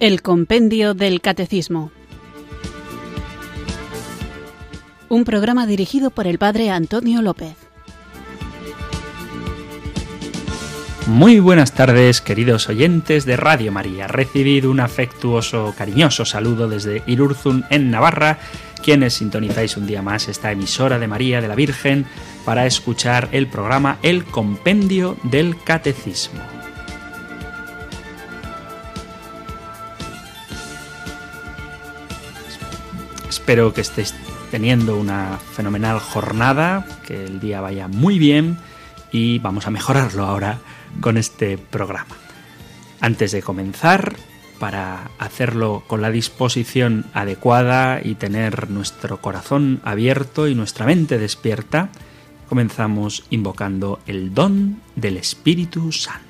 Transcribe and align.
El 0.00 0.22
Compendio 0.22 0.94
del 0.94 1.20
Catecismo. 1.20 1.92
Un 5.10 5.24
programa 5.24 5.66
dirigido 5.66 6.10
por 6.10 6.26
el 6.26 6.38
Padre 6.38 6.70
Antonio 6.70 7.20
López. 7.20 7.54
Muy 11.06 11.38
buenas 11.38 11.74
tardes, 11.74 12.22
queridos 12.22 12.70
oyentes 12.70 13.26
de 13.26 13.36
Radio 13.36 13.72
María. 13.72 14.06
Recibid 14.06 14.64
un 14.64 14.80
afectuoso, 14.80 15.74
cariñoso 15.76 16.24
saludo 16.24 16.66
desde 16.66 17.02
Irurzun, 17.06 17.66
en 17.68 17.90
Navarra, 17.90 18.38
quienes 18.82 19.12
sintonizáis 19.12 19.76
un 19.76 19.86
día 19.86 20.00
más 20.00 20.28
esta 20.28 20.50
emisora 20.50 20.98
de 20.98 21.08
María 21.08 21.42
de 21.42 21.48
la 21.48 21.54
Virgen 21.54 22.06
para 22.46 22.64
escuchar 22.64 23.28
el 23.32 23.48
programa 23.48 23.98
El 24.02 24.24
Compendio 24.24 25.18
del 25.24 25.62
Catecismo. 25.62 26.59
Espero 33.50 33.74
que 33.74 33.80
estéis 33.80 34.14
teniendo 34.52 34.96
una 34.96 35.36
fenomenal 35.36 35.98
jornada, 35.98 36.86
que 37.04 37.24
el 37.24 37.40
día 37.40 37.60
vaya 37.60 37.88
muy 37.88 38.16
bien 38.16 38.58
y 39.10 39.40
vamos 39.40 39.66
a 39.66 39.72
mejorarlo 39.72 40.24
ahora 40.24 40.60
con 41.00 41.16
este 41.16 41.58
programa. 41.58 42.14
Antes 43.00 43.32
de 43.32 43.42
comenzar, 43.42 44.14
para 44.60 45.10
hacerlo 45.18 45.82
con 45.88 46.00
la 46.00 46.12
disposición 46.12 47.06
adecuada 47.12 48.00
y 48.00 48.14
tener 48.14 48.70
nuestro 48.70 49.20
corazón 49.20 49.80
abierto 49.82 50.46
y 50.46 50.54
nuestra 50.54 50.86
mente 50.86 51.18
despierta, 51.18 51.88
comenzamos 52.48 53.24
invocando 53.30 53.98
el 54.06 54.32
don 54.32 54.80
del 54.94 55.16
Espíritu 55.16 55.90
Santo. 55.90 56.29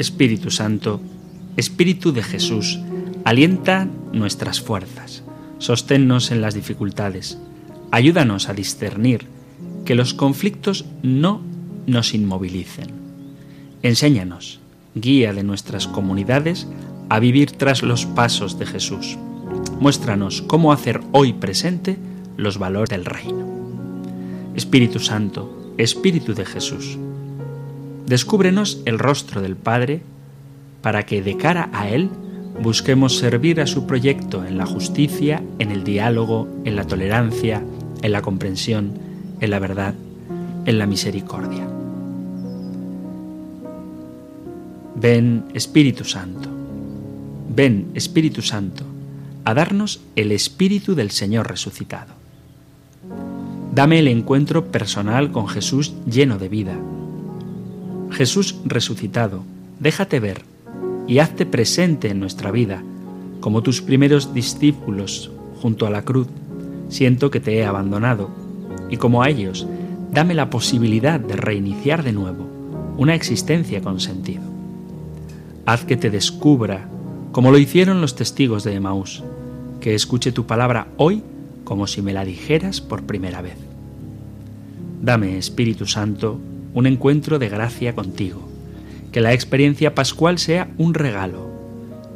Espíritu 0.00 0.50
Santo, 0.50 0.98
Espíritu 1.58 2.12
de 2.12 2.22
Jesús, 2.22 2.80
alienta 3.26 3.86
nuestras 4.14 4.62
fuerzas, 4.62 5.22
sosténnos 5.58 6.30
en 6.30 6.40
las 6.40 6.54
dificultades, 6.54 7.36
ayúdanos 7.90 8.48
a 8.48 8.54
discernir 8.54 9.26
que 9.84 9.94
los 9.94 10.14
conflictos 10.14 10.86
no 11.02 11.42
nos 11.86 12.14
inmovilicen. 12.14 12.86
Enséñanos, 13.82 14.60
guía 14.94 15.34
de 15.34 15.42
nuestras 15.42 15.86
comunidades, 15.86 16.66
a 17.10 17.18
vivir 17.18 17.50
tras 17.50 17.82
los 17.82 18.06
pasos 18.06 18.58
de 18.58 18.64
Jesús. 18.64 19.18
Muéstranos 19.80 20.40
cómo 20.40 20.72
hacer 20.72 21.02
hoy 21.12 21.34
presente 21.34 21.98
los 22.38 22.56
valores 22.56 22.88
del 22.88 23.04
reino. 23.04 23.46
Espíritu 24.56 24.98
Santo, 24.98 25.74
Espíritu 25.76 26.32
de 26.32 26.46
Jesús, 26.46 26.96
Descúbrenos 28.10 28.82
el 28.86 28.98
rostro 28.98 29.40
del 29.40 29.54
Padre 29.54 30.02
para 30.82 31.06
que 31.06 31.22
de 31.22 31.36
cara 31.36 31.70
a 31.72 31.88
Él 31.88 32.10
busquemos 32.60 33.16
servir 33.16 33.60
a 33.60 33.68
su 33.68 33.86
proyecto 33.86 34.44
en 34.44 34.58
la 34.58 34.66
justicia, 34.66 35.44
en 35.60 35.70
el 35.70 35.84
diálogo, 35.84 36.48
en 36.64 36.74
la 36.74 36.88
tolerancia, 36.88 37.62
en 38.02 38.10
la 38.10 38.20
comprensión, 38.20 38.94
en 39.38 39.50
la 39.50 39.60
verdad, 39.60 39.94
en 40.66 40.78
la 40.80 40.86
misericordia. 40.86 41.68
Ven 44.96 45.44
Espíritu 45.54 46.02
Santo, 46.02 46.48
ven 47.48 47.92
Espíritu 47.94 48.42
Santo, 48.42 48.82
a 49.44 49.54
darnos 49.54 50.00
el 50.16 50.32
Espíritu 50.32 50.96
del 50.96 51.12
Señor 51.12 51.48
resucitado. 51.48 52.12
Dame 53.72 54.00
el 54.00 54.08
encuentro 54.08 54.64
personal 54.72 55.30
con 55.30 55.46
Jesús 55.46 55.94
lleno 56.06 56.38
de 56.38 56.48
vida 56.48 56.76
Jesús 58.10 58.56
resucitado, 58.64 59.42
déjate 59.78 60.20
ver 60.20 60.42
y 61.06 61.18
hazte 61.18 61.46
presente 61.46 62.08
en 62.08 62.20
nuestra 62.20 62.50
vida, 62.50 62.82
como 63.40 63.62
tus 63.62 63.82
primeros 63.82 64.34
discípulos 64.34 65.30
junto 65.60 65.86
a 65.86 65.90
la 65.90 66.02
cruz. 66.02 66.28
Siento 66.88 67.30
que 67.30 67.40
te 67.40 67.56
he 67.58 67.64
abandonado, 67.64 68.30
y 68.90 68.96
como 68.96 69.22
a 69.22 69.28
ellos, 69.28 69.66
dame 70.12 70.34
la 70.34 70.50
posibilidad 70.50 71.20
de 71.20 71.36
reiniciar 71.36 72.02
de 72.02 72.12
nuevo 72.12 72.46
una 72.96 73.14
existencia 73.14 73.80
con 73.80 74.00
sentido. 74.00 74.42
Haz 75.64 75.84
que 75.84 75.96
te 75.96 76.10
descubra, 76.10 76.88
como 77.32 77.50
lo 77.50 77.58
hicieron 77.58 78.00
los 78.00 78.14
testigos 78.14 78.64
de 78.64 78.74
Emaús, 78.74 79.22
que 79.80 79.94
escuche 79.94 80.32
tu 80.32 80.46
palabra 80.46 80.88
hoy 80.96 81.22
como 81.64 81.86
si 81.86 82.02
me 82.02 82.12
la 82.12 82.24
dijeras 82.24 82.80
por 82.80 83.04
primera 83.04 83.42
vez. 83.42 83.56
Dame, 85.00 85.38
Espíritu 85.38 85.86
Santo, 85.86 86.38
un 86.74 86.86
encuentro 86.86 87.38
de 87.38 87.48
gracia 87.48 87.94
contigo. 87.94 88.48
Que 89.12 89.20
la 89.20 89.32
experiencia 89.32 89.94
pascual 89.94 90.38
sea 90.38 90.68
un 90.78 90.94
regalo. 90.94 91.50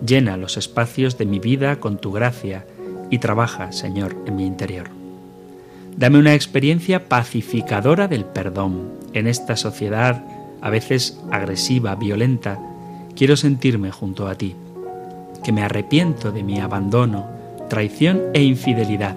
Llena 0.06 0.36
los 0.36 0.56
espacios 0.56 1.18
de 1.18 1.26
mi 1.26 1.38
vida 1.38 1.80
con 1.80 1.98
tu 1.98 2.12
gracia 2.12 2.66
y 3.10 3.18
trabaja, 3.18 3.72
Señor, 3.72 4.16
en 4.26 4.36
mi 4.36 4.46
interior. 4.46 4.88
Dame 5.96 6.18
una 6.18 6.34
experiencia 6.34 7.08
pacificadora 7.08 8.08
del 8.08 8.24
perdón. 8.24 8.90
En 9.12 9.26
esta 9.26 9.56
sociedad, 9.56 10.24
a 10.60 10.70
veces 10.70 11.20
agresiva, 11.30 11.94
violenta, 11.94 12.58
quiero 13.14 13.36
sentirme 13.36 13.90
junto 13.90 14.26
a 14.26 14.34
ti, 14.34 14.54
que 15.44 15.52
me 15.52 15.62
arrepiento 15.62 16.32
de 16.32 16.42
mi 16.42 16.58
abandono, 16.58 17.26
traición 17.68 18.22
e 18.34 18.42
infidelidad. 18.42 19.16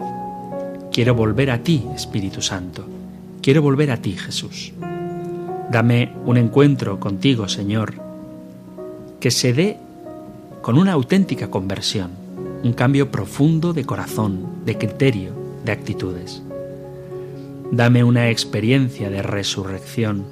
Quiero 0.92 1.16
volver 1.16 1.52
a 1.52 1.64
ti, 1.64 1.84
Espíritu 1.96 2.42
Santo. 2.42 2.86
Quiero 3.42 3.62
volver 3.62 3.92
a 3.92 3.98
ti, 3.98 4.14
Jesús. 4.14 4.74
Dame 5.72 6.14
un 6.26 6.38
encuentro 6.38 6.98
contigo, 6.98 7.50
Señor, 7.50 7.96
que 9.20 9.32
se 9.32 9.52
dé 9.52 9.78
con 10.62 10.78
una 10.78 10.94
auténtica 10.94 11.52
conversión, 11.52 12.12
un 12.64 12.72
cambio 12.72 13.12
profundo 13.12 13.74
de 13.74 13.84
corazón, 13.84 14.46
de 14.66 14.78
criterio, 14.78 15.32
de 15.66 15.74
actitudes. 15.74 16.42
Dame 17.70 18.06
una 18.06 18.30
experiencia 18.30 19.10
de 19.10 19.22
resurrección 19.22 20.24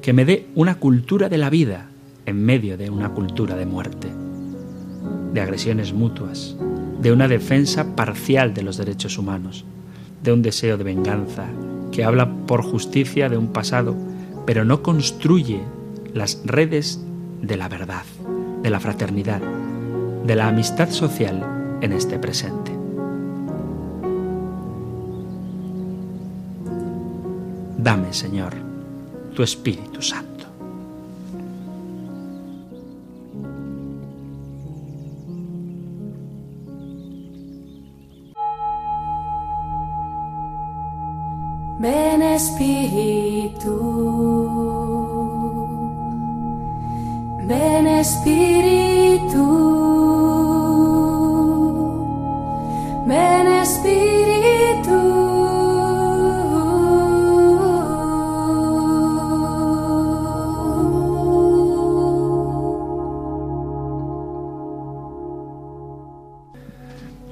que 0.00 0.12
me 0.12 0.24
dé 0.24 0.46
una 0.54 0.76
cultura 0.76 1.28
de 1.28 1.38
la 1.38 1.50
vida 1.50 1.88
en 2.24 2.44
medio 2.44 2.76
de 2.78 2.88
una 2.88 3.08
cultura 3.08 3.56
de 3.56 3.66
muerte, 3.66 4.08
de 5.32 5.40
agresiones 5.40 5.92
mutuas, 5.92 6.54
de 7.02 7.10
una 7.10 7.26
defensa 7.26 7.96
parcial 7.96 8.54
de 8.54 8.62
los 8.62 8.76
derechos 8.76 9.18
humanos, 9.18 9.64
de 10.22 10.32
un 10.32 10.42
deseo 10.42 10.76
de 10.76 10.84
venganza 10.84 11.46
que 11.90 12.04
habla 12.04 12.30
por 12.46 12.62
justicia 12.62 13.28
de 13.28 13.36
un 13.36 13.48
pasado 13.48 14.13
pero 14.46 14.64
no 14.64 14.82
construye 14.82 15.62
las 16.12 16.40
redes 16.44 17.00
de 17.42 17.56
la 17.56 17.68
verdad, 17.68 18.04
de 18.62 18.70
la 18.70 18.80
fraternidad, 18.80 19.40
de 20.24 20.36
la 20.36 20.48
amistad 20.48 20.90
social 20.90 21.78
en 21.80 21.92
este 21.92 22.18
presente. 22.18 22.72
Dame, 27.78 28.12
Señor, 28.12 28.54
tu 29.34 29.42
Espíritu 29.42 30.00
Santo. 30.00 30.34
Ven 41.78 42.22
Espíritu, 42.22 44.03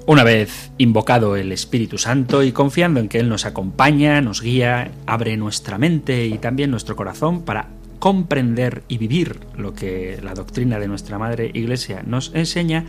Una 0.07 0.25
vez 0.25 0.71
invocado 0.79 1.37
el 1.37 1.53
Espíritu 1.53 1.99
Santo 1.99 2.43
y 2.43 2.53
confiando 2.53 2.99
en 2.99 3.11
que 3.11 3.19
Él 3.19 3.29
nos 3.29 3.45
acompaña, 3.45 4.23
nos 4.23 4.41
guía, 4.41 4.91
abre 5.05 5.37
nuestra 5.37 5.77
mente 5.77 6.27
y 6.27 6.39
también 6.39 6.71
nuestro 6.71 6.97
corazón 6.97 7.43
para 7.43 7.69
comprender 8.03 8.83
y 8.89 8.99
vivir 8.99 9.47
lo 9.57 9.75
que 9.75 10.19
la 10.25 10.35
doctrina 10.35 10.81
de 10.81 10.89
nuestra 10.89 11.21
Madre 11.21 11.53
Iglesia 11.55 12.03
nos 12.05 12.33
enseña, 12.35 12.85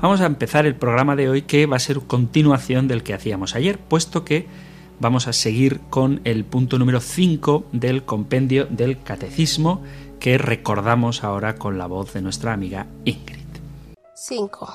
vamos 0.00 0.22
a 0.22 0.24
empezar 0.24 0.64
el 0.64 0.74
programa 0.74 1.16
de 1.16 1.28
hoy 1.28 1.42
que 1.42 1.66
va 1.66 1.76
a 1.76 1.80
ser 1.80 2.00
continuación 2.00 2.88
del 2.88 3.02
que 3.02 3.12
hacíamos 3.12 3.54
ayer, 3.56 3.78
puesto 3.78 4.24
que 4.24 4.46
vamos 5.00 5.28
a 5.28 5.34
seguir 5.34 5.80
con 5.90 6.22
el 6.24 6.46
punto 6.46 6.78
número 6.78 7.02
5 7.02 7.66
del 7.72 8.04
compendio 8.04 8.64
del 8.64 9.02
catecismo 9.02 9.82
que 10.18 10.38
recordamos 10.38 11.24
ahora 11.24 11.56
con 11.56 11.76
la 11.76 11.84
voz 11.84 12.14
de 12.14 12.22
nuestra 12.22 12.54
amiga 12.54 12.86
Ingrid. 13.04 13.44
5. 14.14 14.74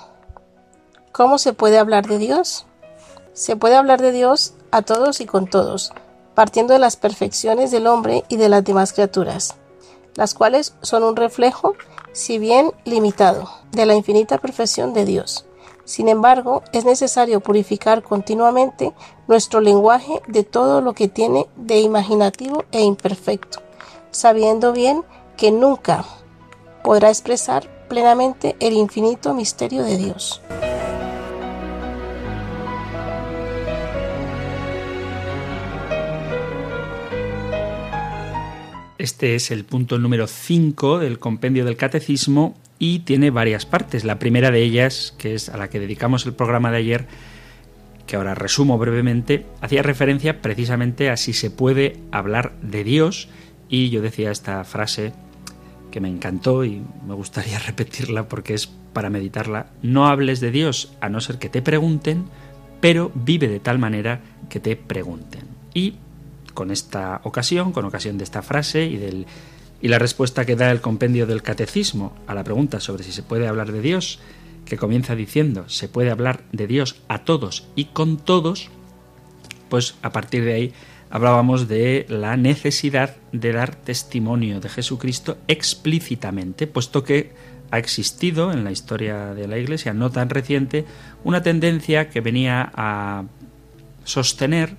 ¿Cómo 1.11 1.39
se 1.39 1.53
puede 1.53 1.79
hablar 1.79 2.07
de 2.07 2.19
Dios? 2.19 2.67
Se 3.33 3.55
puede 3.55 3.75
hablar 3.75 3.99
de 3.99 4.11
Dios 4.11 4.53
a 4.69 4.83
todos 4.83 5.19
y 5.19 5.25
con 5.25 5.47
todos, 5.47 5.93
partiendo 6.35 6.73
de 6.73 6.79
las 6.79 6.95
perfecciones 6.95 7.71
del 7.71 7.87
hombre 7.87 8.23
y 8.29 8.37
de 8.37 8.49
las 8.49 8.63
demás 8.63 8.93
criaturas 8.93 9.58
las 10.19 10.33
cuales 10.33 10.75
son 10.81 11.03
un 11.03 11.15
reflejo, 11.15 11.75
si 12.11 12.39
bien 12.39 12.73
limitado, 12.83 13.49
de 13.71 13.85
la 13.85 13.95
infinita 13.95 14.37
perfección 14.37 14.93
de 14.93 15.05
Dios. 15.05 15.45
Sin 15.85 16.09
embargo, 16.09 16.61
es 16.73 16.83
necesario 16.83 17.39
purificar 17.39 18.03
continuamente 18.03 18.91
nuestro 19.29 19.61
lenguaje 19.61 20.21
de 20.27 20.43
todo 20.43 20.81
lo 20.81 20.91
que 20.91 21.07
tiene 21.07 21.47
de 21.55 21.79
imaginativo 21.79 22.65
e 22.73 22.81
imperfecto, 22.81 23.61
sabiendo 24.11 24.73
bien 24.73 25.05
que 25.37 25.51
nunca 25.51 26.03
podrá 26.83 27.07
expresar 27.07 27.69
plenamente 27.87 28.57
el 28.59 28.73
infinito 28.73 29.33
misterio 29.33 29.83
de 29.83 29.95
Dios. 29.95 30.41
Este 38.99 39.35
es 39.35 39.49
el 39.49 39.63
punto 39.63 39.97
número 39.97 40.27
5 40.27 40.99
del 40.99 41.19
compendio 41.19 41.63
del 41.63 41.77
catecismo 41.77 42.57
y 42.79 42.99
tiene 42.99 43.29
varias 43.29 43.65
partes. 43.65 44.03
La 44.03 44.19
primera 44.19 44.51
de 44.51 44.61
ellas, 44.61 45.15
que 45.17 45.35
es 45.35 45.47
a 45.47 45.55
la 45.55 45.69
que 45.69 45.79
dedicamos 45.79 46.25
el 46.25 46.33
programa 46.33 46.69
de 46.69 46.79
ayer, 46.79 47.07
que 48.05 48.17
ahora 48.17 48.35
resumo 48.35 48.77
brevemente, 48.77 49.45
hacía 49.61 49.83
referencia 49.83 50.41
precisamente 50.41 51.09
a 51.09 51.15
si 51.15 51.31
se 51.31 51.49
puede 51.49 51.95
hablar 52.11 52.51
de 52.61 52.83
Dios 52.83 53.29
y 53.69 53.89
yo 53.89 54.01
decía 54.01 54.31
esta 54.31 54.61
frase 54.65 55.13
que 55.91 56.01
me 56.01 56.09
encantó 56.09 56.65
y 56.65 56.81
me 57.07 57.13
gustaría 57.13 57.57
repetirla 57.65 58.27
porque 58.27 58.53
es 58.53 58.67
para 58.67 59.09
meditarla. 59.09 59.67
No 59.81 60.07
hables 60.07 60.41
de 60.41 60.51
Dios 60.51 60.91
a 60.99 61.07
no 61.07 61.21
ser 61.21 61.39
que 61.39 61.47
te 61.47 61.61
pregunten, 61.61 62.25
pero 62.81 63.13
vive 63.15 63.47
de 63.47 63.61
tal 63.61 63.79
manera 63.79 64.19
que 64.49 64.59
te 64.59 64.75
pregunten. 64.75 65.43
Y 65.73 65.95
con 66.53 66.71
esta 66.71 67.21
ocasión, 67.23 67.71
con 67.71 67.85
ocasión 67.85 68.17
de 68.17 68.23
esta 68.23 68.41
frase 68.41 68.85
y, 68.85 68.97
del, 68.97 69.25
y 69.81 69.87
la 69.87 69.99
respuesta 69.99 70.45
que 70.45 70.55
da 70.55 70.71
el 70.71 70.81
compendio 70.81 71.25
del 71.27 71.41
catecismo 71.41 72.13
a 72.27 72.33
la 72.33 72.43
pregunta 72.43 72.79
sobre 72.79 73.03
si 73.03 73.11
se 73.11 73.23
puede 73.23 73.47
hablar 73.47 73.71
de 73.71 73.81
Dios, 73.81 74.19
que 74.65 74.77
comienza 74.77 75.15
diciendo, 75.15 75.67
se 75.67 75.89
puede 75.89 76.11
hablar 76.11 76.43
de 76.51 76.67
Dios 76.67 77.01
a 77.07 77.23
todos 77.23 77.67
y 77.75 77.85
con 77.85 78.17
todos, 78.17 78.69
pues 79.69 79.95
a 80.01 80.11
partir 80.11 80.43
de 80.45 80.53
ahí 80.53 80.73
hablábamos 81.09 81.67
de 81.67 82.05
la 82.07 82.37
necesidad 82.37 83.15
de 83.31 83.51
dar 83.51 83.75
testimonio 83.75 84.59
de 84.59 84.69
Jesucristo 84.69 85.37
explícitamente, 85.47 86.67
puesto 86.67 87.03
que 87.03 87.33
ha 87.71 87.77
existido 87.77 88.51
en 88.51 88.63
la 88.63 88.71
historia 88.71 89.33
de 89.33 89.47
la 89.47 89.57
Iglesia, 89.57 89.93
no 89.93 90.11
tan 90.11 90.29
reciente, 90.29 90.85
una 91.23 91.43
tendencia 91.43 92.09
que 92.09 92.21
venía 92.21 92.71
a 92.73 93.25
sostener 94.03 94.75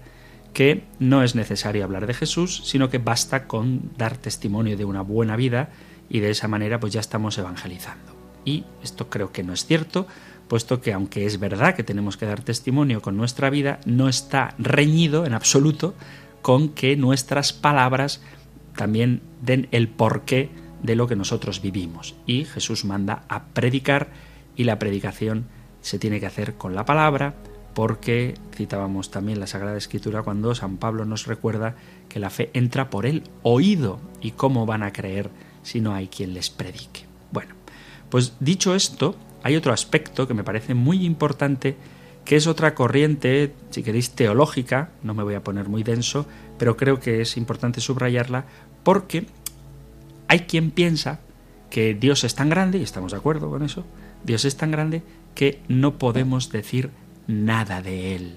que 0.52 0.84
no 0.98 1.22
es 1.22 1.34
necesario 1.34 1.84
hablar 1.84 2.06
de 2.06 2.14
Jesús, 2.14 2.62
sino 2.64 2.90
que 2.90 2.98
basta 2.98 3.46
con 3.46 3.92
dar 3.96 4.16
testimonio 4.16 4.76
de 4.76 4.84
una 4.84 5.02
buena 5.02 5.36
vida 5.36 5.70
y 6.08 6.20
de 6.20 6.30
esa 6.30 6.48
manera 6.48 6.80
pues 6.80 6.92
ya 6.92 7.00
estamos 7.00 7.38
evangelizando. 7.38 8.14
Y 8.44 8.64
esto 8.82 9.08
creo 9.08 9.32
que 9.32 9.42
no 9.42 9.52
es 9.52 9.64
cierto, 9.64 10.06
puesto 10.48 10.80
que 10.80 10.92
aunque 10.92 11.26
es 11.26 11.38
verdad 11.38 11.74
que 11.74 11.84
tenemos 11.84 12.16
que 12.16 12.26
dar 12.26 12.42
testimonio 12.42 13.02
con 13.02 13.16
nuestra 13.16 13.50
vida, 13.50 13.80
no 13.84 14.08
está 14.08 14.54
reñido 14.58 15.26
en 15.26 15.34
absoluto 15.34 15.94
con 16.42 16.70
que 16.70 16.96
nuestras 16.96 17.52
palabras 17.52 18.20
también 18.76 19.22
den 19.42 19.68
el 19.70 19.88
porqué 19.88 20.50
de 20.82 20.96
lo 20.96 21.06
que 21.06 21.16
nosotros 21.16 21.60
vivimos. 21.60 22.14
Y 22.26 22.44
Jesús 22.44 22.84
manda 22.84 23.24
a 23.28 23.44
predicar 23.46 24.08
y 24.56 24.64
la 24.64 24.78
predicación 24.78 25.46
se 25.80 25.98
tiene 25.98 26.20
que 26.20 26.26
hacer 26.26 26.54
con 26.54 26.74
la 26.74 26.84
palabra, 26.84 27.34
porque 27.74 28.34
citábamos 28.54 29.10
también 29.10 29.40
la 29.40 29.46
Sagrada 29.46 29.76
Escritura 29.76 30.22
cuando 30.22 30.54
San 30.54 30.76
Pablo 30.76 31.04
nos 31.04 31.26
recuerda 31.26 31.76
que 32.08 32.20
la 32.20 32.30
fe 32.30 32.50
entra 32.52 32.90
por 32.90 33.06
el 33.06 33.22
oído 33.42 34.00
y 34.20 34.32
cómo 34.32 34.66
van 34.66 34.82
a 34.82 34.92
creer 34.92 35.30
si 35.62 35.80
no 35.80 35.94
hay 35.94 36.08
quien 36.08 36.34
les 36.34 36.50
predique. 36.50 37.04
Bueno, 37.32 37.54
pues 38.08 38.34
dicho 38.40 38.74
esto, 38.74 39.14
hay 39.42 39.56
otro 39.56 39.72
aspecto 39.72 40.26
que 40.26 40.34
me 40.34 40.44
parece 40.44 40.74
muy 40.74 41.04
importante, 41.04 41.76
que 42.24 42.36
es 42.36 42.46
otra 42.46 42.74
corriente, 42.74 43.54
si 43.70 43.82
queréis, 43.82 44.10
teológica, 44.10 44.90
no 45.02 45.14
me 45.14 45.22
voy 45.22 45.34
a 45.34 45.44
poner 45.44 45.68
muy 45.68 45.82
denso, 45.82 46.26
pero 46.58 46.76
creo 46.76 47.00
que 47.00 47.22
es 47.22 47.36
importante 47.36 47.80
subrayarla, 47.80 48.44
porque 48.82 49.26
hay 50.28 50.40
quien 50.40 50.70
piensa 50.70 51.20
que 51.70 51.94
Dios 51.94 52.24
es 52.24 52.34
tan 52.34 52.50
grande, 52.50 52.78
y 52.78 52.82
estamos 52.82 53.12
de 53.12 53.18
acuerdo 53.18 53.48
con 53.48 53.62
eso, 53.62 53.84
Dios 54.24 54.44
es 54.44 54.56
tan 54.56 54.70
grande 54.70 55.02
que 55.34 55.62
no 55.68 55.98
podemos 55.98 56.50
decir 56.50 56.90
nada 57.26 57.82
de 57.82 58.14
él, 58.14 58.36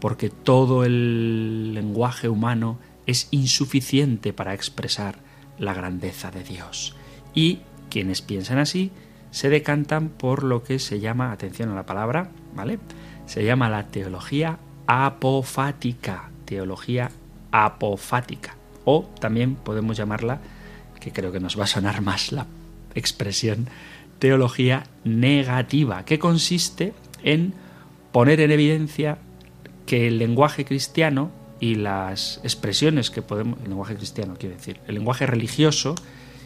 porque 0.00 0.30
todo 0.30 0.84
el 0.84 1.74
lenguaje 1.74 2.28
humano 2.28 2.78
es 3.06 3.28
insuficiente 3.30 4.32
para 4.32 4.54
expresar 4.54 5.16
la 5.58 5.74
grandeza 5.74 6.30
de 6.30 6.42
Dios. 6.42 6.96
Y 7.34 7.60
quienes 7.90 8.22
piensan 8.22 8.58
así 8.58 8.90
se 9.30 9.48
decantan 9.48 10.08
por 10.08 10.42
lo 10.42 10.62
que 10.62 10.78
se 10.78 11.00
llama, 11.00 11.32
atención 11.32 11.70
a 11.70 11.74
la 11.74 11.86
palabra, 11.86 12.30
¿vale? 12.54 12.78
Se 13.26 13.44
llama 13.44 13.68
la 13.68 13.86
teología 13.88 14.58
apofática, 14.86 16.30
teología 16.44 17.10
apofática. 17.52 18.56
O 18.84 19.08
también 19.20 19.54
podemos 19.54 19.96
llamarla, 19.96 20.40
que 20.98 21.12
creo 21.12 21.30
que 21.32 21.40
nos 21.40 21.58
va 21.58 21.64
a 21.64 21.68
sonar 21.68 22.00
más 22.00 22.32
la 22.32 22.46
expresión, 22.94 23.68
teología 24.18 24.84
negativa, 25.04 26.04
que 26.04 26.18
consiste 26.18 26.92
en 27.22 27.54
poner 28.12 28.40
en 28.40 28.50
evidencia 28.50 29.18
que 29.86 30.08
el 30.08 30.18
lenguaje 30.18 30.64
cristiano 30.64 31.30
y 31.58 31.74
las 31.74 32.40
expresiones 32.42 33.10
que 33.10 33.22
podemos, 33.22 33.58
el 33.62 33.68
lenguaje 33.68 33.96
cristiano 33.96 34.36
quiero 34.38 34.56
decir, 34.56 34.80
el 34.86 34.94
lenguaje 34.94 35.26
religioso 35.26 35.94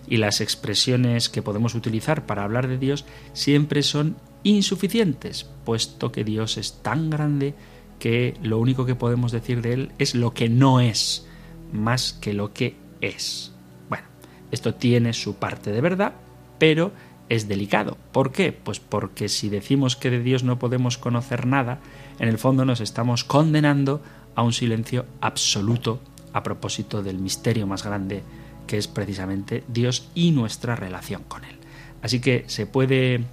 y 0.08 0.16
las 0.18 0.40
expresiones 0.40 1.28
que 1.28 1.42
podemos 1.42 1.74
utilizar 1.74 2.26
para 2.26 2.44
hablar 2.44 2.68
de 2.68 2.78
Dios 2.78 3.04
siempre 3.32 3.82
son 3.82 4.16
insuficientes, 4.42 5.48
puesto 5.64 6.12
que 6.12 6.24
Dios 6.24 6.58
es 6.58 6.82
tan 6.82 7.10
grande 7.10 7.54
que 7.98 8.34
lo 8.42 8.58
único 8.58 8.84
que 8.84 8.94
podemos 8.94 9.32
decir 9.32 9.62
de 9.62 9.72
Él 9.72 9.92
es 9.98 10.14
lo 10.14 10.34
que 10.34 10.48
no 10.48 10.80
es, 10.80 11.26
más 11.72 12.12
que 12.12 12.34
lo 12.34 12.52
que 12.52 12.76
es. 13.00 13.52
Bueno, 13.88 14.04
esto 14.50 14.74
tiene 14.74 15.12
su 15.12 15.36
parte 15.36 15.72
de 15.72 15.80
verdad, 15.80 16.14
pero 16.58 16.92
es 17.28 17.48
delicado. 17.48 17.96
¿Por 18.12 18.32
qué? 18.32 18.52
Pues 18.52 18.80
porque 18.80 19.28
si 19.28 19.48
decimos 19.48 19.96
que 19.96 20.10
de 20.10 20.20
Dios 20.20 20.44
no 20.44 20.58
podemos 20.58 20.98
conocer 20.98 21.46
nada, 21.46 21.80
en 22.18 22.28
el 22.28 22.38
fondo 22.38 22.64
nos 22.64 22.80
estamos 22.80 23.24
condenando 23.24 24.02
a 24.34 24.42
un 24.42 24.52
silencio 24.52 25.06
absoluto 25.20 26.00
a 26.32 26.42
propósito 26.42 27.02
del 27.02 27.18
misterio 27.18 27.66
más 27.66 27.84
grande 27.84 28.22
que 28.66 28.78
es 28.78 28.88
precisamente 28.88 29.64
Dios 29.68 30.10
y 30.14 30.32
nuestra 30.32 30.76
relación 30.76 31.22
con 31.24 31.44
Él. 31.44 31.56
Así 32.02 32.20
que 32.20 32.44
se 32.48 32.66
puede, 32.66 33.24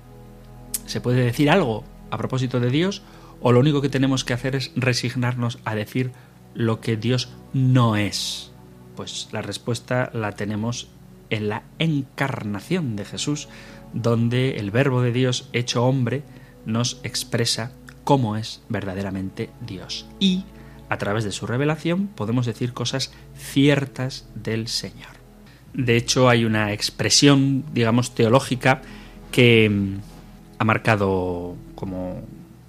se 0.85 1.01
puede 1.01 1.23
decir 1.23 1.49
algo 1.49 1.83
a 2.09 2.17
propósito 2.17 2.59
de 2.59 2.69
Dios 2.69 3.01
o 3.41 3.51
lo 3.51 3.59
único 3.59 3.81
que 3.81 3.89
tenemos 3.89 4.23
que 4.23 4.33
hacer 4.33 4.55
es 4.55 4.71
resignarnos 4.75 5.59
a 5.65 5.75
decir 5.75 6.11
lo 6.53 6.79
que 6.79 6.95
Dios 6.95 7.33
no 7.53 7.95
es. 7.95 8.51
Pues 8.95 9.29
la 9.31 9.41
respuesta 9.41 10.11
la 10.13 10.33
tenemos 10.33 10.89
en 11.29 11.49
la 11.49 11.63
encarnación 11.79 12.95
de 12.95 13.05
Jesús, 13.05 13.47
donde 13.93 14.57
el 14.57 14.71
Verbo 14.71 15.01
de 15.01 15.11
Dios 15.11 15.49
hecho 15.53 15.85
hombre 15.85 16.23
nos 16.65 16.99
expresa 17.03 17.71
cómo 18.03 18.37
es 18.37 18.61
verdaderamente 18.69 19.49
Dios. 19.65 20.05
Y 20.19 20.45
a 20.89 20.97
través 20.97 21.23
de 21.23 21.31
su 21.31 21.47
revelación 21.47 22.07
podemos 22.07 22.45
decir 22.45 22.73
cosas 22.73 23.13
ciertas 23.35 24.27
del 24.35 24.67
Señor. 24.67 25.21
De 25.73 25.95
hecho, 25.95 26.27
hay 26.29 26.43
una 26.43 26.73
expresión, 26.73 27.63
digamos, 27.73 28.13
teológica 28.13 28.81
que 29.31 29.69
mm, 29.69 29.95
ha 30.59 30.63
marcado 30.65 31.55
como 31.75 32.21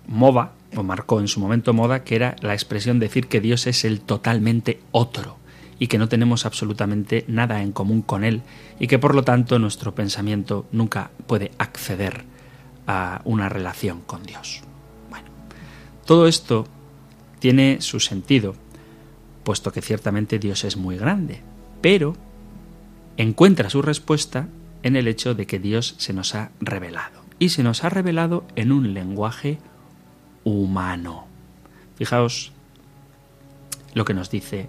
moda, 0.07 0.53
o 0.77 0.83
marcó 0.83 1.21
en 1.21 1.29
su 1.29 1.41
momento 1.41 1.75
moda, 1.75 2.05
que 2.05 2.15
era 2.15 2.37
la 2.41 2.55
expresión 2.55 2.99
decir 2.99 3.27
que 3.27 3.41
Dios 3.41 3.67
es 3.67 3.85
el 3.85 4.01
totalmente 4.01 4.81
otro 4.93 5.42
y 5.83 5.89
que 5.89 5.99
no 5.99 6.09
tenemos 6.09 6.47
absolutamente 6.47 7.25
nada 7.27 7.61
en 7.61 7.73
común 7.73 8.03
con 8.03 8.23
Él 8.23 8.43
y 8.79 8.87
que 8.87 9.01
por 9.01 9.17
lo 9.17 9.25
tanto 9.25 9.59
nuestro 9.59 9.97
pensamiento 9.97 10.65
nunca 10.71 11.11
puede 11.27 11.51
acceder 11.59 12.25
a 12.87 13.21
una 13.25 13.49
relación 13.49 14.01
con 14.03 14.23
Dios. 14.23 14.61
Bueno, 15.11 15.27
Todo 16.07 16.29
esto 16.29 16.69
tiene 17.41 17.81
su 17.81 17.99
sentido, 17.99 18.55
puesto 19.43 19.73
que 19.73 19.83
ciertamente 19.83 20.39
Dios 20.39 20.63
es 20.63 20.77
muy 20.77 20.97
grande, 20.97 21.41
pero 21.81 22.15
encuentra 23.17 23.69
su 23.69 23.83
respuesta 23.83 24.47
en 24.85 24.95
el 24.95 25.09
hecho 25.09 25.35
de 25.35 25.49
que 25.49 25.59
Dios 25.59 25.97
se 25.99 26.13
nos 26.13 26.37
ha 26.37 26.53
revelado. 26.61 27.23
Y 27.41 27.49
se 27.49 27.65
nos 27.65 27.83
ha 27.83 27.89
revelado 27.89 28.45
en 28.55 28.71
un 28.71 28.95
lenguaje 28.95 29.59
humano. 30.45 31.27
Fijaos 31.97 32.53
lo 33.95 34.05
que 34.05 34.15
nos 34.15 34.31
dice 34.31 34.69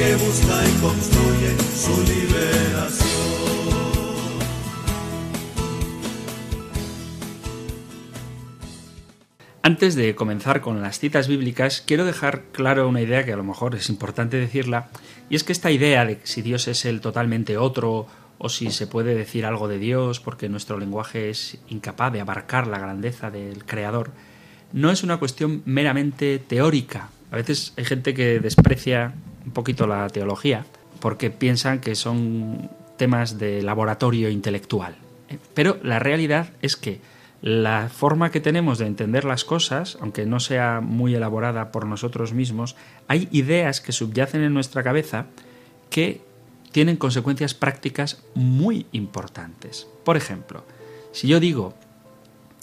que 0.00 0.16
busca 0.16 0.66
y 0.66 0.80
construye 0.80 1.58
su 1.76 1.92
liberación. 2.04 3.10
Antes 9.62 9.94
de 9.96 10.14
comenzar 10.14 10.62
con 10.62 10.80
las 10.80 10.98
citas 10.98 11.28
bíblicas, 11.28 11.82
quiero 11.86 12.06
dejar 12.06 12.44
claro 12.44 12.88
una 12.88 13.02
idea 13.02 13.26
que 13.26 13.34
a 13.34 13.36
lo 13.36 13.44
mejor 13.44 13.74
es 13.74 13.90
importante 13.90 14.38
decirla, 14.38 14.88
y 15.28 15.36
es 15.36 15.44
que 15.44 15.52
esta 15.52 15.70
idea 15.70 16.06
de 16.06 16.18
si 16.22 16.40
Dios 16.40 16.66
es 16.68 16.86
el 16.86 17.02
totalmente 17.02 17.58
otro 17.58 18.06
o 18.38 18.48
si 18.48 18.70
se 18.70 18.86
puede 18.86 19.14
decir 19.14 19.44
algo 19.44 19.68
de 19.68 19.78
Dios 19.78 20.18
porque 20.18 20.48
nuestro 20.48 20.78
lenguaje 20.78 21.28
es 21.28 21.58
incapaz 21.68 22.10
de 22.10 22.22
abarcar 22.22 22.68
la 22.68 22.78
grandeza 22.78 23.30
del 23.30 23.66
Creador, 23.66 24.12
no 24.72 24.90
es 24.90 25.02
una 25.02 25.18
cuestión 25.18 25.60
meramente 25.66 26.38
teórica. 26.38 27.10
A 27.30 27.36
veces 27.36 27.74
hay 27.76 27.84
gente 27.84 28.14
que 28.14 28.40
desprecia 28.40 29.12
un 29.44 29.52
poquito 29.52 29.86
la 29.86 30.08
teología 30.08 30.64
porque 31.00 31.30
piensan 31.30 31.80
que 31.80 31.94
son 31.94 32.70
temas 32.96 33.38
de 33.38 33.62
laboratorio 33.62 34.28
intelectual. 34.28 34.94
Pero 35.54 35.78
la 35.82 35.98
realidad 35.98 36.50
es 36.60 36.76
que 36.76 37.00
la 37.42 37.88
forma 37.88 38.30
que 38.30 38.40
tenemos 38.40 38.78
de 38.78 38.86
entender 38.86 39.24
las 39.24 39.44
cosas, 39.44 39.96
aunque 40.00 40.26
no 40.26 40.40
sea 40.40 40.80
muy 40.82 41.14
elaborada 41.14 41.72
por 41.72 41.86
nosotros 41.86 42.34
mismos, 42.34 42.76
hay 43.08 43.28
ideas 43.30 43.80
que 43.80 43.92
subyacen 43.92 44.42
en 44.42 44.52
nuestra 44.52 44.82
cabeza 44.82 45.26
que 45.88 46.20
tienen 46.72 46.96
consecuencias 46.96 47.54
prácticas 47.54 48.22
muy 48.34 48.86
importantes. 48.92 49.86
Por 50.04 50.16
ejemplo, 50.16 50.64
si 51.12 51.28
yo 51.28 51.40
digo 51.40 51.74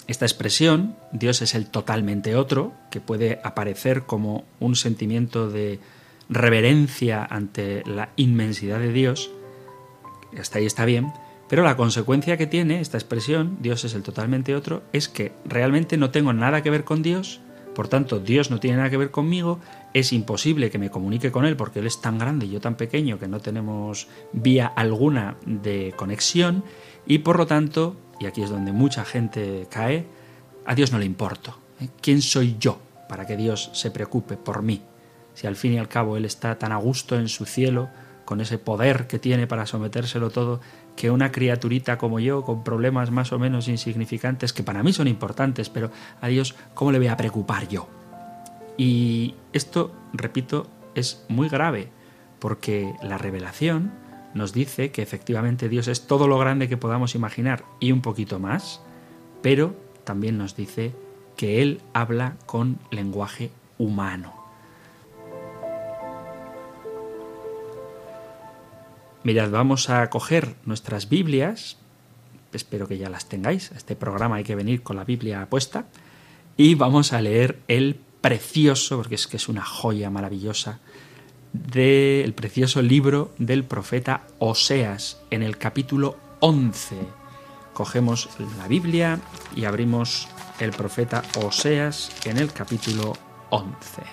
esta 0.07 0.25
expresión, 0.25 0.95
Dios 1.11 1.41
es 1.41 1.55
el 1.55 1.67
totalmente 1.67 2.35
otro, 2.35 2.73
que 2.91 3.01
puede 3.01 3.41
aparecer 3.43 4.03
como 4.03 4.45
un 4.59 4.75
sentimiento 4.75 5.49
de 5.49 5.79
reverencia 6.29 7.25
ante 7.25 7.83
la 7.85 8.09
inmensidad 8.15 8.79
de 8.79 8.91
Dios, 8.91 9.31
hasta 10.37 10.59
ahí 10.59 10.65
está 10.65 10.85
bien, 10.85 11.11
pero 11.49 11.63
la 11.63 11.77
consecuencia 11.77 12.37
que 12.37 12.47
tiene 12.47 12.81
esta 12.81 12.97
expresión, 12.97 13.57
Dios 13.61 13.85
es 13.85 13.93
el 13.93 14.03
totalmente 14.03 14.55
otro, 14.55 14.83
es 14.91 15.07
que 15.07 15.31
realmente 15.45 15.97
no 15.97 16.11
tengo 16.11 16.33
nada 16.33 16.61
que 16.61 16.69
ver 16.69 16.83
con 16.83 17.01
Dios, 17.01 17.39
por 17.73 17.87
tanto 17.87 18.19
Dios 18.19 18.51
no 18.51 18.59
tiene 18.59 18.77
nada 18.77 18.89
que 18.89 18.97
ver 18.97 19.11
conmigo, 19.11 19.59
es 19.93 20.11
imposible 20.11 20.69
que 20.69 20.79
me 20.79 20.89
comunique 20.89 21.31
con 21.31 21.45
Él 21.45 21.55
porque 21.55 21.79
Él 21.79 21.87
es 21.87 22.01
tan 22.01 22.17
grande 22.17 22.47
y 22.47 22.49
yo 22.49 22.59
tan 22.59 22.75
pequeño 22.75 23.19
que 23.19 23.27
no 23.27 23.39
tenemos 23.39 24.07
vía 24.33 24.67
alguna 24.67 25.37
de 25.45 25.93
conexión 25.95 26.63
y 27.05 27.19
por 27.19 27.37
lo 27.37 27.47
tanto, 27.47 27.95
y 28.19 28.25
aquí 28.25 28.41
es 28.41 28.49
donde 28.49 28.73
mucha 28.73 29.05
gente 29.05 29.67
cae, 29.69 30.05
a 30.65 30.75
Dios 30.75 30.91
no 30.91 30.99
le 30.99 31.05
importo. 31.05 31.57
¿eh? 31.79 31.87
¿Quién 32.01 32.21
soy 32.21 32.57
yo 32.59 32.79
para 33.07 33.25
que 33.25 33.37
Dios 33.37 33.69
se 33.73 33.91
preocupe 33.91 34.35
por 34.35 34.61
mí? 34.61 34.81
Si 35.37 35.45
al 35.45 35.55
fin 35.55 35.73
y 35.73 35.77
al 35.77 35.87
cabo 35.87 36.17
Él 36.17 36.25
está 36.25 36.57
tan 36.57 36.71
a 36.71 36.77
gusto 36.77 37.15
en 37.15 37.27
su 37.27 37.45
cielo, 37.45 37.89
con 38.25 38.41
ese 38.41 38.57
poder 38.57 39.05
que 39.05 39.19
tiene 39.19 39.45
para 39.45 39.67
sometérselo 39.67 40.31
todo, 40.31 40.61
que 40.95 41.11
una 41.11 41.31
criaturita 41.31 41.99
como 41.99 42.19
yo, 42.19 42.41
con 42.41 42.63
problemas 42.63 43.11
más 43.11 43.31
o 43.31 43.37
menos 43.37 43.67
insignificantes, 43.67 44.51
que 44.51 44.63
para 44.63 44.81
mí 44.81 44.93
son 44.93 45.07
importantes, 45.07 45.69
pero 45.69 45.91
a 46.21 46.27
Dios, 46.27 46.55
¿cómo 46.73 46.91
le 46.91 46.97
voy 46.97 47.09
a 47.09 47.17
preocupar 47.17 47.67
yo? 47.67 47.87
Y 48.77 49.35
esto, 49.53 49.93
repito, 50.11 50.65
es 50.95 51.23
muy 51.29 51.49
grave, 51.49 51.91
porque 52.39 52.95
la 53.03 53.19
revelación 53.19 53.91
nos 54.33 54.53
dice 54.53 54.89
que 54.89 55.03
efectivamente 55.03 55.69
Dios 55.69 55.87
es 55.87 56.07
todo 56.07 56.27
lo 56.27 56.39
grande 56.39 56.67
que 56.67 56.77
podamos 56.77 57.13
imaginar 57.13 57.63
y 57.79 57.91
un 57.91 58.01
poquito 58.01 58.39
más, 58.39 58.81
pero 59.43 59.75
también 60.03 60.39
nos 60.39 60.55
dice 60.55 60.93
que 61.35 61.61
Él 61.61 61.79
habla 61.93 62.37
con 62.47 62.79
lenguaje 62.89 63.51
humano. 63.77 64.36
Mirad, 69.27 69.51
vamos 69.51 69.89
a 69.89 70.09
coger 70.09 70.55
nuestras 70.63 71.09
Biblias, 71.09 71.75
espero 72.53 72.87
que 72.87 72.97
ya 72.97 73.09
las 73.09 73.27
tengáis, 73.27 73.73
este 73.73 73.97
programa 73.97 74.37
hay 74.37 74.45
que 74.45 74.55
venir 74.55 74.83
con 74.83 74.95
la 74.95 75.03
Biblia 75.03 75.49
puesta, 75.49 75.87
y 76.55 76.75
vamos 76.75 77.11
a 77.11 77.19
leer 77.19 77.59
el 77.67 77.99
precioso, 78.21 78.95
porque 78.95 79.15
es 79.15 79.27
que 79.27 79.35
es 79.35 79.49
una 79.49 79.65
joya 79.65 80.09
maravillosa, 80.09 80.79
del 81.51 82.33
precioso 82.35 82.81
libro 82.81 83.33
del 83.37 83.65
profeta 83.65 84.25
Oseas, 84.39 85.19
en 85.29 85.43
el 85.43 85.57
capítulo 85.57 86.15
11. 86.39 86.95
Cogemos 87.73 88.29
la 88.57 88.69
Biblia 88.69 89.19
y 89.53 89.65
abrimos 89.65 90.29
el 90.61 90.71
profeta 90.71 91.21
Oseas 91.43 92.11
en 92.23 92.37
el 92.37 92.53
capítulo 92.53 93.11
11. 93.49 94.03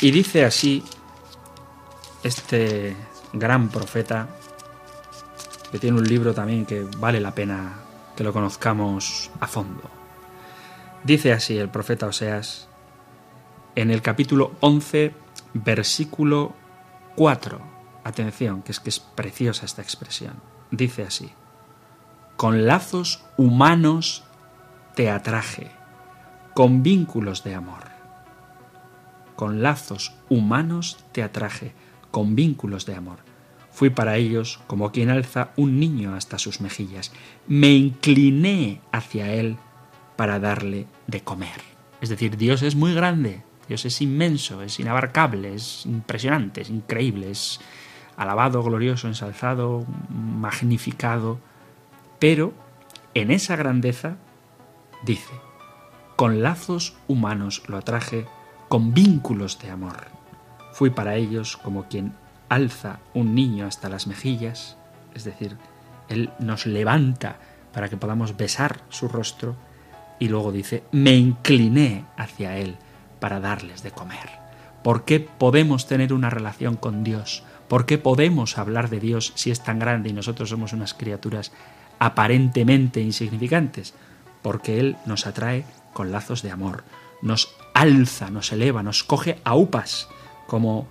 Y 0.00 0.10
dice 0.10 0.44
así 0.44 0.82
este 2.24 2.96
gran 3.32 3.68
profeta, 3.68 4.28
que 5.70 5.78
tiene 5.78 5.98
un 5.98 6.06
libro 6.06 6.34
también 6.34 6.66
que 6.66 6.86
vale 6.98 7.20
la 7.20 7.34
pena 7.34 7.74
que 8.16 8.24
lo 8.24 8.32
conozcamos 8.32 9.30
a 9.40 9.46
fondo. 9.46 9.90
Dice 11.04 11.32
así 11.32 11.58
el 11.58 11.68
profeta 11.68 12.06
Oseas 12.06 12.68
en 13.74 13.90
el 13.90 14.02
capítulo 14.02 14.52
11, 14.60 15.14
versículo 15.54 16.54
4. 17.16 17.60
Atención, 18.04 18.62
que 18.62 18.72
es 18.72 18.80
que 18.80 18.90
es 18.90 19.00
preciosa 19.00 19.64
esta 19.64 19.82
expresión. 19.82 20.34
Dice 20.70 21.04
así, 21.04 21.32
con 22.36 22.66
lazos 22.66 23.24
humanos 23.36 24.24
te 24.94 25.10
atraje, 25.10 25.70
con 26.54 26.82
vínculos 26.82 27.44
de 27.44 27.54
amor. 27.54 27.84
Con 29.36 29.62
lazos 29.62 30.14
humanos 30.28 31.04
te 31.12 31.22
atraje, 31.22 31.74
con 32.12 32.36
vínculos 32.36 32.86
de 32.86 32.94
amor. 32.94 33.18
Fui 33.72 33.90
para 33.90 34.16
ellos 34.16 34.60
como 34.68 34.92
quien 34.92 35.10
alza 35.10 35.50
un 35.56 35.80
niño 35.80 36.14
hasta 36.14 36.38
sus 36.38 36.60
mejillas. 36.60 37.10
Me 37.48 37.72
incliné 37.72 38.80
hacia 38.92 39.32
él 39.32 39.56
para 40.14 40.38
darle 40.38 40.86
de 41.08 41.22
comer. 41.22 41.60
Es 42.00 42.10
decir, 42.10 42.36
Dios 42.36 42.62
es 42.62 42.76
muy 42.76 42.94
grande, 42.94 43.42
Dios 43.66 43.84
es 43.86 44.00
inmenso, 44.00 44.62
es 44.62 44.78
inabarcable, 44.78 45.54
es 45.54 45.86
impresionante, 45.86 46.60
es 46.60 46.70
increíble, 46.70 47.30
es 47.30 47.60
alabado, 48.16 48.62
glorioso, 48.62 49.08
ensalzado, 49.08 49.86
magnificado. 50.10 51.38
Pero 52.18 52.52
en 53.14 53.30
esa 53.30 53.56
grandeza, 53.56 54.16
dice, 55.04 55.32
con 56.16 56.42
lazos 56.42 56.94
humanos 57.08 57.62
lo 57.68 57.78
atraje, 57.78 58.26
con 58.68 58.92
vínculos 58.92 59.58
de 59.60 59.70
amor. 59.70 60.21
Fui 60.72 60.90
para 60.90 61.16
ellos 61.16 61.56
como 61.56 61.84
quien 61.84 62.14
alza 62.48 62.98
un 63.14 63.34
niño 63.34 63.66
hasta 63.66 63.88
las 63.88 64.06
mejillas, 64.06 64.76
es 65.14 65.24
decir, 65.24 65.56
Él 66.08 66.30
nos 66.38 66.66
levanta 66.66 67.36
para 67.72 67.88
que 67.88 67.96
podamos 67.96 68.36
besar 68.36 68.80
su 68.88 69.08
rostro, 69.08 69.56
y 70.18 70.28
luego 70.28 70.52
dice, 70.52 70.84
me 70.92 71.14
incliné 71.14 72.04
hacia 72.16 72.56
Él 72.56 72.76
para 73.20 73.40
darles 73.40 73.82
de 73.82 73.90
comer. 73.90 74.42
¿Por 74.82 75.04
qué 75.04 75.20
podemos 75.20 75.86
tener 75.86 76.12
una 76.12 76.30
relación 76.30 76.76
con 76.76 77.04
Dios? 77.04 77.44
¿Por 77.68 77.86
qué 77.86 77.98
podemos 77.98 78.58
hablar 78.58 78.90
de 78.90 79.00
Dios 79.00 79.32
si 79.34 79.50
es 79.50 79.62
tan 79.62 79.78
grande 79.78 80.10
y 80.10 80.12
nosotros 80.12 80.50
somos 80.50 80.72
unas 80.72 80.94
criaturas 80.94 81.52
aparentemente 81.98 83.00
insignificantes? 83.00 83.94
Porque 84.42 84.78
Él 84.78 84.96
nos 85.06 85.26
atrae 85.26 85.64
con 85.92 86.12
lazos 86.12 86.42
de 86.42 86.50
amor, 86.50 86.84
nos 87.22 87.54
alza, 87.74 88.30
nos 88.30 88.52
eleva, 88.52 88.82
nos 88.82 89.04
coge 89.04 89.38
a 89.44 89.54
upas, 89.54 90.08
como 90.46 90.86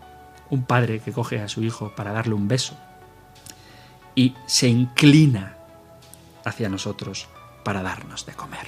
un 0.50 0.64
padre 0.64 1.00
que 1.00 1.12
coge 1.12 1.42
a 1.42 1.48
su 1.48 1.64
hijo 1.64 1.94
para 1.96 2.12
darle 2.12 2.34
un 2.34 2.48
beso 2.48 2.76
y 4.16 4.36
se 4.46 4.68
inclina 4.68 5.58
hacia 6.44 6.70
nosotros 6.70 7.28
para 7.64 7.82
darnos 7.82 8.26
de 8.26 8.34
comer. 8.34 8.68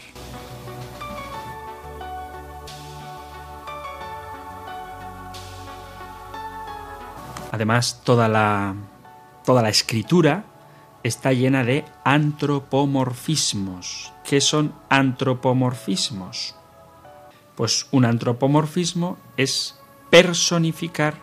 Además, 7.51 8.01
toda 8.03 8.27
la, 8.27 8.75
toda 9.45 9.61
la 9.61 9.69
escritura 9.69 10.45
está 11.03 11.33
llena 11.33 11.63
de 11.63 11.85
antropomorfismos. 12.03 14.11
¿Qué 14.23 14.41
son 14.41 14.73
antropomorfismos? 14.89 16.55
Pues 17.55 17.85
un 17.91 18.05
antropomorfismo 18.05 19.17
es 19.37 19.79
personificar 20.13 21.15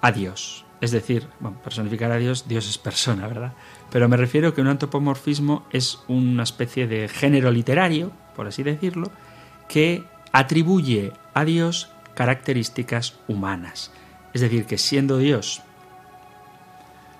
a 0.00 0.10
Dios. 0.10 0.64
Es 0.80 0.90
decir, 0.90 1.28
personificar 1.62 2.10
a 2.10 2.16
Dios, 2.16 2.48
Dios 2.48 2.68
es 2.68 2.78
persona, 2.78 3.28
¿verdad? 3.28 3.52
Pero 3.92 4.08
me 4.08 4.16
refiero 4.16 4.52
que 4.52 4.60
un 4.60 4.66
antropomorfismo 4.66 5.64
es 5.70 6.00
una 6.08 6.42
especie 6.42 6.88
de 6.88 7.06
género 7.06 7.52
literario, 7.52 8.10
por 8.34 8.48
así 8.48 8.64
decirlo, 8.64 9.12
que 9.68 10.02
atribuye 10.32 11.12
a 11.32 11.44
Dios 11.44 11.90
características 12.16 13.20
humanas. 13.28 13.92
Es 14.32 14.40
decir, 14.40 14.66
que 14.66 14.76
siendo 14.76 15.18
Dios, 15.18 15.62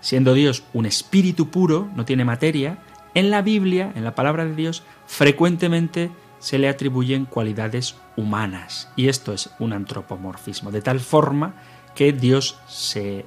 siendo 0.01 0.35
Dios 0.35 0.65
un 0.73 0.87
espíritu 0.87 1.49
puro, 1.49 1.89
no 1.95 2.05
tiene 2.05 2.25
materia, 2.25 2.79
en 3.15 3.31
la 3.31 3.41
Biblia, 3.41 3.93
en 3.95 4.03
la 4.03 4.17
palabra 4.17 4.45
de 4.45 4.57
Dios, 4.57 4.83
frecuentemente 5.07 6.11
se 6.45 6.59
le 6.59 6.69
atribuyen 6.69 7.25
cualidades 7.25 7.97
humanas. 8.19 8.91
Y 8.97 9.09
esto 9.09 9.33
es 9.33 9.49
un 9.59 9.73
antropomorfismo, 9.73 10.71
de 10.71 10.83
tal 10.83 11.01
forma 11.01 11.55
que 11.95 12.13
Dios 12.13 12.59
se 12.69 13.25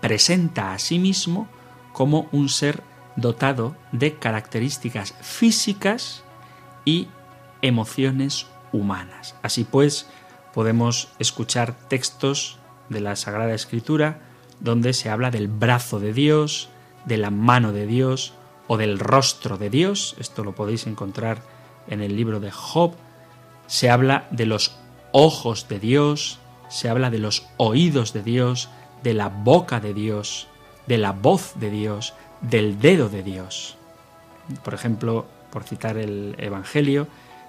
presenta 0.00 0.72
a 0.72 0.80
sí 0.80 0.98
mismo 0.98 1.46
como 1.92 2.28
un 2.32 2.48
ser 2.48 2.82
dotado 3.14 3.76
de 3.92 4.14
características 4.14 5.14
físicas 5.20 6.24
y 6.84 7.06
emociones 7.62 8.48
humanas. 8.72 9.36
Así 9.42 9.62
pues, 9.62 10.08
podemos 10.52 11.06
escuchar 11.20 11.72
textos 11.86 12.58
de 12.88 13.00
la 13.00 13.14
Sagrada 13.14 13.54
Escritura 13.54 14.22
donde 14.58 14.92
se 14.92 15.08
habla 15.08 15.30
del 15.30 15.46
brazo 15.46 16.00
de 16.00 16.12
Dios, 16.12 16.68
de 17.04 17.16
la 17.16 17.30
mano 17.30 17.70
de 17.70 17.86
Dios 17.86 18.34
o 18.66 18.76
del 18.76 18.98
rostro 18.98 19.56
de 19.56 19.70
Dios. 19.70 20.16
Esto 20.18 20.42
lo 20.42 20.56
podéis 20.56 20.88
encontrar 20.88 21.59
en 21.90 22.00
el 22.00 22.16
libro 22.16 22.40
de 22.40 22.50
Job. 22.50 22.94
Se 23.66 23.90
habla 23.90 24.26
de 24.30 24.46
los 24.46 24.76
ojos 25.12 25.68
de 25.68 25.78
Dios, 25.78 26.38
se 26.68 26.88
habla 26.88 27.10
de 27.10 27.18
los 27.18 27.46
oídos 27.56 28.12
de 28.12 28.22
Dios, 28.22 28.70
de 29.02 29.14
la 29.14 29.28
boca 29.28 29.80
de 29.80 29.92
Dios, 29.92 30.48
de 30.86 30.98
la 30.98 31.12
voz 31.12 31.52
de 31.56 31.70
Dios, 31.70 32.14
del 32.40 32.80
dedo 32.80 33.08
de 33.08 33.22
Dios. 33.22 33.76
Por 34.64 34.74
ejemplo, 34.74 35.26
por 35.50 35.64
citar 35.64 35.98
el 35.98 36.34
Evangelio, 36.38 37.06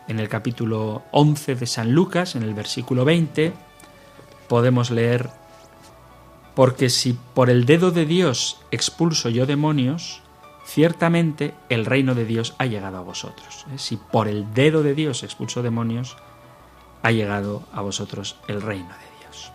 en 0.08 0.20
el 0.20 0.28
capítulo 0.28 1.04
11 1.12 1.56
de 1.56 1.66
San 1.66 1.92
Lucas, 1.94 2.36
en 2.36 2.44
el 2.44 2.54
versículo 2.54 3.06
20, 3.06 3.54
podemos 4.48 4.92
leer, 4.92 5.30
porque 6.56 6.90
si 6.90 7.14
por 7.14 7.50
el 7.50 7.66
dedo 7.66 7.92
de 7.92 8.06
Dios 8.06 8.60
expulso 8.72 9.30
yo 9.30 9.46
demonios, 9.46 10.22
ciertamente 10.66 11.54
el 11.70 11.86
reino 11.86 12.16
de 12.16 12.26
Dios 12.26 12.56
ha 12.58 12.66
llegado 12.66 12.98
a 12.98 13.02
vosotros. 13.02 13.66
¿eh? 13.74 13.78
Si 13.78 13.98
por 13.98 14.28
el 14.28 14.54
dedo 14.54 14.84
de 14.84 14.96
Dios 14.96 15.24
expulso 15.24 15.62
demonios, 15.62 16.18
ha 17.04 17.12
llegado 17.12 17.64
a 17.74 17.82
vosotros 17.82 18.38
el 18.48 18.62
reino 18.62 18.90
de 18.90 19.26
Dios. 19.26 19.52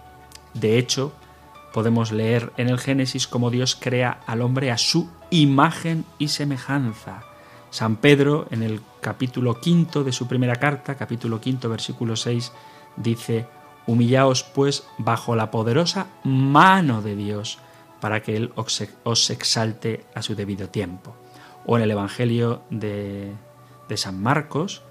De 0.54 0.78
hecho, 0.78 1.12
podemos 1.72 2.12
leer 2.12 2.52
en 2.56 2.68
el 2.68 2.78
Génesis 2.78 3.26
cómo 3.26 3.50
Dios 3.50 3.76
crea 3.78 4.20
al 4.26 4.42
hombre 4.42 4.70
a 4.70 4.78
su 4.78 5.10
imagen 5.30 6.04
y 6.18 6.28
semejanza. 6.28 7.22
San 7.70 7.96
Pedro, 7.96 8.46
en 8.50 8.62
el 8.62 8.80
capítulo 9.00 9.60
quinto 9.60 10.02
de 10.02 10.12
su 10.12 10.26
primera 10.26 10.56
carta, 10.56 10.94
capítulo 10.94 11.40
quinto, 11.40 11.68
versículo 11.68 12.16
6, 12.16 12.52
dice, 12.96 13.46
Humillaos 13.86 14.42
pues 14.42 14.86
bajo 14.98 15.36
la 15.36 15.50
poderosa 15.50 16.06
mano 16.24 17.02
de 17.02 17.14
Dios, 17.14 17.58
para 18.00 18.22
que 18.22 18.36
Él 18.36 18.52
os 18.56 19.30
exalte 19.30 20.04
a 20.14 20.22
su 20.22 20.34
debido 20.34 20.68
tiempo. 20.68 21.16
O 21.66 21.76
en 21.76 21.82
el 21.82 21.90
Evangelio 21.90 22.62
de, 22.70 23.32
de 23.88 23.96
San 23.96 24.22
Marcos, 24.22 24.82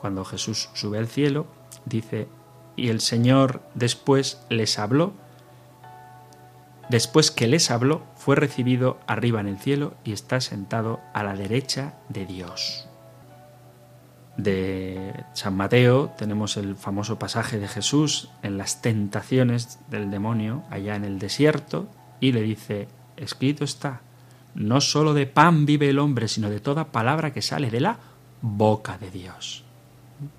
cuando 0.00 0.24
Jesús 0.24 0.68
sube 0.74 0.98
al 0.98 1.08
cielo, 1.08 1.46
dice, 1.84 2.28
y 2.76 2.88
el 2.88 3.00
Señor 3.00 3.62
después 3.74 4.42
les 4.48 4.78
habló, 4.78 5.14
Después 6.88 7.30
que 7.30 7.46
les 7.46 7.70
habló, 7.70 8.02
fue 8.16 8.34
recibido 8.34 8.98
arriba 9.06 9.40
en 9.40 9.46
el 9.46 9.58
cielo 9.58 9.92
y 10.04 10.12
está 10.12 10.40
sentado 10.40 11.00
a 11.12 11.22
la 11.22 11.34
derecha 11.34 11.94
de 12.08 12.24
Dios. 12.24 12.88
De 14.38 15.12
San 15.34 15.54
Mateo 15.54 16.14
tenemos 16.16 16.56
el 16.56 16.76
famoso 16.76 17.18
pasaje 17.18 17.58
de 17.58 17.68
Jesús 17.68 18.30
en 18.42 18.56
las 18.56 18.80
tentaciones 18.80 19.80
del 19.90 20.10
demonio 20.10 20.62
allá 20.70 20.96
en 20.96 21.04
el 21.04 21.18
desierto 21.18 21.88
y 22.20 22.32
le 22.32 22.42
dice, 22.42 22.88
escrito 23.16 23.64
está, 23.64 24.00
no 24.54 24.80
solo 24.80 25.14
de 25.14 25.26
pan 25.26 25.66
vive 25.66 25.88
el 25.88 25.98
hombre, 25.98 26.28
sino 26.28 26.50
de 26.50 26.60
toda 26.60 26.92
palabra 26.92 27.32
que 27.32 27.42
sale 27.42 27.70
de 27.70 27.80
la 27.80 27.98
boca 28.42 28.98
de 28.98 29.10
Dios. 29.10 29.64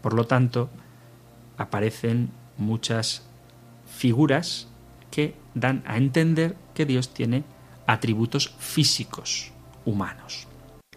Por 0.02 0.14
lo 0.14 0.26
tanto, 0.26 0.70
aparecen 1.58 2.30
muchas 2.58 3.26
figuras 3.88 4.68
que 5.12 5.36
dan 5.54 5.84
a 5.86 5.98
entender 5.98 6.56
que 6.74 6.86
Dios 6.86 7.14
tiene 7.14 7.44
atributos 7.88 8.54
físicos 8.60 9.52
humanos. 9.86 10.48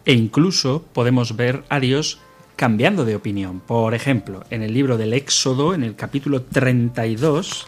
E 0.05 0.13
incluso 0.13 0.83
podemos 0.93 1.37
ver 1.37 1.65
a 1.69 1.81
Dios 1.81 2.19
cambiando 2.57 3.05
de 3.05 3.17
opinión. 3.17 3.61
Por 3.61 3.95
ejemplo, 3.95 4.45
en 4.51 4.63
el 4.63 4.75
libro 4.75 4.97
del 4.99 5.15
Éxodo, 5.15 5.75
en 5.75 5.85
el 5.85 5.97
capítulo 5.97 6.43
32, 6.43 7.67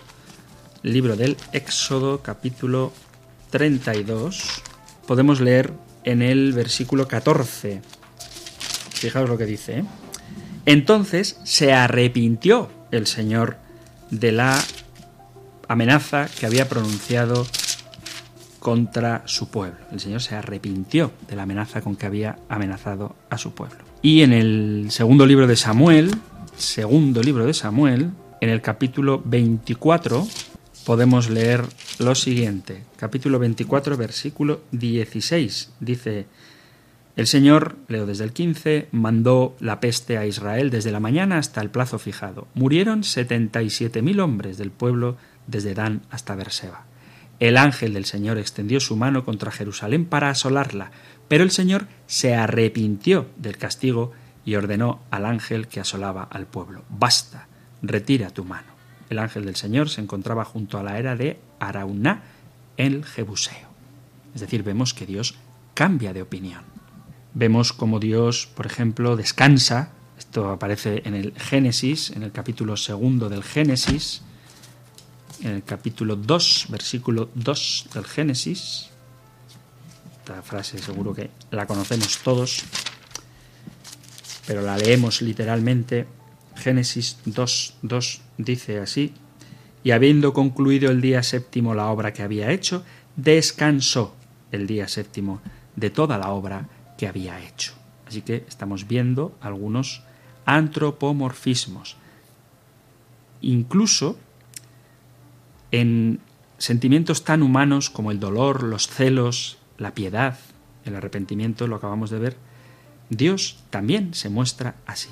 libro 0.85 1.17
del 1.17 1.37
Éxodo, 1.53 2.21
capítulo 2.23 2.93
32, 3.51 4.63
podemos 5.07 5.41
leer 5.41 5.73
en 6.05 6.21
el 6.21 6.53
versículo 6.53 7.09
14. 7.09 7.81
Fijaos 8.91 9.29
lo 9.29 9.39
que 9.39 9.47
dice. 9.47 9.79
¿eh? 9.79 9.85
Entonces 10.67 11.41
se 11.43 11.73
arrepintió 11.73 12.71
el 12.91 13.07
Señor 13.07 13.57
de 14.11 14.33
la 14.33 14.63
amenaza 15.69 16.29
que 16.39 16.45
había 16.45 16.69
pronunciado 16.69 17.47
contra 18.61 19.23
su 19.25 19.49
pueblo. 19.49 19.79
El 19.91 20.01
Señor 20.01 20.21
se 20.21 20.37
arrepintió 20.37 21.13
de 21.29 21.37
la 21.37 21.45
amenaza 21.45 21.81
con 21.81 21.97
que 21.97 22.07
había 22.07 22.39
amenazado 22.51 23.17
a 23.31 23.39
su 23.39 23.55
pueblo. 23.55 23.79
Y 24.03 24.21
en 24.21 24.35
el 24.35 24.87
segundo 24.91 25.25
libro 25.25 25.47
de 25.47 25.57
Samuel, 25.57 26.15
segundo 26.59 27.23
libro 27.23 27.47
de 27.47 27.55
Samuel, 27.55 28.11
en 28.43 28.51
el 28.51 28.61
capítulo 28.61 29.23
24, 29.25 30.27
podemos 30.85 31.31
leer 31.31 31.65
lo 31.99 32.15
siguiente. 32.15 32.83
Capítulo 32.97 33.39
24, 33.39 33.97
versículo 33.97 34.61
16. 34.73 35.73
Dice, 35.81 36.27
el 37.17 37.27
Señor, 37.27 37.77
leo 37.89 38.07
desde 38.07 38.25
el 38.25 38.33
15, 38.33 38.89
mandó 38.93 39.57
la 39.61 39.81
peste 39.81 40.19
a 40.19 40.27
Israel 40.27 40.71
desde 40.71 40.93
la 40.93 41.01
mañana 41.01 41.39
hasta 41.39 41.61
el 41.61 41.71
plazo 41.71 41.99
fijado. 41.99 42.49
Murieron 42.55 43.03
77.000 43.03 44.21
hombres 44.21 44.59
del 44.59 44.71
pueblo 44.71 45.17
desde 45.47 45.75
Dan 45.75 46.03
hasta 46.11 46.35
Berseba. 46.35 46.85
El 47.41 47.57
ángel 47.57 47.95
del 47.95 48.05
Señor 48.05 48.39
extendió 48.39 48.81
su 48.81 48.97
mano 48.97 49.25
contra 49.25 49.51
Jerusalén 49.51 50.05
para 50.05 50.31
asolarla, 50.31 50.91
pero 51.29 51.45
el 51.45 51.51
Señor 51.51 51.87
se 52.07 52.35
arrepintió 52.35 53.27
del 53.37 53.59
castigo 53.59 54.13
y 54.45 54.57
ordenó 54.57 55.01
al 55.11 55.25
ángel 55.25 55.69
que 55.69 55.81
asolaba 55.81 56.25
al 56.25 56.47
pueblo, 56.47 56.85
basta, 56.91 57.49
retira 57.83 58.31
tu 58.31 58.45
mano. 58.45 58.74
El 59.15 59.21
ángel 59.21 59.45
del 59.45 59.55
Señor 59.55 59.91
se 59.91 60.01
encontraba 60.01 60.45
junto 60.45 60.77
a 60.77 60.83
la 60.83 60.99
era 60.99 61.15
de 61.15 61.39
Arauná, 61.61 62.25
el 62.77 63.05
Jebuseo. 63.05 63.69
Es 64.35 64.41
decir, 64.41 64.65
vemos 64.65 64.93
que 64.93 65.07
Dios 65.07 65.37
cambia 65.73 66.13
de 66.13 66.21
opinión. 66.21 66.63
Vemos 67.33 67.73
como 67.73 68.01
Dios, 68.01 68.49
por 68.57 68.67
ejemplo, 68.67 69.15
descansa, 69.15 69.91
esto 70.19 70.51
aparece 70.51 71.03
en 71.05 71.15
el 71.15 71.33
Génesis, 71.35 72.11
en 72.11 72.25
el 72.25 72.33
capítulo 72.33 72.77
segundo 72.77 73.29
del 73.29 73.45
Génesis, 73.45 74.23
en 75.43 75.53
el 75.53 75.63
capítulo 75.63 76.17
2, 76.17 76.67
versículo 76.71 77.29
2 77.37 77.91
del 77.95 78.07
Génesis. 78.07 78.91
Esta 80.19 80.43
frase 80.43 80.79
seguro 80.79 81.15
que 81.15 81.31
la 81.53 81.69
conocemos 81.69 82.19
todos, 82.19 82.65
pero 84.45 84.61
la 84.61 84.77
leemos 84.77 85.23
literalmente. 85.23 86.05
Génesis 86.57 87.19
2, 87.27 87.75
2 87.83 88.24
dice 88.39 88.81
así, 88.81 89.13
y 89.83 89.91
habiendo 89.91 90.33
concluido 90.33 90.91
el 90.91 91.01
día 91.01 91.23
séptimo 91.23 91.75
la 91.75 91.89
obra 91.89 92.13
que 92.13 92.23
había 92.23 92.51
hecho, 92.51 92.85
descansó 93.17 94.15
el 94.51 94.67
día 94.67 94.89
séptimo 94.89 95.41
de 95.77 95.91
toda 95.91 96.19
la 96.19 96.31
obra 96.31 96.69
que 96.97 97.07
había 97.07 97.41
hecho. 97.47 97.75
Así 98.07 98.23
que 98.23 98.45
estamos 98.49 98.87
viendo 98.87 99.37
algunos 99.41 100.03
antropomorfismos. 100.47 101.97
Incluso 103.41 104.19
en 105.71 106.21
sentimientos 106.59 107.25
tan 107.25 107.43
humanos 107.43 107.91
como 107.91 108.11
el 108.11 108.21
dolor, 108.21 108.63
los 108.63 108.89
celos, 108.89 109.59
la 109.77 109.95
piedad, 109.95 110.39
el 110.85 110.97
arrepentimiento, 110.97 111.67
lo 111.67 111.77
acabamos 111.77 112.11
de 112.11 112.19
ver, 112.19 112.37
Dios 113.11 113.59
también 113.71 114.15
se 114.15 114.29
muestra 114.29 114.77
así. 114.87 115.11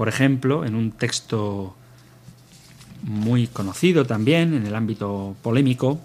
Por 0.00 0.08
ejemplo, 0.08 0.64
en 0.64 0.76
un 0.76 0.92
texto 0.92 1.76
muy 3.02 3.48
conocido 3.48 4.06
también 4.06 4.54
en 4.54 4.66
el 4.66 4.74
ámbito 4.74 5.36
polémico, 5.42 6.00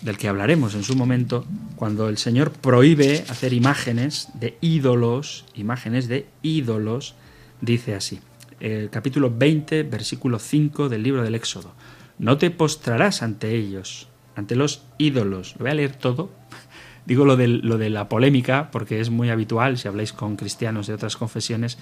del 0.00 0.18
que 0.18 0.26
hablaremos 0.26 0.74
en 0.74 0.82
su 0.82 0.96
momento, 0.96 1.46
cuando 1.76 2.08
el 2.08 2.18
Señor 2.18 2.50
prohíbe 2.50 3.24
hacer 3.28 3.52
imágenes 3.52 4.30
de 4.34 4.58
ídolos, 4.60 5.44
imágenes 5.54 6.08
de 6.08 6.26
ídolos, 6.42 7.14
dice 7.60 7.94
así, 7.94 8.18
el 8.58 8.90
capítulo 8.90 9.32
20, 9.32 9.84
versículo 9.84 10.40
5 10.40 10.88
del 10.88 11.04
libro 11.04 11.22
del 11.22 11.36
Éxodo, 11.36 11.72
no 12.18 12.36
te 12.36 12.50
postrarás 12.50 13.22
ante 13.22 13.54
ellos, 13.54 14.08
ante 14.34 14.56
los 14.56 14.86
ídolos. 14.98 15.54
Lo 15.54 15.66
voy 15.66 15.70
a 15.70 15.74
leer 15.74 15.94
todo. 15.94 16.32
Digo 17.06 17.24
lo 17.24 17.36
de, 17.36 17.46
lo 17.46 17.78
de 17.78 17.90
la 17.90 18.08
polémica 18.08 18.70
porque 18.72 18.98
es 18.98 19.10
muy 19.10 19.30
habitual, 19.30 19.78
si 19.78 19.86
habláis 19.86 20.12
con 20.12 20.34
cristianos 20.34 20.88
de 20.88 20.94
otras 20.94 21.16
confesiones, 21.16 21.78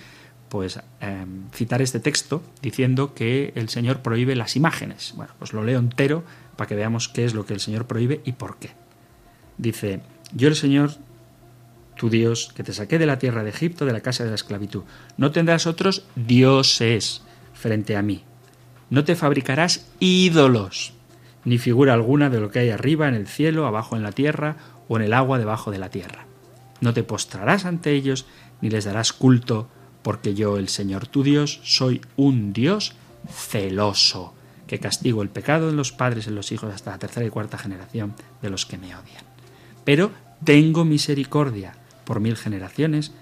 pues 0.52 0.78
em, 1.00 1.48
citar 1.54 1.80
este 1.80 1.98
texto 1.98 2.42
diciendo 2.60 3.14
que 3.14 3.54
el 3.56 3.70
Señor 3.70 4.02
prohíbe 4.02 4.36
las 4.36 4.54
imágenes. 4.54 5.14
Bueno, 5.16 5.32
pues 5.38 5.54
lo 5.54 5.64
leo 5.64 5.78
entero 5.78 6.24
para 6.56 6.68
que 6.68 6.74
veamos 6.74 7.08
qué 7.08 7.24
es 7.24 7.32
lo 7.32 7.46
que 7.46 7.54
el 7.54 7.60
Señor 7.60 7.86
prohíbe 7.86 8.20
y 8.26 8.32
por 8.32 8.58
qué. 8.58 8.72
Dice, 9.56 10.02
yo 10.34 10.48
el 10.48 10.54
Señor, 10.54 10.90
tu 11.96 12.10
Dios, 12.10 12.52
que 12.54 12.64
te 12.64 12.74
saqué 12.74 12.98
de 12.98 13.06
la 13.06 13.18
tierra 13.18 13.44
de 13.44 13.48
Egipto, 13.48 13.86
de 13.86 13.94
la 13.94 14.02
casa 14.02 14.24
de 14.24 14.28
la 14.28 14.34
esclavitud, 14.34 14.82
no 15.16 15.32
tendrás 15.32 15.66
otros 15.66 16.04
dioses 16.16 17.22
frente 17.54 17.96
a 17.96 18.02
mí. 18.02 18.22
No 18.90 19.04
te 19.04 19.16
fabricarás 19.16 19.88
ídolos, 20.00 20.92
ni 21.46 21.56
figura 21.56 21.94
alguna 21.94 22.28
de 22.28 22.40
lo 22.40 22.50
que 22.50 22.58
hay 22.58 22.68
arriba 22.68 23.08
en 23.08 23.14
el 23.14 23.26
cielo, 23.26 23.66
abajo 23.66 23.96
en 23.96 24.02
la 24.02 24.12
tierra 24.12 24.56
o 24.86 24.98
en 24.98 25.04
el 25.04 25.14
agua 25.14 25.38
debajo 25.38 25.70
de 25.70 25.78
la 25.78 25.88
tierra. 25.88 26.26
No 26.82 26.92
te 26.92 27.04
postrarás 27.04 27.64
ante 27.64 27.92
ellos, 27.92 28.26
ni 28.60 28.68
les 28.68 28.84
darás 28.84 29.14
culto, 29.14 29.70
porque 30.02 30.34
yo, 30.34 30.58
el 30.58 30.68
Señor 30.68 31.06
tu 31.06 31.22
Dios, 31.22 31.60
soy 31.62 32.00
un 32.16 32.52
Dios 32.52 32.94
celoso, 33.30 34.34
que 34.66 34.78
castigo 34.78 35.22
el 35.22 35.28
pecado 35.28 35.68
en 35.68 35.76
los 35.76 35.92
padres 35.92 36.26
en 36.26 36.34
los 36.34 36.50
hijos 36.52 36.72
hasta 36.72 36.90
la 36.90 36.98
tercera 36.98 37.26
y 37.26 37.30
cuarta 37.30 37.58
generación 37.58 38.14
de 38.40 38.50
los 38.50 38.66
que 38.66 38.78
me 38.78 38.94
odian. 38.94 39.24
Pero 39.84 40.10
tengo 40.44 40.84
misericordia 40.84 41.74
por 42.04 42.20
mil 42.20 42.36
generaciones 42.36 43.12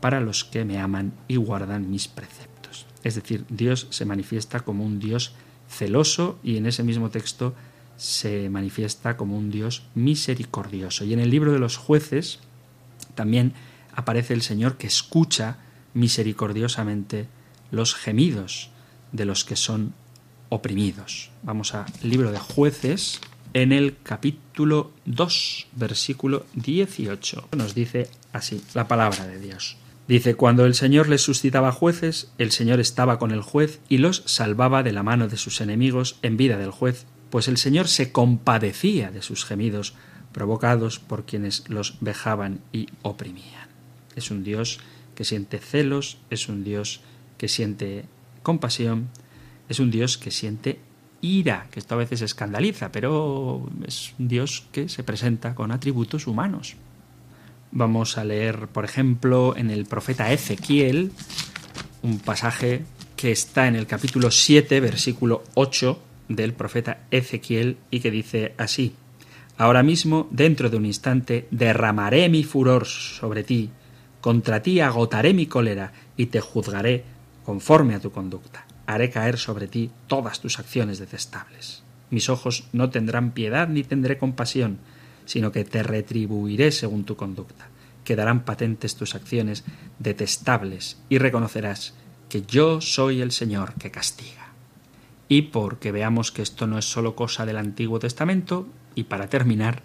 para 0.00 0.20
los 0.20 0.44
que 0.44 0.64
me 0.64 0.78
aman 0.78 1.12
y 1.28 1.36
guardan 1.36 1.90
mis 1.90 2.08
preceptos. 2.08 2.86
Es 3.02 3.14
decir, 3.14 3.44
Dios 3.48 3.88
se 3.90 4.04
manifiesta 4.04 4.60
como 4.60 4.84
un 4.84 4.98
Dios 4.98 5.34
celoso 5.68 6.38
y 6.42 6.56
en 6.56 6.66
ese 6.66 6.82
mismo 6.82 7.10
texto 7.10 7.54
se 7.96 8.50
manifiesta 8.50 9.16
como 9.16 9.36
un 9.36 9.50
Dios 9.50 9.84
misericordioso. 9.94 11.04
Y 11.04 11.12
en 11.12 11.20
el 11.20 11.30
libro 11.30 11.52
de 11.52 11.58
los 11.58 11.76
jueces 11.76 12.40
también 13.14 13.54
aparece 13.94 14.34
el 14.34 14.42
Señor 14.42 14.76
que 14.76 14.86
escucha 14.86 15.58
misericordiosamente 15.96 17.26
los 17.70 17.94
gemidos 17.94 18.70
de 19.12 19.24
los 19.24 19.44
que 19.44 19.56
son 19.56 19.94
oprimidos. 20.50 21.30
Vamos 21.42 21.74
al 21.74 21.86
libro 22.02 22.30
de 22.30 22.38
jueces 22.38 23.20
en 23.54 23.72
el 23.72 23.96
capítulo 24.02 24.92
2, 25.06 25.66
versículo 25.72 26.44
18. 26.54 27.48
Nos 27.56 27.74
dice 27.74 28.08
así 28.32 28.62
la 28.74 28.86
palabra 28.86 29.26
de 29.26 29.40
Dios. 29.40 29.78
Dice, 30.06 30.36
cuando 30.36 30.66
el 30.66 30.74
Señor 30.74 31.08
les 31.08 31.22
suscitaba 31.22 31.72
jueces, 31.72 32.30
el 32.38 32.52
Señor 32.52 32.78
estaba 32.78 33.18
con 33.18 33.32
el 33.32 33.40
juez 33.40 33.80
y 33.88 33.98
los 33.98 34.22
salvaba 34.26 34.84
de 34.84 34.92
la 34.92 35.02
mano 35.02 35.26
de 35.26 35.36
sus 35.36 35.60
enemigos 35.60 36.18
en 36.22 36.36
vida 36.36 36.58
del 36.58 36.70
juez, 36.70 37.06
pues 37.30 37.48
el 37.48 37.56
Señor 37.56 37.88
se 37.88 38.12
compadecía 38.12 39.10
de 39.10 39.22
sus 39.22 39.44
gemidos 39.44 39.94
provocados 40.30 41.00
por 41.00 41.24
quienes 41.24 41.68
los 41.68 41.96
vejaban 42.00 42.60
y 42.72 42.88
oprimían. 43.02 43.68
Es 44.14 44.30
un 44.30 44.44
Dios 44.44 44.78
que 45.16 45.24
siente 45.24 45.58
celos, 45.58 46.18
es 46.30 46.48
un 46.48 46.62
Dios 46.62 47.00
que 47.38 47.48
siente 47.48 48.04
compasión, 48.44 49.08
es 49.68 49.80
un 49.80 49.90
Dios 49.90 50.18
que 50.18 50.30
siente 50.30 50.78
ira, 51.20 51.66
que 51.72 51.80
esto 51.80 51.94
a 51.94 51.98
veces 51.98 52.22
escandaliza, 52.22 52.92
pero 52.92 53.68
es 53.84 54.14
un 54.20 54.28
Dios 54.28 54.68
que 54.70 54.88
se 54.88 55.02
presenta 55.02 55.56
con 55.56 55.72
atributos 55.72 56.28
humanos. 56.28 56.76
Vamos 57.72 58.16
a 58.16 58.24
leer, 58.24 58.68
por 58.68 58.84
ejemplo, 58.84 59.56
en 59.56 59.70
el 59.70 59.86
profeta 59.86 60.32
Ezequiel, 60.32 61.10
un 62.02 62.20
pasaje 62.20 62.84
que 63.16 63.32
está 63.32 63.66
en 63.66 63.74
el 63.74 63.86
capítulo 63.86 64.30
7, 64.30 64.78
versículo 64.80 65.42
8 65.54 66.00
del 66.28 66.52
profeta 66.52 67.00
Ezequiel 67.10 67.78
y 67.90 68.00
que 68.00 68.10
dice 68.10 68.54
así, 68.58 68.94
Ahora 69.58 69.82
mismo, 69.82 70.28
dentro 70.30 70.68
de 70.68 70.76
un 70.76 70.84
instante, 70.84 71.48
derramaré 71.50 72.28
mi 72.28 72.44
furor 72.44 72.84
sobre 72.84 73.42
ti, 73.42 73.70
contra 74.20 74.62
ti 74.62 74.80
agotaré 74.80 75.34
mi 75.34 75.46
cólera 75.46 75.92
y 76.16 76.26
te 76.26 76.40
juzgaré 76.40 77.04
conforme 77.44 77.94
a 77.94 78.00
tu 78.00 78.10
conducta. 78.10 78.66
Haré 78.86 79.10
caer 79.10 79.38
sobre 79.38 79.68
ti 79.68 79.90
todas 80.06 80.40
tus 80.40 80.58
acciones 80.58 80.98
detestables. 80.98 81.82
Mis 82.10 82.28
ojos 82.28 82.68
no 82.72 82.90
tendrán 82.90 83.32
piedad 83.32 83.68
ni 83.68 83.82
tendré 83.82 84.18
compasión, 84.18 84.78
sino 85.24 85.52
que 85.52 85.64
te 85.64 85.82
retribuiré 85.82 86.70
según 86.70 87.04
tu 87.04 87.16
conducta. 87.16 87.68
Quedarán 88.04 88.44
patentes 88.44 88.94
tus 88.94 89.14
acciones 89.14 89.64
detestables 89.98 90.98
y 91.08 91.18
reconocerás 91.18 91.94
que 92.28 92.42
yo 92.42 92.80
soy 92.80 93.20
el 93.20 93.32
Señor 93.32 93.74
que 93.74 93.90
castiga. 93.90 94.52
Y 95.28 95.42
porque 95.42 95.90
veamos 95.90 96.30
que 96.30 96.42
esto 96.42 96.66
no 96.66 96.78
es 96.78 96.84
solo 96.84 97.16
cosa 97.16 97.46
del 97.46 97.56
Antiguo 97.56 97.98
Testamento, 97.98 98.68
y 98.94 99.04
para 99.04 99.28
terminar, 99.28 99.82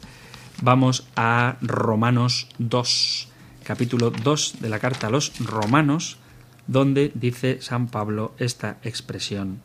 vamos 0.62 1.08
a 1.15 1.58
Romanos 1.62 2.48
2, 2.60 3.31
capítulo 3.72 4.12
2 4.12 4.56
de 4.60 4.68
la 4.68 4.80
carta 4.80 5.08
a 5.08 5.10
los 5.10 5.40
romanos, 5.40 6.18
donde 6.68 7.10
dice 7.16 7.62
San 7.62 7.88
Pablo 7.88 8.36
esta 8.38 8.80
expresión 8.84 9.62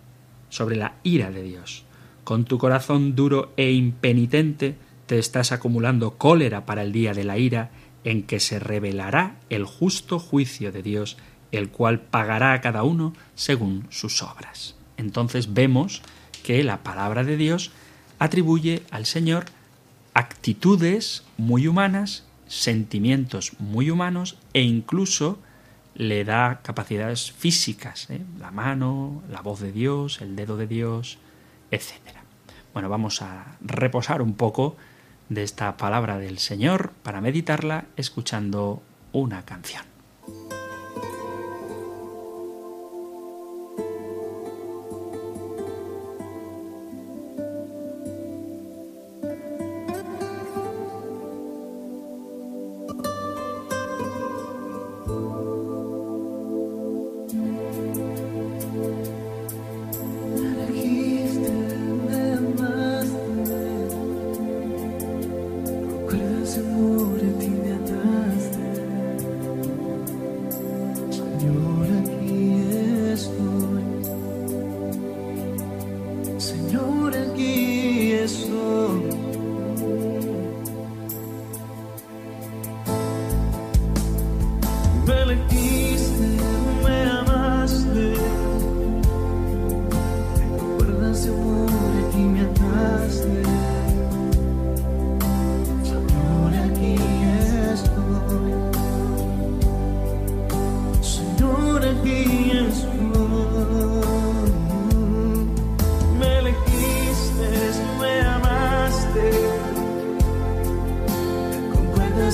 sobre 0.48 0.76
la 0.76 0.94
ira 1.02 1.32
de 1.32 1.42
Dios. 1.42 1.82
Con 2.22 2.44
tu 2.44 2.56
corazón 2.56 3.16
duro 3.16 3.52
e 3.56 3.72
impenitente 3.72 4.76
te 5.06 5.18
estás 5.18 5.50
acumulando 5.50 6.18
cólera 6.18 6.66
para 6.66 6.82
el 6.82 6.92
día 6.92 7.14
de 7.14 7.24
la 7.24 7.36
ira 7.36 7.70
en 8.04 8.22
que 8.22 8.38
se 8.38 8.60
revelará 8.60 9.40
el 9.50 9.64
justo 9.64 10.20
juicio 10.20 10.70
de 10.70 10.84
Dios, 10.84 11.16
el 11.50 11.70
cual 11.70 11.98
pagará 11.98 12.52
a 12.52 12.60
cada 12.60 12.84
uno 12.84 13.12
según 13.34 13.88
sus 13.90 14.22
obras. 14.22 14.76
Entonces 14.98 15.52
vemos 15.52 16.00
que 16.44 16.62
la 16.62 16.84
palabra 16.84 17.24
de 17.24 17.36
Dios 17.36 17.72
atribuye 18.20 18.84
al 18.92 19.04
Señor 19.04 19.46
actitudes 20.14 21.24
muy 21.38 21.66
humanas 21.66 22.25
sentimientos 22.46 23.52
muy 23.58 23.90
humanos 23.90 24.38
e 24.52 24.62
incluso 24.62 25.38
le 25.94 26.24
da 26.24 26.60
capacidades 26.62 27.32
físicas, 27.32 28.10
¿eh? 28.10 28.20
la 28.38 28.50
mano, 28.50 29.22
la 29.30 29.40
voz 29.40 29.60
de 29.60 29.72
Dios, 29.72 30.20
el 30.20 30.36
dedo 30.36 30.56
de 30.56 30.66
Dios, 30.66 31.18
etc. 31.70 31.94
Bueno, 32.72 32.88
vamos 32.88 33.22
a 33.22 33.56
reposar 33.62 34.20
un 34.20 34.34
poco 34.34 34.76
de 35.28 35.42
esta 35.42 35.76
palabra 35.76 36.18
del 36.18 36.38
Señor 36.38 36.92
para 37.02 37.20
meditarla 37.20 37.86
escuchando 37.96 38.82
una 39.12 39.44
canción. 39.44 39.84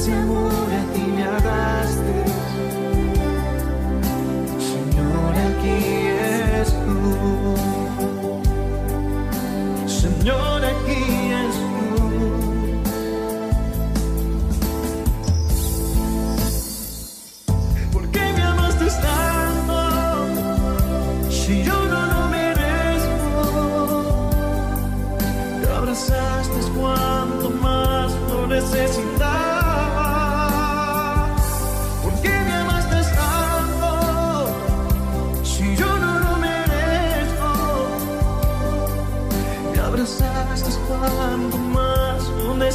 ese 0.02 0.10
a 0.10 0.82
ti 0.92 1.02
me 1.14 1.22
agaste. 1.22 2.16
Señor, 4.58 5.34
aquí 5.48 5.78
es 6.60 6.70
tú. 6.84 7.56
Señor. 9.86 10.51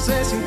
Necesitaba. 0.08 0.47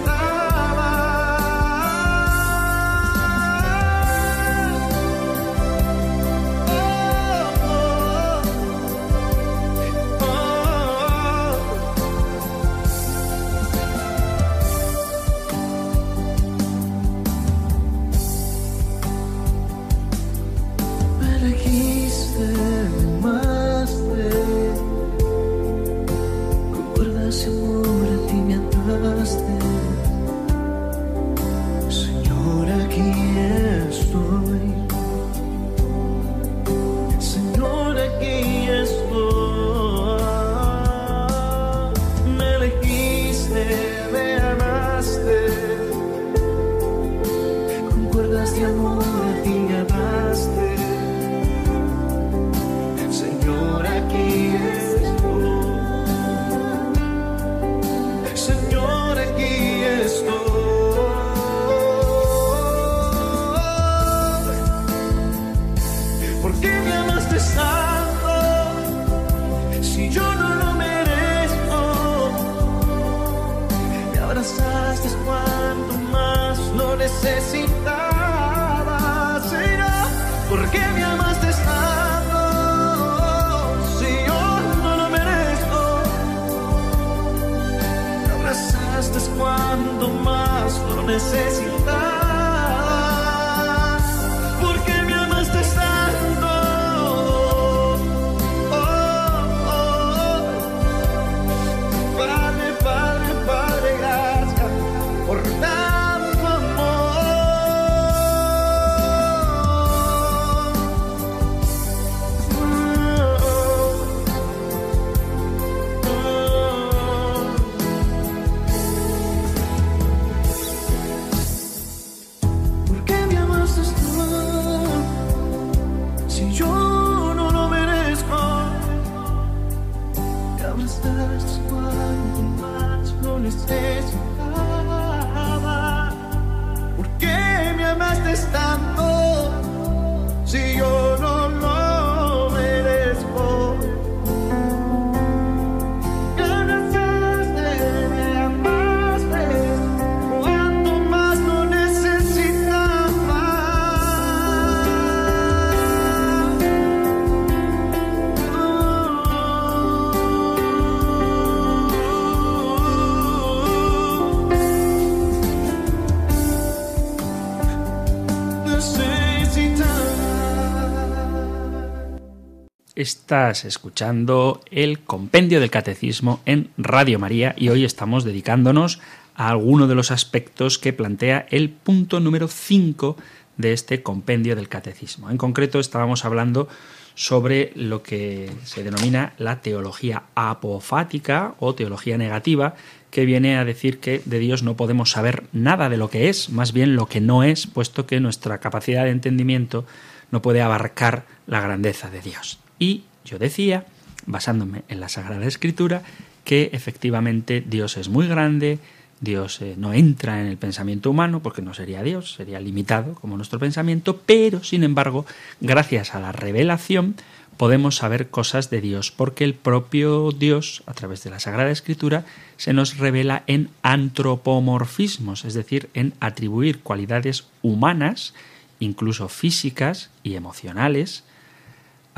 Estás 173.01 173.65
escuchando 173.65 174.61
el 174.71 174.99
Compendio 174.99 175.59
del 175.59 175.71
Catecismo 175.71 176.43
en 176.45 176.69
Radio 176.77 177.19
María 177.19 177.55
y 177.57 177.71
hoy 177.71 177.87
estamos 177.87 178.25
dedicándonos 178.25 179.01
a 179.35 179.49
alguno 179.49 179.87
de 179.87 179.95
los 179.95 180.11
aspectos 180.11 180.79
que 180.79 180.93
plantea 180.93 181.47
el 181.49 181.71
punto 181.71 182.21
número 182.21 182.47
5 182.47 183.17
de 183.57 183.73
este 183.73 184.03
Compendio 184.03 184.55
del 184.55 184.69
Catecismo. 184.69 185.31
En 185.31 185.39
concreto 185.39 185.81
estábamos 185.81 186.27
hablando 186.27 186.69
sobre 187.15 187.73
lo 187.75 188.03
que 188.03 188.51
se 188.65 188.85
denomina 188.85 189.33
la 189.39 189.63
teología 189.63 190.25
apofática 190.35 191.55
o 191.59 191.75
teología 191.75 192.19
negativa, 192.19 192.75
que 193.11 193.25
viene 193.25 193.57
a 193.57 193.65
decir 193.65 193.99
que 193.99 194.21
de 194.27 194.41
Dios 194.41 194.63
no 194.63 194.77
podemos 194.77 195.11
saber 195.11 195.45
nada 195.55 195.89
de 195.89 195.97
lo 195.97 196.11
que 196.11 196.29
es, 196.29 196.51
más 196.51 196.75
bien 196.75 196.97
lo 196.97 197.07
que 197.07 197.23
no 197.23 197.45
es, 197.45 197.67
puesto 197.67 198.05
que 198.05 198.21
nuestra 198.21 198.59
capacidad 198.59 199.05
de 199.05 199.11
entendimiento 199.11 199.87
no 200.31 200.43
puede 200.43 200.61
abarcar 200.61 201.25
la 201.47 201.63
grandeza 201.63 202.11
de 202.11 202.21
Dios. 202.21 202.60
Y 202.81 203.05
yo 203.25 203.38
decía, 203.38 203.85
basándome 204.27 204.83
en 204.88 204.99
la 204.99 205.09
Sagrada 205.09 205.47
Escritura, 205.47 206.03
que 206.45 206.71
efectivamente 206.73 207.62
Dios 207.64 207.97
es 207.97 208.09
muy 208.09 208.27
grande, 208.27 208.81
Dios 209.21 209.61
eh, 209.61 209.75
no 209.77 209.93
entra 209.93 210.40
en 210.40 210.47
el 210.47 210.57
pensamiento 210.57 211.11
humano 211.11 211.40
porque 211.40 211.62
no 211.62 211.75
sería 211.75 212.03
Dios, 212.03 212.33
sería 212.33 212.59
limitado 212.59 213.14
como 213.14 213.37
nuestro 213.37 213.59
pensamiento, 213.59 214.21
pero 214.25 214.64
sin 214.64 214.83
embargo, 214.83 215.27
gracias 215.61 216.14
a 216.14 216.21
la 216.21 216.33
revelación 216.33 217.14
podemos 217.59 217.97
saber 217.97 218.31
cosas 218.31 218.71
de 218.71 218.81
Dios 218.81 219.12
porque 219.12 219.45
el 219.45 219.53
propio 219.53 220.33
Dios, 220.33 220.83
a 220.87 220.95
través 220.95 221.23
de 221.23 221.29
la 221.29 221.40
Sagrada 221.40 221.71
Escritura, 221.71 222.25
se 222.57 222.73
nos 222.73 222.97
revela 222.97 223.43
en 223.47 223.69
antropomorfismos, 223.83 225.45
es 225.45 225.53
decir, 225.53 225.90
en 225.93 226.14
atribuir 226.21 226.81
cualidades 226.81 227.45
humanas, 227.61 228.33
incluso 228.79 229.29
físicas 229.29 230.09
y 230.23 230.37
emocionales, 230.37 231.25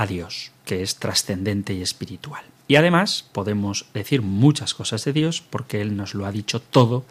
a 0.03 0.07
Dios, 0.07 0.51
que 0.65 0.83
es 0.83 0.97
trascendente 0.97 1.73
y 1.75 1.83
espiritual. 1.83 2.45
Y 2.69 2.77
además 2.77 3.25
podemos 3.33 3.87
decir 3.95 4.23
muchas 4.23 4.75
cosas 4.75 5.05
de 5.05 5.13
Dios 5.13 5.43
porque 5.49 5.81
Él 5.81 5.97
nos 5.97 6.15
lo 6.15 6.27
ha 6.27 6.33
dicho 6.33 6.61
todo 6.61 7.05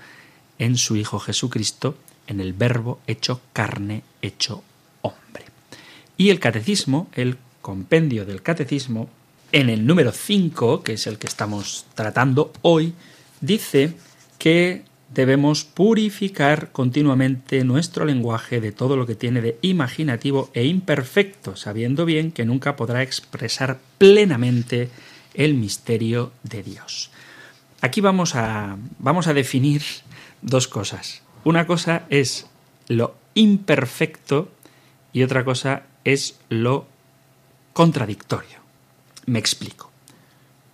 en 0.59 0.77
su 0.77 0.95
Hijo 0.95 1.19
Jesucristo, 1.19 1.95
en 2.27 2.39
el 2.39 2.53
Verbo 2.53 2.99
hecho 3.07 3.41
carne, 3.53 4.03
hecho 4.21 4.63
hombre. 5.01 5.45
Y 6.17 6.29
el 6.29 6.39
catecismo, 6.39 7.09
el 7.13 7.37
compendio 7.61 8.25
del 8.25 8.41
catecismo, 8.41 9.09
en 9.51 9.69
el 9.69 9.85
número 9.85 10.11
5, 10.11 10.83
que 10.83 10.93
es 10.93 11.07
el 11.07 11.17
que 11.17 11.27
estamos 11.27 11.85
tratando 11.95 12.53
hoy, 12.61 12.93
dice 13.41 13.93
que 14.37 14.83
debemos 15.13 15.65
purificar 15.65 16.71
continuamente 16.71 17.63
nuestro 17.63 18.05
lenguaje 18.05 18.61
de 18.61 18.71
todo 18.71 18.95
lo 18.95 19.05
que 19.05 19.15
tiene 19.15 19.41
de 19.41 19.57
imaginativo 19.61 20.49
e 20.53 20.65
imperfecto, 20.65 21.55
sabiendo 21.55 22.05
bien 22.05 22.31
que 22.31 22.45
nunca 22.45 22.75
podrá 22.75 23.03
expresar 23.03 23.79
plenamente 23.97 24.89
el 25.33 25.53
misterio 25.53 26.31
de 26.43 26.63
Dios. 26.63 27.11
Aquí 27.81 27.99
vamos 27.99 28.35
a, 28.35 28.77
vamos 28.99 29.27
a 29.27 29.33
definir 29.33 29.81
dos 30.41 30.67
cosas. 30.67 31.23
Una 31.43 31.67
cosa 31.67 32.05
es 32.09 32.47
lo 32.87 33.15
imperfecto 33.33 34.51
y 35.13 35.23
otra 35.23 35.43
cosa 35.43 35.83
es 36.05 36.39
lo 36.49 36.85
contradictorio. 37.73 38.59
Me 39.25 39.39
explico. 39.39 39.91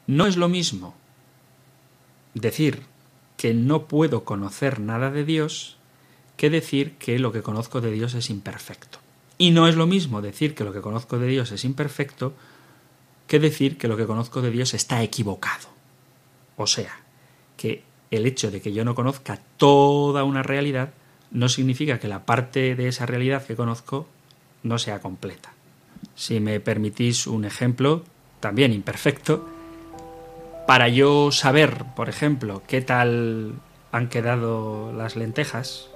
No 0.06 0.26
es 0.26 0.38
lo 0.38 0.48
mismo 0.48 0.96
decir 2.34 2.84
que 3.38 3.54
no 3.54 3.88
puedo 3.88 4.26
conocer 4.26 4.80
nada 4.80 5.12
de 5.12 5.24
Dios 5.24 5.78
que 6.36 6.50
decir 6.50 6.98
que 6.98 7.20
lo 7.20 7.32
que 7.32 7.42
conozco 7.42 7.82
de 7.82 7.92
Dios 7.92 8.14
es 8.14 8.30
imperfecto. 8.30 9.00
Y 9.38 9.52
no 9.52 9.68
es 9.68 9.76
lo 9.76 9.88
mismo 9.88 10.22
decir 10.22 10.56
que 10.56 10.64
lo 10.64 10.74
que 10.74 10.82
conozco 10.82 11.20
de 11.20 11.28
Dios 11.28 11.52
es 11.52 11.64
imperfecto 11.64 12.34
que 13.28 13.40
decir 13.40 13.78
que 13.78 13.88
lo 13.88 13.98
que 13.98 14.08
conozco 14.08 14.42
de 14.42 14.52
Dios 14.52 14.74
está 14.74 15.04
equivocado. 15.04 15.68
O 16.56 16.66
sea, 16.66 17.00
que 17.56 17.84
el 18.10 18.26
hecho 18.26 18.52
de 18.52 18.62
que 18.62 18.74
yo 18.74 18.84
no 18.84 18.96
conozca 18.96 19.40
toda 19.58 20.24
una 20.24 20.44
realidad 20.44 20.94
no 21.30 21.50
significa 21.50 22.00
que 22.00 22.08
la 22.08 22.26
parte 22.26 22.76
de 22.76 22.88
esa 22.88 23.06
realidad 23.06 23.46
que 23.46 23.56
conozco 23.56 24.08
no 24.64 24.80
sea 24.80 25.00
completa. 25.00 25.54
Si 26.16 26.40
me 26.40 26.60
permitís 26.60 27.28
un 27.28 27.46
ejemplo, 27.46 28.04
también 28.40 28.74
imperfecto, 28.74 29.48
para 30.68 30.90
yo 30.90 31.32
saber, 31.32 31.86
por 31.96 32.10
ejemplo, 32.10 32.62
qué 32.68 32.82
tal 32.82 33.54
han 33.94 34.10
quedado 34.10 34.92
las 34.92 35.16
lentejas, 35.16 35.90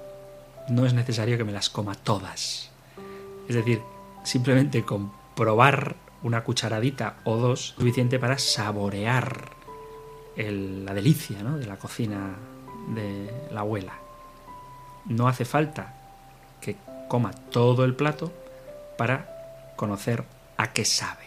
no 0.70 0.86
es 0.86 0.94
necesario 0.94 1.38
que 1.38 1.44
me 1.44 1.52
las 1.52 1.70
coma 1.70 1.94
todas. 1.94 2.72
Es 3.50 3.56
decir, 3.56 3.82
simplemente 4.24 4.84
con 4.84 5.12
probar 5.36 5.98
una 6.24 6.46
cucharadita 6.46 7.18
o 7.26 7.36
dos, 7.36 7.76
suficiente 7.78 8.18
para 8.18 8.38
saborear 8.38 9.50
la 10.38 10.94
delicia 10.94 11.44
de 11.44 11.66
la 11.66 11.76
cocina 11.76 12.38
de 12.96 13.30
la 13.52 13.60
abuela. 13.60 13.94
No 15.06 15.28
hace 15.28 15.44
falta 15.44 15.96
que 16.62 16.78
coma 17.10 17.32
todo 17.32 17.84
el 17.84 17.94
plato 17.94 18.32
para 18.98 19.74
conocer 19.76 20.24
a 20.56 20.72
qué 20.72 20.86
sabe. 20.86 21.26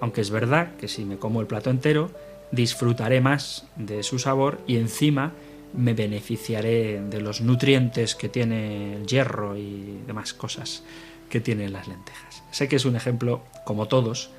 Aunque 0.00 0.20
es 0.20 0.30
verdad 0.30 0.76
que 0.76 0.86
si 0.86 1.04
me 1.04 1.18
como 1.18 1.40
el 1.40 1.48
plato 1.48 1.70
entero, 1.70 2.10
disfrutaré 2.52 3.20
más 3.20 3.66
de 3.76 4.02
su 4.02 4.18
sabor 4.18 4.60
y 4.66 4.76
encima 4.76 5.32
me 5.74 5.94
beneficiaré 5.94 7.00
de 7.02 7.20
los 7.20 7.40
nutrientes 7.40 8.14
que 8.14 8.28
tiene 8.28 8.96
el 8.96 9.06
hierro 9.06 9.56
y 9.56 10.00
demás 10.06 10.32
cosas 10.32 10.82
que 11.28 11.40
tienen 11.40 11.72
las 11.72 11.88
lentejas. 11.88 12.42
Sé 12.50 12.68
que 12.68 12.76
es 12.76 12.84
un 12.84 12.96
ejemplo, 12.96 13.42
como 13.64 13.86
todos, 13.86 14.30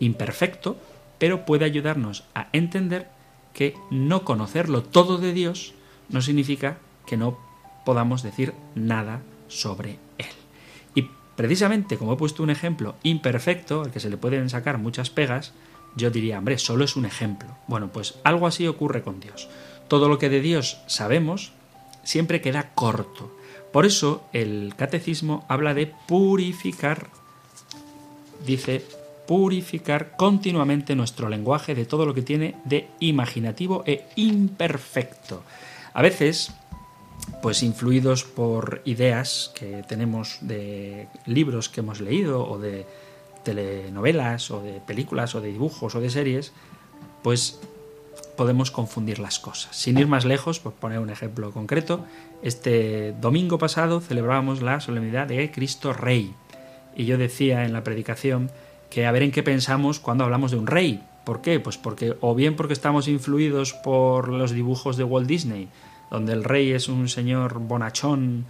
imperfecto, 0.00 0.78
pero 1.18 1.44
puede 1.44 1.64
ayudarnos 1.64 2.24
a 2.34 2.48
entender 2.52 3.08
que 3.52 3.76
no 3.90 4.24
conocerlo 4.24 4.82
todo 4.82 5.18
de 5.18 5.32
Dios 5.32 5.74
no 6.08 6.22
significa 6.22 6.78
que 7.06 7.16
no 7.16 7.38
podamos 7.84 8.22
decir 8.22 8.54
nada 8.74 9.20
sobre 9.48 9.98
Él. 10.18 10.26
Y 10.94 11.10
precisamente 11.36 11.98
como 11.98 12.14
he 12.14 12.16
puesto 12.16 12.42
un 12.42 12.50
ejemplo 12.50 12.94
imperfecto, 13.02 13.82
al 13.82 13.90
que 13.90 14.00
se 14.00 14.10
le 14.10 14.16
pueden 14.16 14.48
sacar 14.48 14.78
muchas 14.78 15.10
pegas, 15.10 15.52
yo 15.96 16.10
diría, 16.10 16.38
hombre, 16.38 16.58
solo 16.58 16.84
es 16.84 16.96
un 16.96 17.04
ejemplo. 17.04 17.48
Bueno, 17.66 17.90
pues 17.92 18.14
algo 18.24 18.46
así 18.46 18.66
ocurre 18.66 19.02
con 19.02 19.20
Dios. 19.20 19.48
Todo 19.88 20.08
lo 20.08 20.18
que 20.18 20.28
de 20.28 20.40
Dios 20.40 20.78
sabemos 20.86 21.52
siempre 22.04 22.40
queda 22.40 22.70
corto. 22.74 23.30
Por 23.72 23.84
eso 23.84 24.24
el 24.32 24.74
catecismo 24.76 25.44
habla 25.48 25.74
de 25.74 25.92
purificar, 26.06 27.08
dice, 28.46 28.84
purificar 29.26 30.16
continuamente 30.16 30.94
nuestro 30.94 31.28
lenguaje 31.28 31.74
de 31.74 31.84
todo 31.84 32.06
lo 32.06 32.14
que 32.14 32.22
tiene 32.22 32.56
de 32.64 32.88
imaginativo 32.98 33.84
e 33.86 34.06
imperfecto. 34.16 35.42
A 35.92 36.00
veces, 36.00 36.50
pues 37.42 37.62
influidos 37.62 38.24
por 38.24 38.80
ideas 38.86 39.52
que 39.54 39.84
tenemos 39.86 40.38
de 40.40 41.08
libros 41.26 41.68
que 41.68 41.80
hemos 41.80 42.00
leído 42.00 42.48
o 42.48 42.58
de 42.58 42.86
telenovelas 43.44 44.50
o 44.50 44.62
de 44.62 44.80
películas 44.80 45.34
o 45.34 45.40
de 45.40 45.52
dibujos 45.52 45.94
o 45.94 46.00
de 46.00 46.10
series, 46.10 46.52
pues 47.22 47.60
podemos 48.36 48.70
confundir 48.70 49.18
las 49.18 49.38
cosas. 49.38 49.74
Sin 49.76 49.98
ir 49.98 50.06
más 50.06 50.24
lejos, 50.24 50.60
por 50.60 50.72
poner 50.72 51.00
un 51.00 51.10
ejemplo 51.10 51.50
concreto, 51.50 52.04
este 52.42 53.12
domingo 53.20 53.58
pasado 53.58 54.00
celebrábamos 54.00 54.62
la 54.62 54.80
solemnidad 54.80 55.26
de 55.26 55.50
Cristo 55.50 55.92
Rey. 55.92 56.34
Y 56.96 57.04
yo 57.04 57.18
decía 57.18 57.64
en 57.64 57.72
la 57.72 57.82
predicación 57.82 58.50
que 58.90 59.06
a 59.06 59.12
ver 59.12 59.22
en 59.22 59.32
qué 59.32 59.42
pensamos 59.42 59.98
cuando 59.98 60.24
hablamos 60.24 60.52
de 60.52 60.56
un 60.56 60.66
rey. 60.66 61.02
¿Por 61.24 61.40
qué? 61.42 61.60
Pues 61.60 61.76
porque 61.76 62.16
o 62.20 62.34
bien 62.34 62.56
porque 62.56 62.72
estamos 62.72 63.08
influidos 63.08 63.72
por 63.72 64.28
los 64.28 64.52
dibujos 64.52 64.96
de 64.96 65.04
Walt 65.04 65.26
Disney, 65.26 65.68
donde 66.10 66.32
el 66.32 66.44
rey 66.44 66.72
es 66.72 66.88
un 66.88 67.08
señor 67.08 67.58
bonachón 67.58 68.46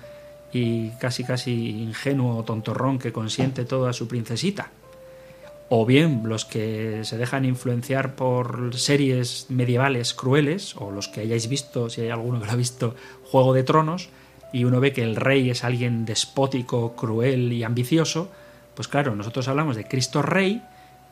y 0.52 0.90
casi 0.98 1.24
casi 1.24 1.82
ingenuo 1.82 2.44
tontorrón 2.44 2.98
que 2.98 3.12
consiente 3.12 3.64
todo 3.64 3.86
a 3.86 3.92
su 3.92 4.08
princesita. 4.08 4.70
O 5.70 5.84
bien 5.84 6.22
los 6.24 6.46
que 6.46 7.04
se 7.04 7.18
dejan 7.18 7.44
influenciar 7.44 8.14
por 8.14 8.74
series 8.74 9.46
medievales 9.50 10.14
crueles, 10.14 10.74
o 10.76 10.90
los 10.90 11.08
que 11.08 11.20
hayáis 11.20 11.48
visto, 11.48 11.90
si 11.90 12.00
hay 12.00 12.08
alguno 12.08 12.40
que 12.40 12.46
lo 12.46 12.52
ha 12.52 12.56
visto, 12.56 12.94
Juego 13.24 13.52
de 13.52 13.64
Tronos, 13.64 14.08
y 14.50 14.64
uno 14.64 14.80
ve 14.80 14.94
que 14.94 15.02
el 15.02 15.16
rey 15.16 15.50
es 15.50 15.64
alguien 15.64 16.06
despótico, 16.06 16.96
cruel 16.96 17.52
y 17.52 17.64
ambicioso, 17.64 18.30
pues 18.74 18.88
claro, 18.88 19.14
nosotros 19.14 19.46
hablamos 19.48 19.76
de 19.76 19.84
Cristo 19.84 20.22
Rey, 20.22 20.62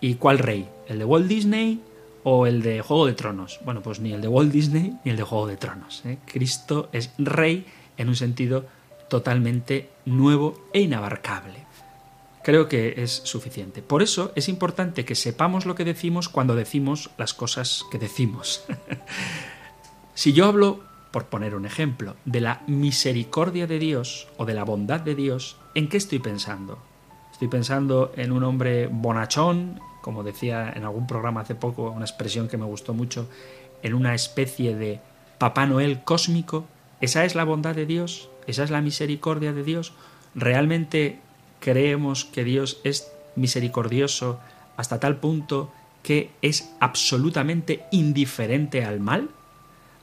¿y 0.01 0.15
cuál 0.15 0.39
rey? 0.39 0.69
¿El 0.89 1.01
de 1.01 1.05
Walt 1.05 1.27
Disney 1.27 1.83
o 2.23 2.47
el 2.47 2.63
de 2.63 2.81
Juego 2.81 3.07
de 3.07 3.13
Tronos? 3.13 3.61
Bueno, 3.65 3.83
pues 3.83 4.01
ni 4.01 4.13
el 4.13 4.21
de 4.21 4.29
Walt 4.29 4.53
Disney 4.53 4.97
ni 5.05 5.11
el 5.11 5.17
de 5.17 5.23
Juego 5.23 5.47
de 5.47 5.57
Tronos. 5.57 6.03
¿eh? 6.07 6.19
Cristo 6.25 6.89
es 6.93 7.11
rey 7.19 7.67
en 7.99 8.09
un 8.09 8.17
sentido 8.17 8.67
totalmente 9.09 9.91
nuevo 10.05 10.69
e 10.73 10.81
inabarcable. 10.81 11.67
Creo 12.43 12.69
que 12.69 13.03
es 13.03 13.11
suficiente. 13.11 13.83
Por 13.83 14.03
eso 14.03 14.31
es 14.37 14.49
importante 14.49 15.05
que 15.05 15.17
sepamos 15.17 15.67
lo 15.67 15.75
que 15.75 15.85
decimos 15.85 16.29
cuando 16.29 16.55
decimos 16.55 17.11
las 17.19 17.35
cosas 17.35 17.85
que 17.91 17.99
decimos. 17.99 18.65
si 20.15 20.33
yo 20.33 20.47
hablo, 20.47 20.81
por 21.11 21.27
poner 21.27 21.57
un 21.57 21.67
ejemplo, 21.67 22.15
de 22.25 22.41
la 22.41 22.63
misericordia 22.69 23.67
de 23.67 23.81
Dios 23.81 24.29
o 24.37 24.45
de 24.45 24.55
la 24.55 24.65
bondad 24.65 25.01
de 25.01 25.17
Dios, 25.17 25.57
¿en 25.75 25.89
qué 25.89 25.97
estoy 25.97 26.21
pensando? 26.21 26.79
Estoy 27.33 27.49
pensando 27.49 28.13
en 28.17 28.31
un 28.31 28.45
hombre 28.45 28.87
bonachón, 28.87 29.81
como 30.01 30.23
decía 30.23 30.73
en 30.75 30.85
algún 30.85 31.09
programa 31.09 31.41
hace 31.41 31.57
poco, 31.57 31.91
una 31.91 32.05
expresión 32.05 32.47
que 32.47 32.57
me 32.57 32.65
gustó 32.65 32.95
mucho, 32.95 33.29
en 33.83 33.93
una 33.93 34.15
especie 34.15 34.77
de 34.77 35.01
Papá 35.39 35.67
Noel 35.67 36.05
cósmico. 36.05 36.65
¿Esa 37.01 37.25
es 37.25 37.35
la 37.35 37.43
bondad 37.43 37.75
de 37.75 37.87
Dios? 37.87 38.31
¿Esa 38.47 38.65
es 38.65 38.71
la 38.71 38.81
misericordia 38.81 39.53
de 39.53 39.65
Dios? 39.65 39.93
¿Realmente 40.35 41.19
creemos 41.61 42.25
que 42.25 42.45
Dios 42.45 42.81
es 42.85 43.11
misericordioso 43.35 44.41
hasta 44.77 45.01
tal 45.01 45.17
punto 45.17 45.73
que 46.03 46.31
es 46.43 46.71
absolutamente 46.81 47.85
indiferente 47.91 48.85
al 48.85 49.01
mal? 49.01 49.31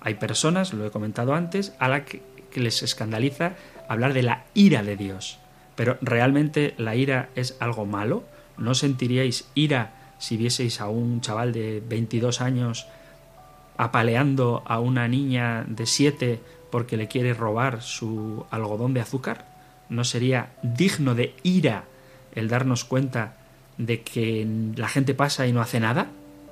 Hay 0.01 0.15
personas, 0.15 0.73
lo 0.73 0.85
he 0.85 0.91
comentado 0.91 1.33
antes, 1.33 1.73
a 1.79 1.87
las 1.87 2.03
que, 2.03 2.21
les 2.55 2.83
escandaliza 2.83 3.55
hablar 3.89 4.13
de 4.13 4.21
la 4.21 4.45
ira 4.53 4.83
de 4.83 4.95
Dios. 4.95 5.39
Pero 5.75 5.97
¿realmente 6.01 6.75
la 6.77 6.95
ira 6.95 7.29
es 7.35 7.57
algo 7.59 7.87
malo? 7.87 8.23
¿No 8.57 8.75
sentiríais 8.75 9.47
ira 9.55 10.15
si 10.19 10.37
vieseis 10.37 10.79
a 10.79 10.87
un 10.87 11.21
chaval 11.21 11.51
de 11.51 11.81
22 11.87 12.41
años 12.41 12.85
apaleando 13.77 14.61
a 14.67 14.79
una 14.79 15.07
niña 15.07 15.65
de 15.67 15.85
7 15.87 16.39
porque 16.73 16.97
le 16.97 17.07
quiere 17.07 17.35
robar 17.35 17.83
su 17.83 18.47
algodón 18.49 18.95
de 18.95 18.99
azúcar? 18.99 19.45
¿No 19.89 20.03
sería 20.03 20.53
digno 20.63 21.13
de 21.13 21.35
ira 21.43 21.83
el 22.33 22.47
darnos 22.47 22.83
cuenta 22.83 23.37
de 23.77 24.01
que 24.01 24.47
la 24.75 24.87
gente 24.87 25.13
pasa 25.13 25.45
y 25.45 25.53
no 25.53 25.61
hace 25.61 25.79
nada? 25.79 26.07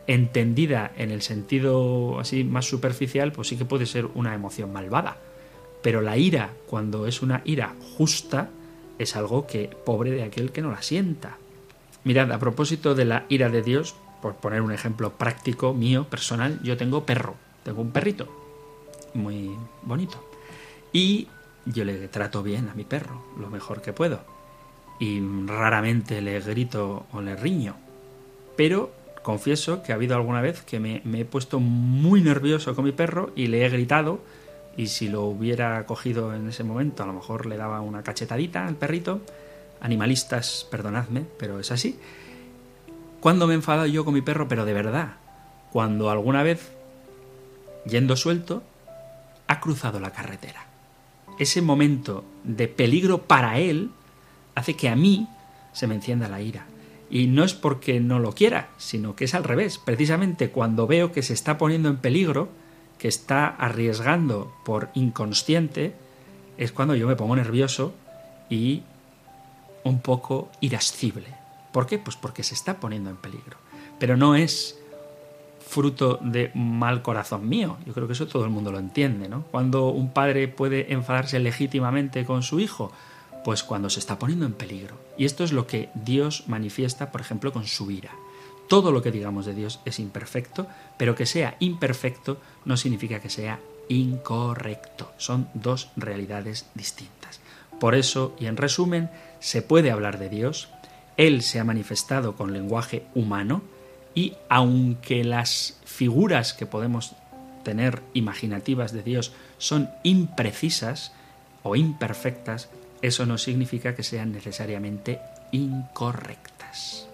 Entendida 0.06 0.92
en 0.96 1.10
el 1.10 1.24
sentido 1.24 2.20
así 2.20 2.44
más 2.44 2.66
superficial, 2.66 3.32
pues 3.32 3.48
sí 3.48 3.58
que 3.58 3.66
puede 3.66 3.88
ser 3.88 4.10
una 4.14 4.36
emoción 4.36 4.72
malvada. 4.72 5.18
Pero 5.82 6.02
la 6.02 6.18
ira, 6.18 6.52
cuando 6.68 7.08
es 7.08 7.24
una 7.24 7.42
ira 7.44 7.74
justa, 7.98 8.50
es 9.00 9.16
algo 9.16 9.48
que 9.48 9.72
pobre 9.88 10.12
de 10.12 10.22
aquel 10.22 10.52
que 10.52 10.62
no 10.62 10.70
la 10.70 10.84
sienta. 10.84 11.40
Mirad, 12.04 12.32
a 12.32 12.38
propósito 12.38 12.94
de 12.94 13.06
la 13.06 13.26
ira 13.28 13.50
de 13.50 13.64
Dios, 13.64 13.96
por 14.22 14.36
poner 14.36 14.62
un 14.62 14.72
ejemplo 14.72 15.14
práctico 15.14 15.74
mío, 15.74 16.04
personal, 16.04 16.60
yo 16.62 16.78
tengo 16.78 17.08
perro, 17.08 17.38
tengo 17.64 17.82
un 17.82 17.90
perrito, 17.90 18.41
muy 19.14 19.56
bonito. 19.84 20.24
Y 20.94 21.28
yo 21.66 21.86
le 21.86 22.08
trato 22.08 22.44
bien 22.44 22.70
a 22.70 22.74
mi 22.74 22.84
perro, 22.84 23.24
lo 23.40 23.50
mejor 23.50 23.82
que 23.82 23.94
puedo. 23.94 24.22
Y 25.00 25.22
raramente 25.46 26.22
le 26.22 26.40
grito 26.40 27.06
o 27.12 27.22
le 27.22 27.36
riño. 27.36 27.76
Pero 28.56 28.92
confieso 29.22 29.84
que 29.84 29.92
ha 29.92 29.96
habido 29.96 30.16
alguna 30.16 30.42
vez 30.42 30.62
que 30.62 30.80
me, 30.80 31.02
he 31.14 31.26
puesto 31.26 31.60
muy 31.60 32.22
nervioso 32.22 32.76
con 32.76 32.86
mi 32.86 32.92
perro 32.92 33.32
y 33.36 33.48
le 33.48 33.66
he 33.66 33.70
gritado. 33.70 34.20
Y 34.78 34.88
si 34.88 35.10
lo 35.10 35.24
hubiera 35.24 35.86
cogido 35.86 36.34
en 36.34 36.48
ese 36.48 36.64
momento, 36.64 37.04
a 37.04 37.06
lo 37.08 37.14
mejor 37.14 37.46
le 37.46 37.58
daba 37.58 37.82
una 37.82 38.04
cachetadita 38.04 38.68
al 38.68 38.76
perrito. 38.76 39.22
Animalistas, 39.82 40.68
perdonadme, 40.70 41.26
pero 41.38 41.60
es 41.60 41.72
así. 41.72 42.00
Cuando 43.20 43.48
me 43.48 43.54
he 43.54 43.56
enfadado 43.56 43.88
yo 43.88 44.06
con 44.06 44.14
mi 44.14 44.22
perro, 44.22 44.48
pero 44.48 44.66
de 44.66 44.74
verdad, 44.74 45.18
cuando 45.72 46.10
alguna 46.10 46.44
vez 46.44 46.72
yendo 47.86 48.16
suelto, 48.16 48.64
ha 49.52 49.60
cruzado 49.60 50.00
la 50.00 50.12
carretera. 50.12 50.66
Ese 51.38 51.62
momento 51.62 52.24
de 52.46 52.70
peligro 52.70 53.24
para 53.24 53.60
él 53.60 53.92
hace 54.56 54.76
que 54.76 54.88
a 54.88 54.96
mí 54.96 55.28
se 55.74 55.88
me 55.88 55.96
encienda 55.96 56.30
la 56.30 56.42
ira. 56.42 56.66
Y 57.10 57.28
no 57.28 57.44
es 57.44 57.54
porque 57.54 58.00
no 58.00 58.20
lo 58.20 58.32
quiera, 58.32 58.70
sino 58.78 59.14
que 59.18 59.26
es 59.26 59.36
al 59.36 59.44
revés. 59.44 59.78
Precisamente 59.78 60.52
cuando 60.52 60.88
veo 60.88 61.12
que 61.12 61.22
se 61.22 61.34
está 61.34 61.58
poniendo 61.58 61.90
en 61.90 61.98
peligro, 61.98 62.48
que 62.98 63.10
está 63.10 63.48
arriesgando 63.48 64.54
por 64.64 64.90
inconsciente, 64.94 65.96
es 66.58 66.72
cuando 66.72 66.96
yo 66.96 67.06
me 67.06 67.18
pongo 67.18 67.36
nervioso 67.36 67.94
y 68.50 68.84
un 69.84 70.00
poco 70.00 70.50
irascible. 70.62 71.28
¿Por 71.74 71.88
qué? 71.88 72.00
Pues 72.00 72.16
porque 72.16 72.44
se 72.44 72.54
está 72.54 72.80
poniendo 72.80 73.10
en 73.10 73.18
peligro. 73.18 73.58
Pero 74.00 74.16
no 74.16 74.36
es 74.36 74.80
fruto 75.72 76.20
de 76.22 76.52
mal 76.54 77.02
corazón 77.02 77.48
mío. 77.48 77.78
Yo 77.86 77.94
creo 77.94 78.06
que 78.06 78.14
eso 78.14 78.28
todo 78.28 78.44
el 78.44 78.50
mundo 78.50 78.74
lo 78.74 78.80
entiende, 78.80 79.30
¿no? 79.30 79.46
Cuando 79.52 79.88
un 79.88 80.12
padre 80.12 80.50
puede 80.50 80.92
enfadarse 80.92 81.40
legítimamente 81.40 82.26
con 82.26 82.44
su 82.44 82.60
hijo, 82.60 82.92
pues 83.46 83.64
cuando 83.64 83.90
se 83.90 84.02
está 84.02 84.20
poniendo 84.20 84.46
en 84.46 84.52
peligro. 84.52 84.96
Y 85.18 85.24
esto 85.24 85.46
es 85.46 85.54
lo 85.54 85.68
que 85.68 85.90
Dios 85.96 86.44
manifiesta, 86.48 87.10
por 87.10 87.22
ejemplo, 87.22 87.54
con 87.54 87.66
su 87.68 87.90
ira. 87.90 88.12
Todo 88.68 88.92
lo 88.92 89.02
que 89.02 89.12
digamos 89.12 89.46
de 89.46 89.54
Dios 89.54 89.80
es 89.86 90.00
imperfecto, 90.00 90.68
pero 90.98 91.16
que 91.16 91.26
sea 91.26 91.56
imperfecto 91.60 92.38
no 92.66 92.76
significa 92.76 93.22
que 93.22 93.30
sea 93.30 93.62
incorrecto. 93.88 95.10
Son 95.18 95.48
dos 95.54 95.90
realidades 95.96 96.68
distintas. 96.76 97.40
Por 97.80 97.96
eso, 97.96 98.36
y 98.38 98.48
en 98.48 98.58
resumen, 98.58 99.10
se 99.40 99.62
puede 99.62 99.90
hablar 99.90 100.20
de 100.20 100.28
Dios, 100.28 100.68
Él 101.16 101.44
se 101.44 101.62
ha 101.62 101.64
manifestado 101.64 102.36
con 102.36 102.52
lenguaje 102.52 103.04
humano, 103.16 103.62
y 104.16 104.34
aunque 104.50 105.24
las 105.24 105.78
figuras 105.86 106.54
que 106.54 106.66
podemos 106.66 107.16
tener 107.64 108.02
imaginativas 108.14 108.92
de 108.92 109.04
Dios 109.04 109.34
son 109.58 109.90
imprecisas 110.04 111.12
o 111.64 111.76
imperfectas, 111.76 112.70
eso 113.02 113.26
no 113.26 113.38
significa 113.38 113.96
que 113.96 114.04
sean 114.04 114.32
necesariamente 114.32 115.20
incorrectas. 115.52 117.11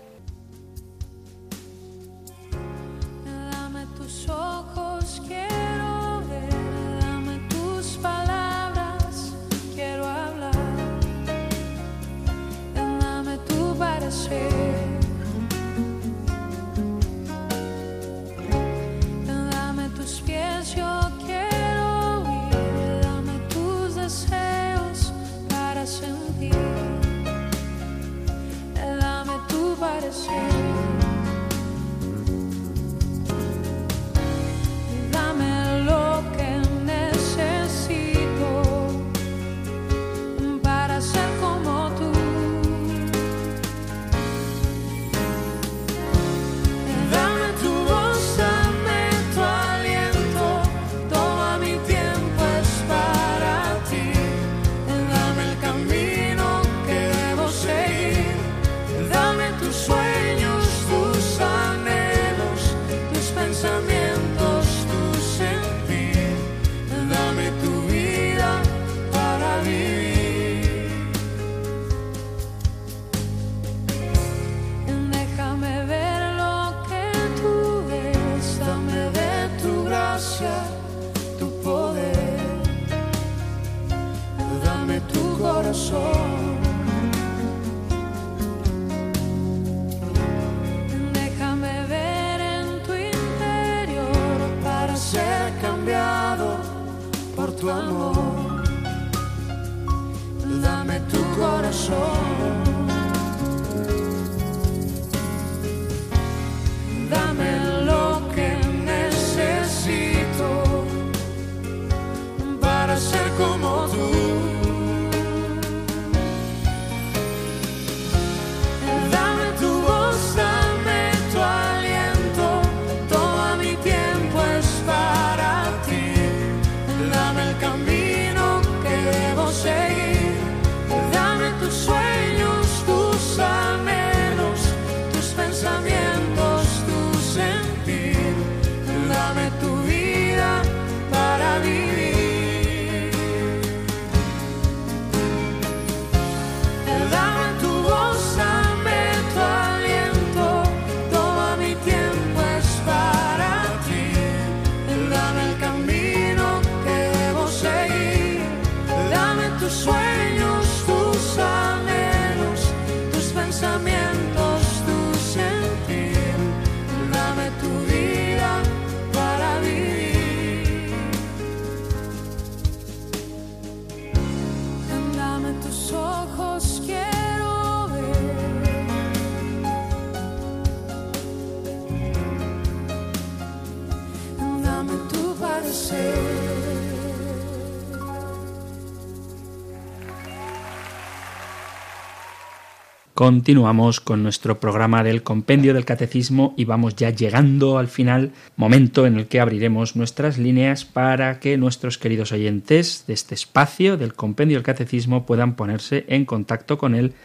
Continuamos 193.17 193.99
con 193.99 194.21
nuestro 194.21 194.59
programa 194.59 195.03
del 195.03 195.23
Compendio 195.23 195.73
del 195.73 195.85
Catecismo 195.85 196.53
y 196.55 196.65
vamos 196.65 196.95
ya 196.95 197.09
llegando 197.09 197.79
al 197.79 197.87
final, 197.87 198.31
momento 198.57 199.07
en 199.07 199.17
el 199.17 199.25
que 199.25 199.39
abriremos 199.39 199.95
nuestras 199.95 200.37
líneas 200.37 200.85
para 200.85 201.39
que 201.39 201.57
nuestros 201.57 201.97
queridos 201.97 202.31
oyentes 202.31 203.05
de 203.07 203.15
este 203.15 203.33
espacio 203.33 203.97
del 203.97 204.13
Compendio 204.13 204.57
del 204.57 204.63
Catecismo 204.63 205.25
puedan 205.25 205.55
ponerse 205.55 206.05
en 206.09 206.25
contacto 206.25 206.77
con 206.77 206.93
él 206.93 207.15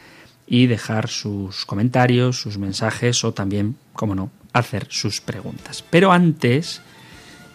y 0.46 0.66
dejar 0.66 1.09
sus 1.09 1.66
comentarios, 1.66 2.40
sus 2.40 2.57
mensajes 2.57 3.22
o 3.22 3.34
también, 3.34 3.76
como 3.92 4.14
no, 4.14 4.30
hacer 4.55 4.86
sus 4.88 5.20
preguntas. 5.20 5.84
Pero 5.90 6.11
antes 6.11 6.80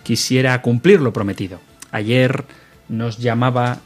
quisiera 0.07 0.61
cumplir 0.61 1.01
lo 1.01 1.11
prometido. 1.11 1.59
Ayer 1.91 2.45
nos 2.87 3.17
llamaba 3.17 3.81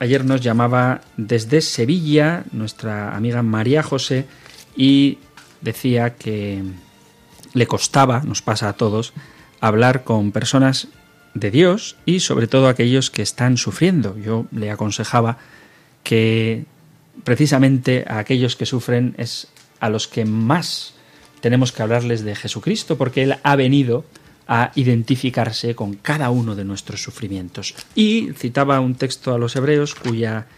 Ayer 0.00 0.24
nos 0.24 0.40
llamaba 0.40 1.02
desde 1.16 1.60
Sevilla 1.60 2.44
nuestra 2.52 3.14
amiga 3.14 3.42
María 3.42 3.82
José 3.82 4.24
y 4.74 5.18
decía 5.60 6.14
que 6.14 6.62
le 7.52 7.66
costaba, 7.66 8.22
nos 8.22 8.40
pasa 8.40 8.70
a 8.70 8.72
todos, 8.72 9.12
hablar 9.60 10.02
con 10.02 10.32
personas 10.32 10.88
de 11.34 11.50
Dios 11.50 11.96
y 12.06 12.20
sobre 12.20 12.46
todo 12.46 12.66
aquellos 12.66 13.10
que 13.10 13.20
están 13.20 13.58
sufriendo. 13.58 14.16
Yo 14.16 14.46
le 14.52 14.70
aconsejaba 14.70 15.36
que 16.02 16.64
precisamente 17.22 18.06
a 18.08 18.18
aquellos 18.18 18.56
que 18.56 18.64
sufren 18.66 19.14
es 19.18 19.48
a 19.80 19.90
los 19.90 20.08
que 20.08 20.24
más 20.24 20.94
tenemos 21.42 21.72
que 21.72 21.82
hablarles 21.82 22.24
de 22.24 22.34
Jesucristo, 22.34 22.96
porque 22.96 23.22
Él 23.22 23.36
ha 23.42 23.54
venido 23.54 24.06
a 24.52 24.72
identificarse 24.74 25.76
con 25.76 25.94
cada 25.94 26.28
uno 26.30 26.56
de 26.56 26.64
nuestros 26.64 27.00
sufrimientos. 27.00 27.72
Y 27.94 28.30
citaba 28.36 28.80
un 28.80 28.96
texto 28.96 29.32
a 29.32 29.38
los 29.38 29.54
hebreos 29.54 29.94
cuya 29.94 30.48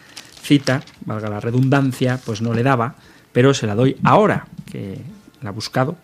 cita, 0.40 0.82
valga 1.05 1.28
la 1.28 1.40
redundancia, 1.40 2.18
pues 2.24 2.40
no 2.40 2.55
le 2.55 2.62
daba, 2.62 2.97
pero 3.32 3.53
se 3.53 3.66
la 3.66 3.74
doy 3.74 3.99
ahora, 4.03 4.47
que 4.70 4.97
la 5.43 5.51
ha 5.51 5.53
buscado. 5.53 5.99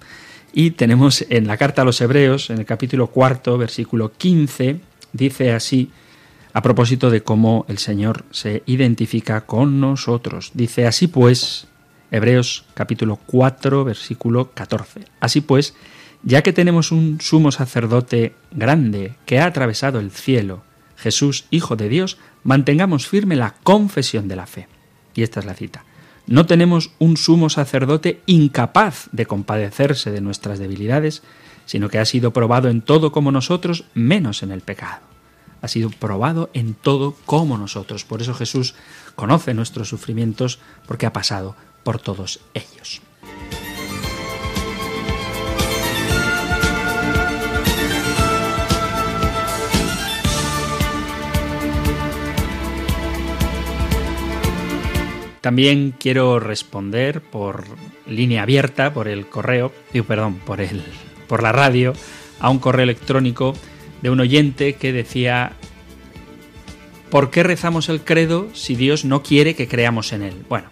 Y 0.52 0.72
tenemos 0.72 1.24
en 1.30 1.46
la 1.46 1.56
carta 1.56 1.80
a 1.80 1.84
los 1.86 1.98
hebreos, 2.02 2.50
en 2.50 2.58
el 2.58 2.66
capítulo 2.66 3.06
cuarto, 3.06 3.56
versículo 3.56 4.12
15, 4.12 4.80
dice 5.14 5.52
así, 5.52 5.90
a 6.52 6.60
propósito 6.60 7.08
de 7.08 7.22
cómo 7.22 7.64
el 7.68 7.78
Señor 7.78 8.26
se 8.32 8.62
identifica 8.66 9.46
con 9.46 9.80
nosotros. 9.80 10.50
Dice 10.52 10.86
así 10.86 11.06
pues, 11.06 11.66
Hebreos 12.10 12.66
capítulo 12.74 13.18
4, 13.24 13.84
versículo 13.84 14.50
14. 14.52 15.04
Así 15.20 15.40
pues, 15.40 15.74
ya 16.22 16.42
que 16.42 16.52
tenemos 16.52 16.92
un 16.92 17.20
sumo 17.20 17.52
sacerdote 17.52 18.34
grande 18.50 19.14
que 19.26 19.38
ha 19.38 19.46
atravesado 19.46 20.00
el 20.00 20.10
cielo, 20.10 20.62
Jesús, 20.96 21.44
Hijo 21.50 21.76
de 21.76 21.88
Dios, 21.88 22.18
mantengamos 22.42 23.06
firme 23.06 23.36
la 23.36 23.54
confesión 23.62 24.28
de 24.28 24.36
la 24.36 24.46
fe. 24.46 24.68
Y 25.14 25.22
esta 25.22 25.40
es 25.40 25.46
la 25.46 25.54
cita. 25.54 25.84
No 26.26 26.46
tenemos 26.46 26.90
un 26.98 27.16
sumo 27.16 27.48
sacerdote 27.48 28.20
incapaz 28.26 29.08
de 29.12 29.26
compadecerse 29.26 30.10
de 30.10 30.20
nuestras 30.20 30.58
debilidades, 30.58 31.22
sino 31.66 31.88
que 31.88 31.98
ha 31.98 32.04
sido 32.04 32.32
probado 32.32 32.68
en 32.68 32.82
todo 32.82 33.12
como 33.12 33.32
nosotros, 33.32 33.84
menos 33.94 34.42
en 34.42 34.50
el 34.50 34.60
pecado. 34.60 35.02
Ha 35.62 35.68
sido 35.68 35.90
probado 35.90 36.50
en 36.52 36.74
todo 36.74 37.16
como 37.26 37.58
nosotros. 37.58 38.04
Por 38.04 38.20
eso 38.20 38.34
Jesús 38.34 38.74
conoce 39.16 39.54
nuestros 39.54 39.88
sufrimientos 39.88 40.58
porque 40.86 41.06
ha 41.06 41.12
pasado 41.12 41.56
por 41.82 41.98
todos 41.98 42.40
ellos. 42.54 43.00
También 55.48 55.94
quiero 55.98 56.40
responder 56.40 57.22
por 57.22 57.64
línea 58.06 58.42
abierta, 58.42 58.92
por 58.92 59.08
el 59.08 59.28
correo, 59.28 59.72
perdón, 60.06 60.34
por 60.44 60.60
el, 60.60 60.82
por 61.26 61.42
la 61.42 61.52
radio, 61.52 61.94
a 62.38 62.50
un 62.50 62.58
correo 62.58 62.82
electrónico 62.82 63.54
de 64.02 64.10
un 64.10 64.20
oyente 64.20 64.74
que 64.74 64.92
decía 64.92 65.52
¿Por 67.10 67.30
qué 67.30 67.44
rezamos 67.44 67.88
el 67.88 68.02
credo 68.02 68.50
si 68.52 68.76
Dios 68.76 69.06
no 69.06 69.22
quiere 69.22 69.54
que 69.54 69.68
creamos 69.68 70.12
en 70.12 70.20
él? 70.20 70.34
Bueno, 70.50 70.68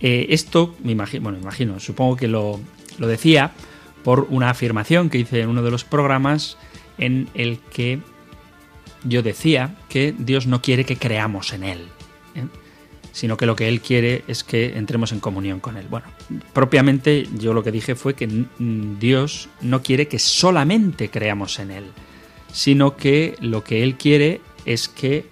eh, 0.00 0.28
esto 0.30 0.74
me 0.82 0.92
imagino, 0.92 1.24
bueno, 1.24 1.38
imagino, 1.38 1.78
supongo 1.78 2.16
que 2.16 2.28
lo, 2.28 2.58
lo 2.96 3.08
decía 3.08 3.52
por 4.04 4.26
una 4.30 4.48
afirmación 4.48 5.10
que 5.10 5.18
hice 5.18 5.42
en 5.42 5.50
uno 5.50 5.62
de 5.62 5.70
los 5.70 5.84
programas 5.84 6.56
en 6.96 7.28
el 7.34 7.58
que 7.58 7.98
yo 9.04 9.22
decía 9.22 9.76
que 9.90 10.14
Dios 10.16 10.46
no 10.46 10.62
quiere 10.62 10.86
que 10.86 10.96
creamos 10.96 11.52
en 11.52 11.64
él. 11.64 11.88
Sino 13.18 13.36
que 13.36 13.46
lo 13.46 13.56
que 13.56 13.66
Él 13.66 13.80
quiere 13.80 14.22
es 14.28 14.44
que 14.44 14.78
entremos 14.78 15.10
en 15.10 15.18
comunión 15.18 15.58
con 15.58 15.76
Él. 15.76 15.86
Bueno, 15.90 16.06
propiamente 16.52 17.26
yo 17.36 17.52
lo 17.52 17.64
que 17.64 17.72
dije 17.72 17.96
fue 17.96 18.14
que 18.14 18.46
Dios 18.60 19.48
no 19.60 19.82
quiere 19.82 20.06
que 20.06 20.20
solamente 20.20 21.10
creamos 21.10 21.58
en 21.58 21.72
Él, 21.72 21.86
sino 22.52 22.96
que 22.96 23.34
lo 23.40 23.64
que 23.64 23.82
Él 23.82 23.96
quiere 23.96 24.40
es 24.66 24.88
que 24.88 25.26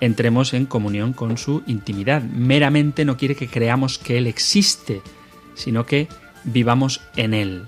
entremos 0.00 0.52
en 0.52 0.66
comunión 0.66 1.12
con 1.12 1.38
su 1.38 1.62
intimidad. 1.68 2.22
Meramente 2.24 3.04
no 3.04 3.16
quiere 3.16 3.36
que 3.36 3.46
creamos 3.46 3.98
que 3.98 4.18
Él 4.18 4.26
existe, 4.26 5.00
sino 5.54 5.86
que 5.86 6.08
vivamos 6.42 7.02
en 7.14 7.34
Él. 7.34 7.66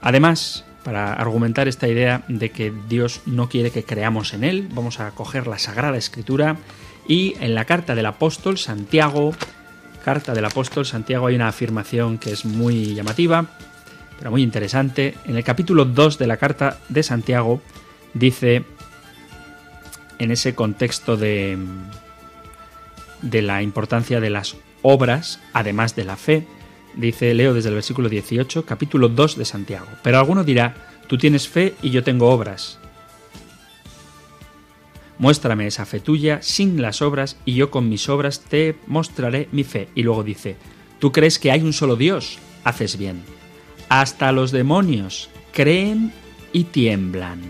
Además, 0.00 0.64
para 0.82 1.12
argumentar 1.12 1.68
esta 1.68 1.86
idea 1.86 2.24
de 2.26 2.50
que 2.50 2.72
Dios 2.88 3.20
no 3.26 3.48
quiere 3.48 3.70
que 3.70 3.84
creamos 3.84 4.34
en 4.34 4.42
Él, 4.42 4.68
vamos 4.72 4.98
a 4.98 5.12
coger 5.12 5.46
la 5.46 5.60
Sagrada 5.60 5.96
Escritura 5.96 6.56
y 7.06 7.34
en 7.40 7.54
la 7.54 7.64
carta 7.64 7.94
del 7.94 8.06
apóstol 8.06 8.58
Santiago, 8.58 9.34
carta 10.04 10.34
del 10.34 10.44
apóstol 10.44 10.86
Santiago 10.86 11.26
hay 11.26 11.34
una 11.34 11.48
afirmación 11.48 12.18
que 12.18 12.32
es 12.32 12.44
muy 12.44 12.94
llamativa, 12.94 13.46
pero 14.18 14.30
muy 14.30 14.42
interesante. 14.42 15.14
En 15.24 15.36
el 15.36 15.44
capítulo 15.44 15.84
2 15.84 16.18
de 16.18 16.26
la 16.26 16.36
carta 16.36 16.78
de 16.88 17.02
Santiago 17.02 17.60
dice, 18.14 18.64
en 20.18 20.30
ese 20.30 20.54
contexto 20.54 21.16
de, 21.16 21.58
de 23.22 23.42
la 23.42 23.62
importancia 23.62 24.20
de 24.20 24.30
las 24.30 24.56
obras, 24.82 25.40
además 25.52 25.96
de 25.96 26.04
la 26.04 26.16
fe, 26.16 26.46
dice, 26.94 27.34
leo 27.34 27.54
desde 27.54 27.70
el 27.70 27.74
versículo 27.76 28.08
18, 28.08 28.64
capítulo 28.64 29.08
2 29.08 29.38
de 29.38 29.44
Santiago. 29.44 29.86
Pero 30.02 30.18
alguno 30.18 30.44
dirá, 30.44 30.74
tú 31.06 31.18
tienes 31.18 31.48
fe 31.48 31.74
y 31.82 31.90
yo 31.90 32.04
tengo 32.04 32.30
obras. 32.30 32.78
Muéstrame 35.22 35.68
esa 35.68 35.86
fe 35.86 36.00
tuya 36.00 36.42
sin 36.42 36.82
las 36.82 37.00
obras 37.00 37.36
y 37.44 37.54
yo 37.54 37.70
con 37.70 37.88
mis 37.88 38.08
obras 38.08 38.40
te 38.40 38.74
mostraré 38.88 39.48
mi 39.52 39.62
fe. 39.62 39.86
Y 39.94 40.02
luego 40.02 40.24
dice, 40.24 40.56
tú 40.98 41.12
crees 41.12 41.38
que 41.38 41.52
hay 41.52 41.60
un 41.60 41.72
solo 41.72 41.94
Dios, 41.94 42.40
haces 42.64 42.98
bien. 42.98 43.22
Hasta 43.88 44.32
los 44.32 44.50
demonios 44.50 45.30
creen 45.52 46.12
y 46.52 46.64
tiemblan. 46.64 47.40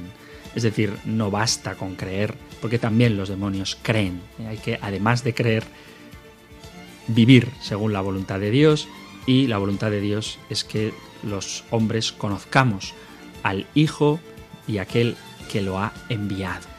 Es 0.54 0.64
decir, 0.64 0.92
no 1.06 1.30
basta 1.30 1.74
con 1.76 1.94
creer, 1.94 2.34
porque 2.60 2.78
también 2.78 3.16
los 3.16 3.30
demonios 3.30 3.78
creen. 3.80 4.20
Hay 4.46 4.58
que, 4.58 4.78
además 4.82 5.24
de 5.24 5.32
creer, 5.32 5.64
vivir 7.06 7.48
según 7.62 7.94
la 7.94 8.02
voluntad 8.02 8.38
de 8.38 8.50
Dios 8.50 8.86
y 9.24 9.46
la 9.46 9.56
voluntad 9.56 9.90
de 9.90 10.02
Dios 10.02 10.38
es 10.50 10.62
que 10.62 10.92
los 11.22 11.64
hombres 11.70 12.12
conozcamos 12.12 12.92
al 13.42 13.66
Hijo 13.74 14.20
y 14.68 14.76
aquel 14.76 15.16
que 15.50 15.62
lo 15.62 15.78
ha 15.78 15.94
enviado. 16.10 16.71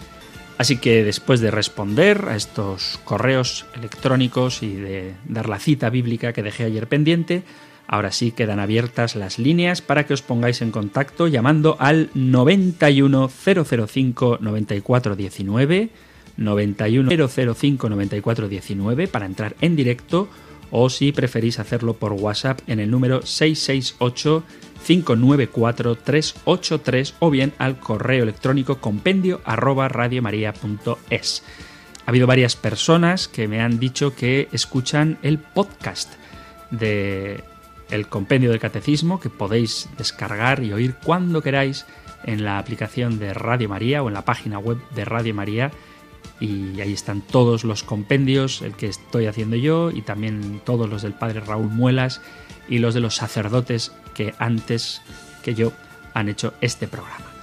Así 0.64 0.78
que 0.78 1.03
después 1.03 1.41
de 1.41 1.51
responder 1.51 2.30
a 2.30 2.38
estos 2.38 2.97
correos 3.03 3.66
electrónicos 3.76 4.64
y 4.64 4.74
de 4.74 5.14
dar 5.28 5.49
la 5.49 5.59
cita 5.59 5.89
bíblica 5.89 6.32
que 6.32 6.41
dejé 6.41 6.64
ayer 6.64 6.88
pendiente, 6.88 7.43
ahora 7.86 8.14
sí 8.14 8.32
quedan 8.32 8.61
abiertas 8.61 9.18
las 9.18 9.39
líneas 9.39 9.82
para 9.82 10.05
que 10.05 10.14
os 10.14 10.22
pongáis 10.22 10.61
en 10.61 10.72
contacto 10.72 11.28
llamando 11.28 11.76
al 11.80 12.11
91005 12.14 14.38
9419 14.39 15.89
91005 16.38 17.89
9419 17.89 19.07
para 19.09 19.26
entrar 19.26 19.57
en 19.59 19.76
directo 19.76 20.30
o 20.72 20.89
si 20.89 21.11
preferís 21.11 21.59
hacerlo 21.59 21.95
por 21.95 22.14
WhatsApp 22.14 22.61
en 22.68 22.80
el 22.80 22.89
número 22.89 23.26
668 23.26 24.45
594 24.84 25.96
383 25.96 27.16
o 27.20 27.30
bien 27.30 27.54
al 27.58 27.80
correo 27.80 28.24
electrónico 28.24 28.80
compendio 28.80 29.42
arroba 29.46 29.88
radiomaria.es. 29.88 31.44
Ha 32.06 32.10
habido 32.10 32.28
varias 32.28 32.56
personas 32.56 33.28
que 33.28 33.48
me 33.48 33.62
han 33.62 33.80
dicho 33.80 34.14
que 34.16 34.50
escuchan 34.52 35.18
el 35.24 35.40
podcast 35.40 36.14
de 36.72 37.44
el 37.90 38.08
compendio 38.08 38.50
del 38.50 38.60
catecismo 38.60 39.20
que 39.20 39.30
podéis 39.30 39.88
descargar 39.98 40.64
y 40.64 40.74
oír 40.74 40.96
cuando 41.04 41.42
queráis 41.42 41.86
en 42.24 42.44
la 42.44 42.58
aplicación 42.58 43.20
de 43.20 43.34
Radio 43.34 43.70
María 43.70 44.02
o 44.02 44.08
en 44.08 44.16
la 44.16 44.26
página 44.26 44.58
web 44.58 44.78
de 44.96 45.06
Radio 45.06 45.34
María 45.34 45.72
y 46.40 46.82
ahí 46.82 46.94
están 46.94 47.22
todos 47.22 47.64
los 47.64 47.84
compendios, 47.84 48.62
el 48.62 48.74
que 48.74 48.88
estoy 48.88 49.28
haciendo 49.28 49.56
yo 49.56 49.92
y 49.92 50.02
también 50.02 50.62
todos 50.66 50.90
los 50.90 51.04
del 51.04 51.14
padre 51.14 51.40
Raúl 51.40 51.70
Muelas 51.70 52.22
y 52.68 52.80
los 52.80 52.94
de 52.94 53.00
los 53.00 53.16
sacerdotes 53.16 53.94
que 54.14 54.34
antes 54.38 55.01
que 55.43 55.53
yo 55.53 55.72
han 56.14 56.30
hecho 56.30 56.53
este 56.61 56.88
programa. 56.88 57.34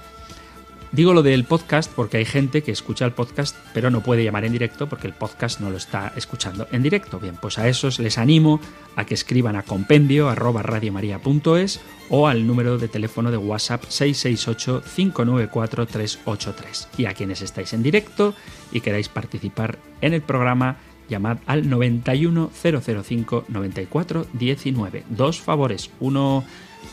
Digo 0.93 1.13
lo 1.13 1.23
del 1.23 1.45
podcast 1.45 1.89
porque 1.89 2.17
hay 2.17 2.25
gente 2.25 2.63
que 2.63 2.71
escucha 2.73 3.05
el 3.05 3.13
podcast 3.13 3.55
pero 3.73 3.89
no 3.89 4.03
puede 4.03 4.25
llamar 4.25 4.43
en 4.43 4.51
directo 4.51 4.89
porque 4.89 5.07
el 5.07 5.13
podcast 5.13 5.61
no 5.61 5.69
lo 5.69 5.77
está 5.77 6.11
escuchando 6.17 6.67
en 6.73 6.83
directo. 6.83 7.17
Bien, 7.17 7.37
pues 7.41 7.57
a 7.57 7.69
esos 7.69 7.97
les 7.99 8.17
animo 8.17 8.59
a 8.97 9.05
que 9.05 9.13
escriban 9.13 9.55
a 9.55 9.63
compendio 9.63 10.27
arroba 10.27 10.63
radiomaria.es 10.63 11.79
o 12.09 12.27
al 12.27 12.45
número 12.45 12.77
de 12.77 12.89
teléfono 12.89 13.31
de 13.31 13.37
WhatsApp 13.37 13.85
668 13.87 14.83
594 14.93 15.85
383. 15.85 16.89
Y 16.97 17.05
a 17.05 17.13
quienes 17.13 17.41
estáis 17.41 17.71
en 17.71 17.83
directo 17.83 18.35
y 18.73 18.81
queráis 18.81 19.07
participar 19.07 19.79
en 20.01 20.13
el 20.13 20.21
programa, 20.21 20.75
llamad 21.11 21.37
al 21.45 21.69
91005 21.69 23.45
94 23.47 24.25
19. 24.33 25.03
Dos 25.09 25.39
favores, 25.39 25.91
uno 25.99 26.43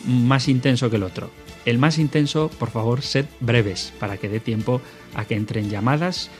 más 0.04 0.48
intenso 0.48 0.90
que 0.90 0.96
el 0.96 1.04
otro. 1.04 1.30
El 1.64 1.78
más 1.78 1.98
intenso, 1.98 2.50
por 2.58 2.70
favor, 2.70 3.00
sed 3.02 3.26
breves 3.40 3.92
para 3.98 4.18
que 4.18 4.28
dé 4.28 4.40
tiempo 4.40 4.82
a 5.14 5.24
que 5.24 5.34
entren 5.34 5.70
llamadas, 5.70 6.30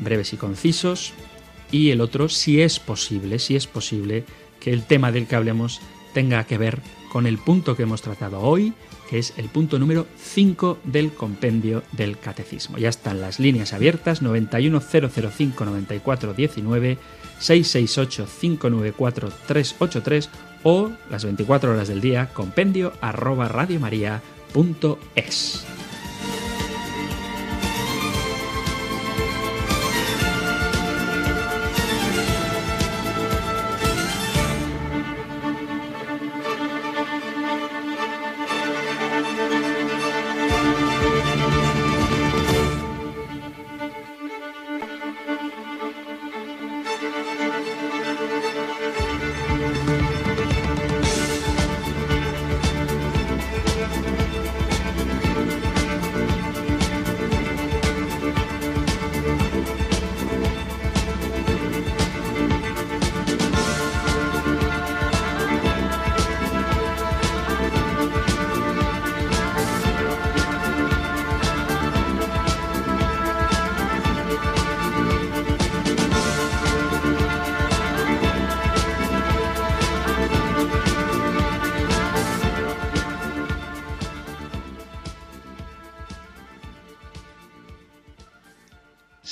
breves 0.00 0.32
y 0.32 0.36
concisos. 0.36 1.14
Y 1.70 1.90
el 1.90 2.00
otro, 2.00 2.28
si 2.28 2.60
es 2.60 2.78
posible, 2.78 3.38
si 3.38 3.56
es 3.56 3.66
posible, 3.66 4.24
que 4.60 4.72
el 4.72 4.84
tema 4.84 5.12
del 5.12 5.26
que 5.26 5.36
hablemos 5.36 5.80
tenga 6.12 6.44
que 6.44 6.58
ver 6.58 6.80
con 7.10 7.26
el 7.26 7.38
punto 7.38 7.76
que 7.76 7.84
hemos 7.84 8.02
tratado 8.02 8.40
hoy, 8.40 8.74
que 9.08 9.18
es 9.18 9.34
el 9.36 9.48
punto 9.48 9.78
número 9.78 10.06
5 10.16 10.78
del 10.84 11.12
compendio 11.12 11.82
del 11.92 12.18
catecismo. 12.18 12.78
Ya 12.78 12.88
están 12.88 13.20
las 13.20 13.38
líneas 13.38 13.72
abiertas 13.72 14.20
910059419, 14.22 16.98
668-594-383 17.40 20.28
o 20.62 20.90
las 21.10 21.24
24 21.24 21.72
horas 21.72 21.88
del 21.88 22.00
día 22.00 22.30
compendio 22.32 22.92
arroba 23.00 23.48
radiomaria.es. 23.48 25.66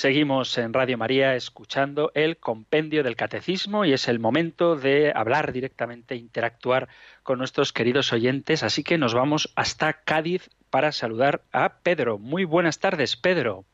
Seguimos 0.02 0.58
en 0.58 0.72
Radio 0.72 0.98
María 0.98 1.36
escuchando 1.36 2.10
el 2.14 2.36
compendio 2.36 3.04
del 3.04 3.14
catecismo 3.14 3.84
y 3.84 3.92
es 3.92 4.08
el 4.08 4.18
momento 4.18 4.74
de 4.74 5.12
hablar 5.14 5.52
directamente, 5.52 6.16
interactuar 6.16 6.88
con 7.22 7.38
nuestros 7.38 7.72
queridos 7.72 8.12
oyentes, 8.12 8.64
así 8.64 8.82
que 8.82 8.98
nos 8.98 9.14
vamos 9.14 9.52
hasta 9.54 9.92
Cádiz 9.92 10.50
para 10.70 10.90
saludar 10.90 11.42
a 11.52 11.74
Pedro. 11.84 12.18
Muy 12.18 12.44
buenas 12.44 12.80
tardes, 12.80 13.16
Pedro. 13.16 13.64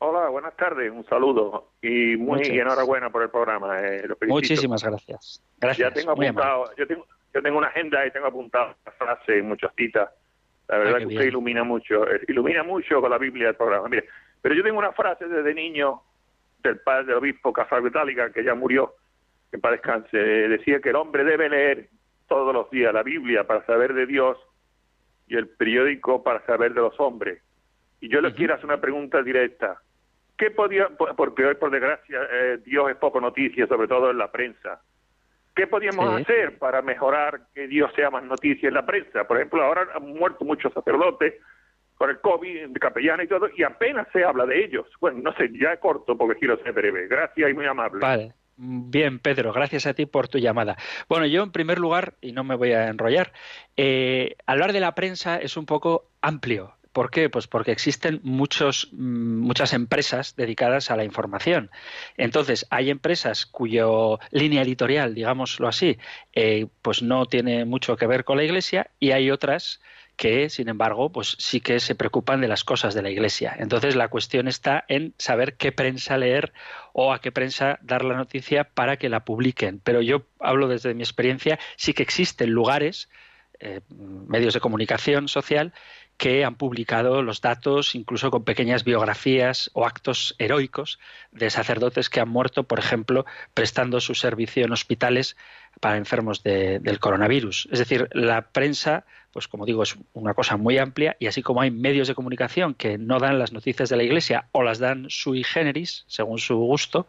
Hola, 0.00 0.28
buenas 0.28 0.56
tardes, 0.56 0.90
un 0.90 1.06
saludo 1.06 1.68
y 1.80 2.16
muy 2.16 2.38
Muchas 2.38 2.48
enhorabuena 2.48 3.10
por 3.10 3.22
el 3.22 3.30
programa. 3.30 3.78
eh. 3.80 4.08
Muchísimas 4.26 4.82
gracias. 4.82 5.40
Gracias. 5.60 5.88
Ya 5.88 5.94
tengo 5.94 6.10
apuntado, 6.10 6.74
yo 6.76 6.84
tengo, 6.84 7.06
yo 7.32 7.40
tengo 7.40 7.58
una 7.58 7.68
agenda 7.68 8.04
y 8.04 8.10
tengo 8.10 8.26
apuntado 8.26 8.74
frases, 8.98 9.44
muchas 9.44 9.70
citas. 9.76 10.10
La 10.66 10.78
verdad 10.78 10.94
Ah, 10.94 10.98
qué 10.98 11.02
que 11.04 11.08
bien. 11.10 11.18
usted 11.20 11.28
ilumina 11.28 11.62
mucho, 11.62 12.10
eh, 12.10 12.22
ilumina 12.26 12.64
mucho 12.64 13.00
con 13.00 13.08
la 13.08 13.18
Biblia 13.18 13.50
el 13.50 13.54
programa. 13.54 13.88
Mire, 13.88 14.08
pero 14.44 14.54
yo 14.54 14.62
tengo 14.62 14.78
una 14.78 14.92
frase 14.92 15.26
desde 15.26 15.54
niño 15.54 16.02
del 16.62 16.78
padre 16.80 17.06
del 17.06 17.16
obispo 17.16 17.50
Casal 17.50 17.80
Betálica, 17.80 18.30
que 18.30 18.44
ya 18.44 18.54
murió, 18.54 18.92
que 19.50 19.56
en 19.56 19.60
paz 19.62 19.72
descanse, 19.72 20.18
decía 20.18 20.80
que 20.80 20.90
el 20.90 20.96
hombre 20.96 21.24
debe 21.24 21.48
leer 21.48 21.88
todos 22.28 22.52
los 22.52 22.68
días 22.70 22.92
la 22.92 23.02
Biblia 23.02 23.46
para 23.46 23.64
saber 23.64 23.94
de 23.94 24.04
Dios 24.04 24.36
y 25.28 25.36
el 25.36 25.48
periódico 25.48 26.22
para 26.22 26.44
saber 26.44 26.74
de 26.74 26.82
los 26.82 27.00
hombres. 27.00 27.42
Y 28.02 28.10
yo 28.10 28.20
le 28.20 28.28
Ujú. 28.28 28.36
quiero 28.36 28.52
hacer 28.52 28.66
una 28.66 28.82
pregunta 28.82 29.22
directa. 29.22 29.80
¿Qué 30.36 30.50
podía, 30.50 30.90
por- 30.90 31.16
porque 31.16 31.46
hoy 31.46 31.54
por 31.54 31.70
desgracia 31.70 32.20
eh, 32.30 32.58
Dios 32.66 32.90
es 32.90 32.96
poco 32.96 33.22
noticia, 33.22 33.66
sobre 33.66 33.88
todo 33.88 34.10
en 34.10 34.18
la 34.18 34.30
prensa? 34.30 34.82
¿Qué 35.56 35.66
podíamos 35.68 36.16
Sí. 36.16 36.22
hacer 36.22 36.58
para 36.58 36.82
mejorar 36.82 37.46
que 37.54 37.66
Dios 37.66 37.90
sea 37.94 38.10
más 38.10 38.24
noticia 38.24 38.68
en 38.68 38.74
la 38.74 38.84
prensa? 38.84 39.26
Por 39.26 39.38
ejemplo, 39.38 39.62
ahora 39.62 39.88
han 39.94 40.06
muerto 40.06 40.44
muchos 40.44 40.70
sacerdotes 40.74 41.32
con 41.96 42.10
el 42.10 42.20
COVID, 42.20 42.68
de 42.68 42.80
capellana 42.80 43.24
y 43.24 43.28
todo, 43.28 43.48
y 43.56 43.62
apenas 43.62 44.08
se 44.12 44.24
habla 44.24 44.46
de 44.46 44.64
ellos. 44.64 44.86
Bueno, 45.00 45.20
no 45.22 45.32
sé, 45.34 45.50
ya 45.58 45.76
corto 45.78 46.16
porque 46.16 46.38
quiero 46.38 46.56
ser 46.62 46.72
breve. 46.72 47.06
Gracias 47.08 47.50
y 47.50 47.54
muy 47.54 47.66
amable. 47.66 48.00
Vale. 48.00 48.34
Bien, 48.56 49.18
Pedro, 49.18 49.52
gracias 49.52 49.86
a 49.86 49.94
ti 49.94 50.06
por 50.06 50.28
tu 50.28 50.38
llamada. 50.38 50.76
Bueno, 51.08 51.26
yo 51.26 51.42
en 51.42 51.50
primer 51.50 51.78
lugar, 51.78 52.14
y 52.20 52.32
no 52.32 52.44
me 52.44 52.54
voy 52.54 52.72
a 52.72 52.88
enrollar, 52.88 53.32
eh, 53.76 54.36
hablar 54.46 54.72
de 54.72 54.80
la 54.80 54.94
prensa 54.94 55.36
es 55.36 55.56
un 55.56 55.66
poco 55.66 56.10
amplio. 56.20 56.74
¿Por 56.92 57.10
qué? 57.10 57.28
Pues 57.28 57.48
porque 57.48 57.72
existen 57.72 58.20
muchos, 58.22 58.88
mm, 58.92 59.40
muchas 59.40 59.72
empresas 59.72 60.36
dedicadas 60.36 60.92
a 60.92 60.96
la 60.96 61.02
información. 61.02 61.72
Entonces, 62.16 62.68
hay 62.70 62.90
empresas 62.90 63.46
cuyo 63.46 64.20
línea 64.30 64.62
editorial, 64.62 65.12
digámoslo 65.12 65.66
así, 65.66 65.98
eh, 66.34 66.68
pues 66.82 67.02
no 67.02 67.26
tiene 67.26 67.64
mucho 67.64 67.96
que 67.96 68.06
ver 68.06 68.22
con 68.22 68.36
la 68.36 68.44
Iglesia 68.44 68.92
y 69.00 69.10
hay 69.10 69.32
otras 69.32 69.80
que, 70.16 70.48
sin 70.48 70.68
embargo, 70.68 71.10
pues 71.10 71.36
sí 71.38 71.60
que 71.60 71.80
se 71.80 71.94
preocupan 71.94 72.40
de 72.40 72.48
las 72.48 72.64
cosas 72.64 72.94
de 72.94 73.02
la 73.02 73.10
Iglesia. 73.10 73.54
Entonces, 73.58 73.96
la 73.96 74.08
cuestión 74.08 74.48
está 74.48 74.84
en 74.88 75.14
saber 75.18 75.56
qué 75.56 75.72
prensa 75.72 76.16
leer 76.16 76.52
o 76.92 77.12
a 77.12 77.20
qué 77.20 77.32
prensa 77.32 77.78
dar 77.82 78.04
la 78.04 78.16
noticia 78.16 78.64
para 78.64 78.96
que 78.96 79.08
la 79.08 79.24
publiquen. 79.24 79.80
Pero 79.82 80.02
yo 80.02 80.26
hablo 80.38 80.68
desde 80.68 80.94
mi 80.94 81.02
experiencia, 81.02 81.58
sí 81.76 81.94
que 81.94 82.02
existen 82.02 82.50
lugares, 82.50 83.08
eh, 83.60 83.80
medios 83.88 84.54
de 84.54 84.60
comunicación 84.60 85.28
social, 85.28 85.72
que 86.16 86.44
han 86.44 86.54
publicado 86.54 87.22
los 87.22 87.40
datos, 87.40 87.94
incluso 87.94 88.30
con 88.30 88.44
pequeñas 88.44 88.84
biografías 88.84 89.70
o 89.74 89.84
actos 89.84 90.36
heroicos 90.38 91.00
de 91.32 91.50
sacerdotes 91.50 92.08
que 92.08 92.20
han 92.20 92.28
muerto, 92.28 92.64
por 92.64 92.78
ejemplo, 92.78 93.26
prestando 93.52 94.00
su 94.00 94.14
servicio 94.14 94.64
en 94.64 94.72
hospitales 94.72 95.36
para 95.80 95.96
enfermos 95.96 96.42
de- 96.42 96.78
del 96.80 96.98
coronavirus. 96.98 97.68
Es 97.72 97.78
decir, 97.78 98.08
la 98.12 98.42
prensa, 98.50 99.04
pues 99.32 99.48
como 99.48 99.66
digo, 99.66 99.82
es 99.82 99.96
una 100.12 100.32
cosa 100.34 100.56
muy 100.56 100.78
amplia 100.78 101.16
y 101.18 101.26
así 101.26 101.42
como 101.42 101.60
hay 101.60 101.70
medios 101.70 102.06
de 102.08 102.14
comunicación 102.14 102.74
que 102.74 102.98
no 102.98 103.18
dan 103.18 103.38
las 103.38 103.52
noticias 103.52 103.88
de 103.88 103.96
la 103.96 104.04
Iglesia 104.04 104.48
o 104.52 104.62
las 104.62 104.78
dan 104.78 105.06
sui 105.08 105.42
generis, 105.42 106.04
según 106.06 106.38
su 106.38 106.56
gusto, 106.56 107.06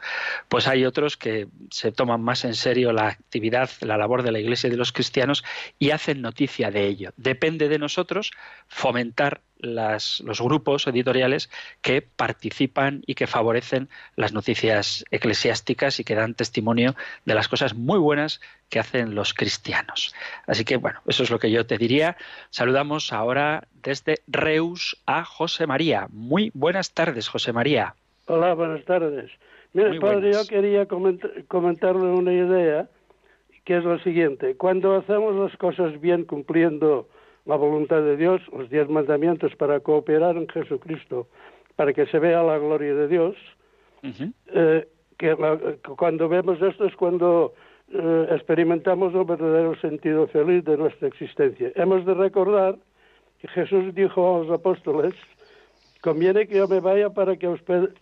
pues 0.49 0.68
hay 0.68 0.86
otros 0.86 1.18
que 1.18 1.47
se 1.70 1.91
toman 1.91 2.22
más 2.22 2.43
en 2.45 2.55
serio 2.55 2.91
la 2.93 3.07
actividad, 3.09 3.70
la 3.82 3.97
labor 3.97 4.24
de 4.24 4.32
la 4.32 4.39
Iglesia 4.39 4.68
y 4.68 4.72
de 4.72 4.78
los 4.78 4.91
cristianos 4.91 5.43
y 5.78 5.91
hacen 5.91 6.22
noticia 6.22 6.72
de 6.72 6.88
ello. 6.88 7.11
Depende 7.18 7.70
de 7.70 7.78
nosotros 7.80 8.32
fomentar 8.68 9.41
las- 9.66 10.22
los 10.22 10.39
grupos 10.41 10.86
editoriales 10.88 11.49
que 11.82 12.01
participan 12.01 13.01
y 13.07 13.16
que 13.16 13.28
favorecen 13.28 13.89
las 14.16 14.34
noticias 14.34 15.03
eclesiásticas 15.11 15.99
y 15.99 16.03
que 16.03 16.16
dan 16.16 16.34
testimonio 16.36 16.95
de 17.26 17.34
las 17.36 17.47
cosas 17.47 17.74
muy 17.74 17.99
buenas 17.99 18.41
que 18.70 18.80
hacen 18.80 19.16
los 19.16 19.34
cristianos. 19.34 20.13
Así 20.47 20.66
que 20.66 20.78
bueno, 20.78 20.99
eso 21.07 21.24
es 21.24 21.30
lo 21.32 21.39
que 21.39 21.51
yo 21.51 21.66
te 21.66 21.78
diría. 21.78 22.18
Saludamos 22.49 23.11
ahora 23.13 23.68
desde 23.82 24.20
Reus 24.28 25.01
a 25.05 25.24
José 25.26 25.68
María. 25.68 26.07
Muy 26.11 26.51
buenas 26.53 26.91
tardes, 26.93 27.28
José 27.28 27.53
María. 27.53 27.95
Hola, 28.28 28.53
buenas 28.53 28.84
tardes. 28.86 29.32
Mire, 29.74 29.89
Muy 29.89 29.99
padre, 29.99 30.20
buenas. 30.30 30.47
yo 30.47 30.55
quería 30.55 30.88
coment- 30.88 31.47
comentarle 31.47 32.07
una 32.07 32.32
idea, 32.34 32.88
que 33.66 33.78
es 33.78 33.84
la 33.84 34.01
siguiente. 34.03 34.55
Cuando 34.55 34.95
hacemos 34.95 35.36
las 35.36 35.57
cosas 35.57 35.99
bien 35.99 36.24
cumpliendo 36.24 37.09
la 37.46 37.56
voluntad 37.56 38.02
de 38.02 38.18
Dios, 38.18 38.41
los 38.52 38.70
diez 38.70 38.89
mandamientos 38.89 39.56
para 39.56 39.80
cooperar 39.80 40.36
en 40.38 40.48
Jesucristo, 40.48 41.28
para 41.76 41.93
que 41.93 42.06
se 42.08 42.20
vea 42.20 42.41
la 42.43 42.58
gloria 42.58 42.93
de 42.96 43.08
Dios, 43.08 43.36
eh, 44.48 44.88
que, 45.18 45.36
la- 45.36 45.60
cuando 45.98 46.28
vemos 46.30 46.62
esto 46.62 46.86
es 46.86 46.96
cuando 46.96 47.54
eh, 47.91 48.28
experimentamos 48.32 49.14
el 49.14 49.26
verdadero 49.26 49.76
sentido 49.76 50.28
feliz 50.28 50.64
de 50.66 50.76
nuestra 50.78 51.08
existencia. 51.08 51.72
Hemos 51.76 52.04
de 52.06 52.14
recordar 52.16 52.78
que 53.39 53.48
Jesús 53.50 53.93
dijo 53.93 54.36
a 54.36 54.39
los 54.39 54.52
apóstoles, 54.52 55.14
conviene 56.02 56.48
que 56.48 56.56
yo 56.58 56.68
me 56.68 56.80
vaya 56.80 57.10
para 57.12 57.36
que 57.38 57.48
os 57.48 57.60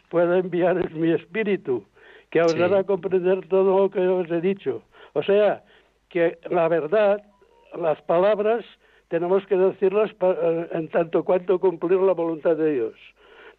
pueda 0.10 0.38
enviar 0.38 0.90
mi 0.92 1.12
espíritu, 1.12 1.84
que 2.30 2.42
os 2.42 2.54
Sí. 2.54 2.62
hará 2.62 2.84
comprender 2.84 3.46
todo 3.48 3.78
lo 3.78 3.90
que 3.90 4.00
os 4.08 4.30
he 4.32 4.42
dicho. 4.42 4.84
O 5.14 5.22
sea, 5.24 5.64
que 6.10 6.38
la 6.50 6.68
verdad, 6.68 7.22
las 7.80 8.02
palabras, 8.04 8.64
tenemos 9.14 9.46
que 9.46 9.56
decirlas 9.56 10.10
eh, 10.22 10.68
en 10.72 10.88
tanto 10.88 11.24
cuanto 11.24 11.60
cumplir 11.60 12.00
la 12.00 12.14
voluntad 12.14 12.56
de 12.58 12.74
Dios. 12.74 12.96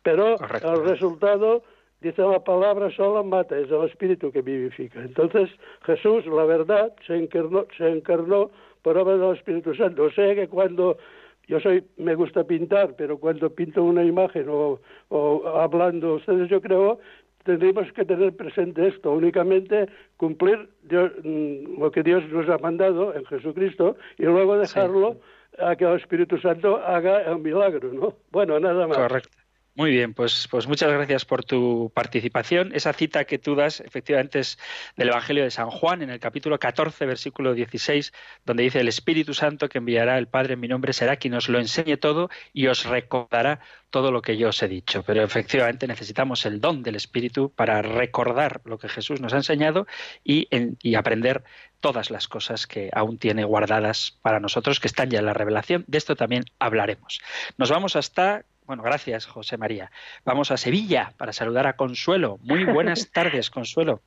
Pero 0.02 0.36
Correcto. 0.36 0.72
el 0.74 0.84
resultado, 0.88 1.62
dice 2.00 2.22
la 2.22 2.42
palabra 2.42 2.90
sola, 2.90 3.22
mata, 3.22 3.56
es 3.56 3.70
el 3.70 3.84
espíritu 3.84 4.32
que 4.32 4.42
vivifica. 4.42 4.98
Entonces, 5.00 5.48
Jesús, 5.86 6.26
la 6.26 6.44
verdad, 6.44 6.92
se 7.06 7.14
encarnó, 7.16 7.66
se 7.78 7.88
encarnó 7.88 8.50
por 8.82 8.98
obra 8.98 9.16
del 9.16 9.36
Espíritu 9.36 9.72
Santo. 9.76 10.02
O 10.02 10.10
sea 10.10 10.34
que 10.34 10.48
cuando 10.48 10.98
yo 11.46 11.60
soy, 11.60 11.84
me 11.98 12.16
gusta 12.16 12.42
pintar, 12.42 12.96
pero 12.98 13.18
cuando 13.18 13.48
pinto 13.48 13.84
una 13.84 14.02
imagen 14.02 14.46
o, 14.48 14.80
o 15.08 15.46
hablando 15.46 16.14
ustedes, 16.14 16.50
yo 16.50 16.60
creo, 16.60 16.98
tendríamos 17.44 17.92
que 17.92 18.04
tener 18.04 18.34
presente 18.34 18.88
esto, 18.88 19.12
únicamente 19.12 19.86
cumplir 20.16 20.68
Dios- 20.82 21.12
mm, 21.22 21.80
lo 21.80 21.92
que 21.92 22.02
Dios 22.02 22.24
nos 22.32 22.48
ha 22.48 22.58
mandado 22.58 23.14
en 23.14 23.24
Jesucristo 23.26 23.96
y 24.18 24.24
luego 24.24 24.58
dejarlo 24.58 25.16
a 25.58 25.76
que 25.76 25.84
el 25.84 25.96
Espíritu 26.00 26.38
Santo 26.38 26.76
haga 26.76 27.22
el 27.22 27.38
milagro, 27.38 27.92
¿no? 27.92 28.14
Bueno, 28.30 28.58
nada 28.58 28.86
más. 28.86 28.96
Correcto. 28.96 29.43
Muy 29.76 29.90
bien, 29.90 30.14
pues, 30.14 30.46
pues 30.48 30.68
muchas 30.68 30.92
gracias 30.92 31.24
por 31.24 31.44
tu 31.44 31.90
participación. 31.92 32.70
Esa 32.74 32.92
cita 32.92 33.24
que 33.24 33.40
tú 33.40 33.56
das, 33.56 33.80
efectivamente, 33.80 34.38
es 34.38 34.56
del 34.96 35.08
Evangelio 35.08 35.42
de 35.42 35.50
San 35.50 35.68
Juan, 35.68 36.00
en 36.00 36.10
el 36.10 36.20
capítulo 36.20 36.60
14, 36.60 37.04
versículo 37.06 37.54
16, 37.54 38.12
donde 38.44 38.62
dice, 38.62 38.78
el 38.78 38.86
Espíritu 38.86 39.34
Santo 39.34 39.68
que 39.68 39.78
enviará 39.78 40.16
el 40.16 40.28
Padre 40.28 40.54
en 40.54 40.60
mi 40.60 40.68
nombre 40.68 40.92
será 40.92 41.16
quien 41.16 41.34
os 41.34 41.48
lo 41.48 41.58
enseñe 41.58 41.96
todo 41.96 42.30
y 42.52 42.68
os 42.68 42.84
recordará 42.84 43.58
todo 43.90 44.12
lo 44.12 44.22
que 44.22 44.36
yo 44.36 44.50
os 44.50 44.62
he 44.62 44.68
dicho. 44.68 45.02
Pero 45.02 45.24
efectivamente 45.24 45.88
necesitamos 45.88 46.46
el 46.46 46.60
don 46.60 46.84
del 46.84 46.94
Espíritu 46.94 47.50
para 47.50 47.82
recordar 47.82 48.60
lo 48.64 48.78
que 48.78 48.88
Jesús 48.88 49.20
nos 49.20 49.32
ha 49.34 49.38
enseñado 49.38 49.88
y, 50.22 50.48
y 50.82 50.94
aprender 50.94 51.42
todas 51.84 52.10
las 52.10 52.28
cosas 52.28 52.66
que 52.66 52.88
aún 52.94 53.18
tiene 53.18 53.44
guardadas 53.44 54.18
para 54.22 54.40
nosotros, 54.40 54.80
que 54.80 54.86
están 54.86 55.10
ya 55.10 55.18
en 55.18 55.26
la 55.26 55.34
revelación. 55.34 55.84
De 55.86 55.98
esto 55.98 56.16
también 56.16 56.44
hablaremos. 56.58 57.20
Nos 57.58 57.70
vamos 57.70 57.94
hasta, 57.94 58.44
bueno, 58.66 58.82
gracias 58.82 59.26
José 59.26 59.56
María. 59.56 59.90
Vamos 60.24 60.50
a 60.50 60.56
Sevilla 60.56 61.12
para 61.16 61.32
saludar 61.32 61.66
a 61.66 61.76
Consuelo. 61.76 62.38
Muy 62.42 62.64
buenas 62.64 63.10
tardes, 63.12 63.50
Consuelo. 63.50 64.00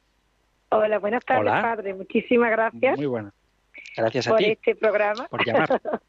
Hola, 0.69 0.99
buenas 0.99 1.23
tardes, 1.25 1.41
Hola. 1.51 1.61
padre. 1.61 1.93
Muchísimas 1.93 2.51
gracias 2.51 2.97
Muy 2.97 3.05
buenas. 3.05 3.33
Gracias 3.95 4.27
a 4.27 4.31
por 4.31 4.39
ti 4.39 4.45
este 4.45 4.75
programa. 4.75 5.27
por 5.27 5.45
llamar. 5.45 5.81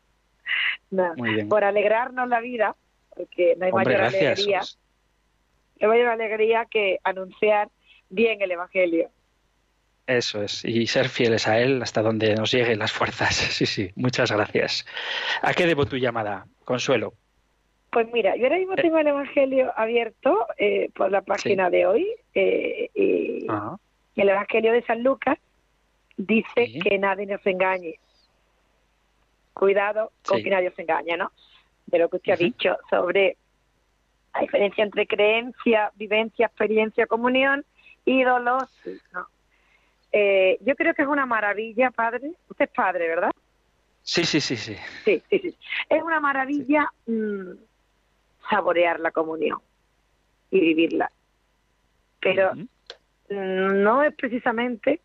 No, 0.91 1.15
Muy 1.17 1.35
bien. 1.35 1.49
por 1.51 1.63
alegrarnos 1.63 2.27
la 2.27 2.41
vida, 2.41 2.75
porque 3.15 3.55
no 3.59 3.67
hay 3.67 3.71
Hombre, 3.73 3.95
mayor 3.99 4.01
gracias. 4.01 4.39
alegría, 4.39 4.61
no 5.81 5.87
hay 5.93 5.99
mayor 5.99 6.07
alegría 6.09 6.67
que 6.71 6.99
anunciar 7.05 7.69
bien 8.09 8.41
el 8.41 8.51
Evangelio. 8.53 9.11
Eso 10.07 10.43
es, 10.43 10.65
y 10.65 10.87
ser 10.87 11.11
fieles 11.11 11.47
a 11.47 11.59
Él 11.59 11.83
hasta 11.83 12.01
donde 12.01 12.35
nos 12.35 12.51
lleguen 12.51 12.79
las 12.79 12.93
fuerzas. 12.93 13.35
Sí, 13.53 13.67
sí, 13.67 13.91
muchas 13.95 14.33
gracias. 14.33 14.87
¿A 15.43 15.53
qué 15.53 15.67
debo 15.67 15.85
tu 15.85 15.99
llamada, 15.99 16.47
Consuelo? 16.65 17.13
Pues 17.91 18.07
mira, 18.13 18.37
yo 18.37 18.45
ahora 18.45 18.59
mismo 18.59 18.75
Eh. 18.75 18.83
tengo 18.83 18.99
el 18.99 19.07
Evangelio 19.07 19.73
abierto 19.77 20.47
eh, 20.59 20.91
por 20.95 21.11
la 21.11 21.23
página 21.23 21.71
de 21.71 21.87
hoy 21.87 22.07
eh, 22.35 22.91
y 22.95 23.47
el 24.21 24.29
Evangelio 24.29 24.73
de 24.73 24.83
San 24.83 25.03
Lucas 25.03 25.39
dice 26.17 26.67
Sí. 26.67 26.81
que 26.81 26.99
nadie 26.99 27.27
nos 27.27 27.45
engañe. 27.47 27.99
Cuidado 29.55 30.13
con 30.27 30.39
Sí. 30.39 30.45
que 30.45 30.51
nadie 30.51 30.69
os 30.69 30.79
engañe, 30.79 31.17
¿no? 31.17 31.33
De 31.87 31.99
lo 31.99 32.09
que 32.09 32.17
usted 32.17 32.33
ha 32.33 32.37
dicho 32.37 32.77
sobre 32.91 33.37
la 34.35 34.41
diferencia 34.43 34.85
entre 34.85 35.07
creencia, 35.07 35.91
vivencia, 35.97 36.47
experiencia, 36.47 37.07
comunión, 37.07 37.65
ídolos. 38.05 38.65
¿no? 39.13 39.27
Eh, 40.13 40.59
yo 40.61 40.77
creo 40.77 40.95
que 40.95 41.03
es 41.03 41.09
una 41.09 41.27
maravilla, 41.27 41.91
padre. 41.91 42.33
Usted 42.49 42.67
es 42.67 42.71
padre, 42.71 43.09
¿verdad? 43.09 43.31
Sí, 44.03 44.25
sí, 44.25 44.41
sí, 44.41 44.57
sí. 44.57 44.77
Sí, 45.05 45.23
sí, 45.31 45.39
sí. 45.41 45.57
Es 45.89 46.03
una 46.03 46.21
maravilla 46.21 46.91
mm, 47.07 47.51
saborear 48.51 49.01
la 49.01 49.11
comunión 49.11 49.61
y 50.51 50.61
vivirla. 50.61 51.11
Pero 52.21 52.53
no 53.29 54.03
es 54.03 54.15
precisamente 54.15 55.01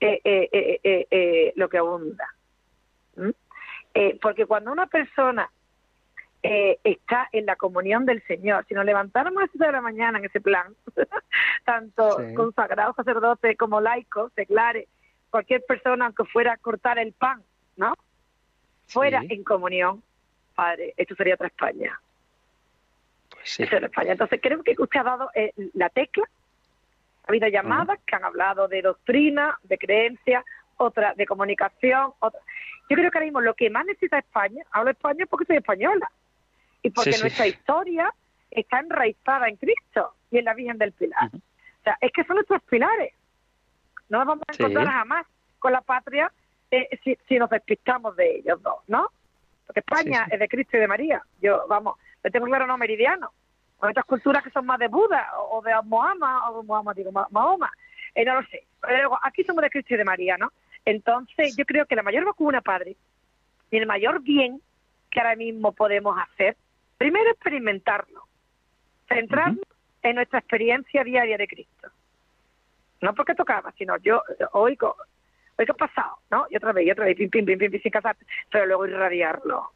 eh, 0.00 0.20
eh, 0.24 1.06
eh, 1.10 1.52
lo 1.56 1.68
que 1.68 1.78
abunda. 1.78 2.26
¿Mm? 3.16 3.30
Eh, 3.94 4.18
porque 4.22 4.46
cuando 4.46 4.70
una 4.72 4.86
persona 4.86 5.50
eh, 6.42 6.78
está 6.84 7.28
en 7.32 7.46
la 7.46 7.56
comunión 7.56 8.06
del 8.06 8.22
Señor, 8.26 8.64
si 8.68 8.74
nos 8.74 8.84
levantáramos 8.84 9.42
a 9.42 9.46
las 9.46 9.52
de 9.52 9.72
la 9.72 9.80
mañana 9.80 10.18
en 10.18 10.24
ese 10.26 10.40
plan, 10.40 10.74
tanto 11.64 12.16
Sí. 12.18 12.34
consagrados 12.34 12.96
sacerdotes 12.96 13.56
como 13.58 13.80
laicos, 13.80 14.32
seglares, 14.34 14.88
cualquier 15.30 15.64
persona, 15.66 16.06
aunque 16.06 16.24
fuera 16.24 16.52
a 16.52 16.56
cortar 16.56 16.98
el 16.98 17.12
pan, 17.12 17.42
¿no? 17.76 17.94
Fuera 18.86 19.20
Sí. 19.22 19.26
en 19.30 19.44
comunión, 19.44 20.02
Padre, 20.54 20.94
esto 20.96 21.14
sería 21.16 21.34
otra 21.34 21.48
España. 21.48 22.00
Sí. 23.48 23.62
Eso 23.64 23.76
España. 23.76 24.12
Entonces, 24.12 24.40
creo 24.42 24.62
que 24.62 24.74
usted 24.78 25.00
ha 25.00 25.04
dado 25.04 25.30
eh, 25.34 25.52
la 25.74 25.88
tecla. 25.88 26.24
Ha 27.24 27.28
habido 27.30 27.48
llamadas 27.48 27.98
que 28.06 28.16
han 28.16 28.24
hablado 28.24 28.68
de 28.68 28.82
doctrina, 28.82 29.58
de 29.62 29.76
creencia, 29.78 30.44
otra 30.76 31.14
de 31.14 31.26
comunicación. 31.26 32.12
Otra. 32.20 32.40
Yo 32.88 32.96
creo 32.96 33.10
que 33.10 33.18
ahora 33.18 33.26
mismo 33.26 33.40
lo 33.40 33.54
que 33.54 33.68
más 33.70 33.84
necesita 33.84 34.18
España, 34.18 34.64
hablo 34.70 34.90
español 34.90 35.26
porque 35.28 35.44
soy 35.46 35.56
española, 35.56 36.10
y 36.82 36.90
porque 36.90 37.12
Sí, 37.12 37.18
sí. 37.18 37.22
nuestra 37.22 37.46
historia 37.46 38.14
está 38.50 38.80
enraizada 38.80 39.48
en 39.48 39.56
Cristo 39.56 40.14
y 40.30 40.38
en 40.38 40.44
la 40.46 40.54
Virgen 40.54 40.78
del 40.78 40.92
Pilar. 40.92 41.30
O 41.34 41.82
sea, 41.84 41.98
es 42.00 42.12
que 42.12 42.24
son 42.24 42.36
nuestros 42.36 42.62
pilares. 42.62 43.12
No 44.08 44.18
nos 44.18 44.26
vamos 44.26 44.44
a 44.48 44.52
encontrar 44.52 44.86
jamás 44.86 45.26
con 45.58 45.72
la 45.72 45.80
patria 45.82 46.32
eh, 46.70 46.88
si, 47.04 47.18
si 47.28 47.38
nos 47.38 47.50
despistamos 47.50 48.16
de 48.16 48.36
ellos 48.36 48.62
dos, 48.62 48.76
¿no? 48.86 49.10
Porque 49.66 49.80
España 49.80 50.20
Sí, 50.24 50.30
sí. 50.30 50.34
es 50.34 50.40
de 50.40 50.48
Cristo 50.48 50.76
y 50.78 50.80
de 50.80 50.88
María. 50.88 51.22
Yo, 51.42 51.66
vamos, 51.68 51.98
me 52.24 52.30
tengo 52.30 52.46
claro 52.46 52.66
no 52.66 52.78
meridiano. 52.78 53.32
Con 53.78 53.90
otras 53.90 54.04
culturas 54.04 54.42
que 54.42 54.50
son 54.50 54.66
más 54.66 54.78
de 54.78 54.88
Buda 54.88 55.30
o 55.50 55.62
de 55.62 55.72
Mohammed, 55.84 56.26
o 56.50 56.84
de 56.84 56.94
digo, 56.94 57.12
Ma- 57.12 57.28
Mahoma. 57.30 57.72
Eh, 58.14 58.24
no 58.24 58.40
lo 58.40 58.46
sé. 58.48 58.64
Pero 58.80 58.96
luego, 58.96 59.18
aquí 59.22 59.44
somos 59.44 59.62
de 59.62 59.70
Cristo 59.70 59.94
y 59.94 59.96
de 59.96 60.04
María, 60.04 60.36
¿no? 60.36 60.52
Entonces, 60.84 61.54
yo 61.56 61.64
creo 61.64 61.86
que 61.86 61.94
la 61.96 62.02
mayor 62.02 62.24
vacuna, 62.24 62.60
padre, 62.60 62.96
y 63.70 63.76
el 63.76 63.86
mayor 63.86 64.20
bien 64.20 64.60
que 65.10 65.20
ahora 65.20 65.36
mismo 65.36 65.72
podemos 65.72 66.16
hacer, 66.18 66.56
primero 66.96 67.30
experimentarlo, 67.30 68.24
centrarnos 69.08 69.64
en 70.02 70.16
nuestra 70.16 70.38
experiencia 70.40 71.04
diaria 71.04 71.36
de 71.36 71.46
Cristo. 71.48 71.88
No 73.00 73.14
porque 73.14 73.34
tocaba, 73.34 73.72
sino 73.78 73.96
yo 73.98 74.22
eh, 74.38 74.44
oigo, 74.52 74.96
oigo 75.56 75.74
pasado, 75.74 76.18
¿no? 76.30 76.46
Y 76.50 76.56
otra 76.56 76.72
vez, 76.72 76.86
y 76.86 76.90
otra 76.90 77.04
vez, 77.04 77.16
pim, 77.16 77.30
pim, 77.30 77.44
pim, 77.44 77.58
pim, 77.58 77.70
pim, 77.70 77.80
sin 77.80 77.92
casarte, 77.92 78.26
pero 78.50 78.66
luego 78.66 78.86
irradiarlo. 78.86 79.70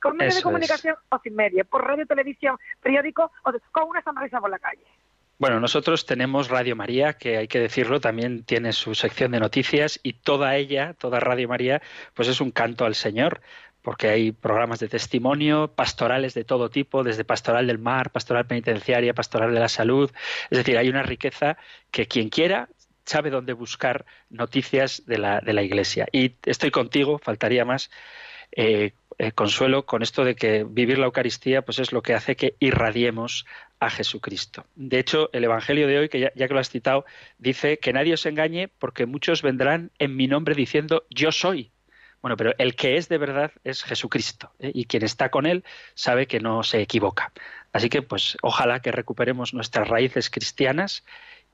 Con 0.00 0.16
medios 0.16 0.34
Eso 0.34 0.40
de 0.40 0.52
comunicación 0.52 0.96
o 1.08 1.18
sin 1.18 1.34
medios, 1.34 1.66
por 1.66 1.84
radio, 1.84 2.06
televisión, 2.06 2.56
periódico, 2.80 3.32
o 3.44 3.52
con 3.72 3.88
una 3.88 4.02
sonrisa 4.02 4.40
por 4.40 4.50
la 4.50 4.58
calle. 4.58 4.82
Bueno, 5.38 5.60
nosotros 5.60 6.04
tenemos 6.04 6.48
Radio 6.48 6.74
María, 6.74 7.12
que 7.12 7.36
hay 7.36 7.46
que 7.46 7.60
decirlo, 7.60 8.00
también 8.00 8.42
tiene 8.42 8.72
su 8.72 8.96
sección 8.96 9.30
de 9.30 9.38
noticias 9.38 10.00
y 10.02 10.14
toda 10.14 10.56
ella, 10.56 10.94
toda 10.94 11.20
Radio 11.20 11.48
María, 11.48 11.80
pues 12.14 12.26
es 12.26 12.40
un 12.40 12.50
canto 12.50 12.84
al 12.84 12.96
Señor, 12.96 13.40
porque 13.82 14.08
hay 14.08 14.32
programas 14.32 14.80
de 14.80 14.88
testimonio, 14.88 15.68
pastorales 15.68 16.34
de 16.34 16.42
todo 16.42 16.70
tipo, 16.70 17.04
desde 17.04 17.24
pastoral 17.24 17.68
del 17.68 17.78
mar, 17.78 18.10
pastoral 18.10 18.46
penitenciaria, 18.46 19.14
pastoral 19.14 19.54
de 19.54 19.60
la 19.60 19.68
salud, 19.68 20.10
es 20.50 20.58
decir, 20.58 20.76
hay 20.76 20.88
una 20.88 21.04
riqueza 21.04 21.56
que 21.92 22.06
quien 22.06 22.30
quiera 22.30 22.68
sabe 23.04 23.30
dónde 23.30 23.52
buscar 23.52 24.04
noticias 24.30 25.04
de 25.06 25.18
la, 25.18 25.40
de 25.40 25.52
la 25.52 25.62
Iglesia. 25.62 26.06
Y 26.12 26.34
estoy 26.44 26.70
contigo, 26.70 27.18
faltaría 27.18 27.64
más, 27.64 27.90
eh, 28.52 28.92
eh, 29.18 29.32
Consuelo, 29.32 29.84
con 29.84 30.02
esto 30.02 30.24
de 30.24 30.36
que 30.36 30.64
vivir 30.64 30.98
la 30.98 31.06
Eucaristía 31.06 31.62
pues 31.62 31.80
es 31.80 31.92
lo 31.92 32.02
que 32.02 32.14
hace 32.14 32.36
que 32.36 32.54
irradiemos 32.60 33.46
a 33.80 33.90
Jesucristo. 33.90 34.64
De 34.76 34.98
hecho, 34.98 35.30
el 35.32 35.44
Evangelio 35.44 35.86
de 35.88 35.98
hoy, 35.98 36.08
que 36.08 36.20
ya, 36.20 36.30
que 36.30 36.54
lo 36.54 36.60
has 36.60 36.70
citado, 36.70 37.04
dice 37.38 37.78
que 37.78 37.92
nadie 37.92 38.14
os 38.14 38.26
engañe 38.26 38.68
porque 38.68 39.06
muchos 39.06 39.42
vendrán 39.42 39.90
en 39.98 40.16
mi 40.16 40.28
nombre 40.28 40.54
diciendo 40.54 41.04
yo 41.10 41.32
soy. 41.32 41.72
Bueno, 42.20 42.36
pero 42.36 42.52
el 42.58 42.74
que 42.74 42.96
es 42.96 43.08
de 43.08 43.18
verdad 43.18 43.52
es 43.62 43.84
Jesucristo 43.84 44.52
¿eh? 44.58 44.72
y 44.74 44.86
quien 44.86 45.04
está 45.04 45.30
con 45.30 45.46
él 45.46 45.64
sabe 45.94 46.26
que 46.26 46.40
no 46.40 46.62
se 46.62 46.80
equivoca. 46.80 47.32
Así 47.72 47.88
que 47.88 48.02
pues 48.02 48.36
ojalá 48.42 48.80
que 48.80 48.92
recuperemos 48.92 49.54
nuestras 49.54 49.88
raíces 49.88 50.30
cristianas 50.30 51.04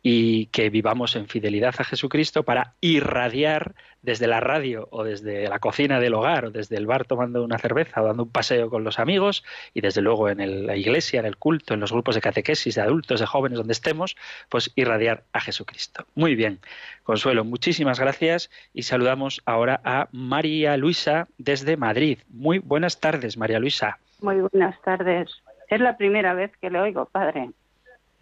y 0.06 0.46
que 0.48 0.68
vivamos 0.68 1.16
en 1.16 1.28
fidelidad 1.28 1.74
a 1.78 1.84
Jesucristo 1.84 2.42
para 2.42 2.74
irradiar 2.82 3.74
desde 4.02 4.26
la 4.26 4.38
radio 4.38 4.86
o 4.90 5.02
desde 5.02 5.48
la 5.48 5.58
cocina 5.60 5.98
del 5.98 6.12
hogar 6.12 6.44
o 6.44 6.50
desde 6.50 6.76
el 6.76 6.84
bar 6.84 7.06
tomando 7.06 7.42
una 7.42 7.56
cerveza 7.56 8.02
o 8.02 8.06
dando 8.06 8.24
un 8.24 8.30
paseo 8.30 8.68
con 8.68 8.84
los 8.84 8.98
amigos 8.98 9.44
y 9.72 9.80
desde 9.80 10.02
luego 10.02 10.28
en 10.28 10.66
la 10.66 10.76
iglesia, 10.76 11.20
en 11.20 11.26
el 11.26 11.38
culto, 11.38 11.72
en 11.72 11.80
los 11.80 11.90
grupos 11.90 12.16
de 12.16 12.20
catequesis 12.20 12.74
de 12.74 12.82
adultos, 12.82 13.18
de 13.18 13.24
jóvenes, 13.24 13.56
donde 13.56 13.72
estemos, 13.72 14.14
pues 14.50 14.70
irradiar 14.76 15.24
a 15.32 15.40
Jesucristo. 15.40 16.04
Muy 16.14 16.34
bien, 16.34 16.60
Consuelo, 17.02 17.42
muchísimas 17.42 17.98
gracias 17.98 18.50
y 18.74 18.82
saludamos 18.82 19.40
ahora 19.46 19.80
a 19.84 20.08
María 20.12 20.76
Luisa 20.76 21.28
desde 21.38 21.78
Madrid. 21.78 22.18
Muy 22.28 22.58
buenas 22.58 23.00
tardes, 23.00 23.38
María 23.38 23.58
Luisa. 23.58 23.98
Muy 24.20 24.36
buenas 24.36 24.78
tardes. 24.82 25.30
Es 25.70 25.80
la 25.80 25.96
primera 25.96 26.34
vez 26.34 26.52
que 26.60 26.68
le 26.68 26.78
oigo, 26.78 27.06
padre. 27.06 27.48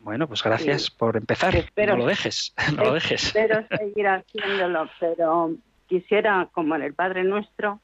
Bueno, 0.03 0.27
pues 0.27 0.43
gracias 0.43 0.91
por 0.91 1.17
empezar. 1.17 1.55
Espero- 1.55 1.93
no 1.93 1.99
lo 2.01 2.07
dejes, 2.07 2.53
no 2.77 2.85
lo 2.85 2.95
dejes. 2.95 3.25
Espero 3.25 3.65
seguir 3.77 4.09
haciéndolo, 4.09 4.91
pero 4.99 5.55
quisiera, 5.89 6.49
como 6.53 6.75
en 6.77 6.83
el 6.83 6.95
Padre 6.95 7.23
Nuestro, 7.25 7.81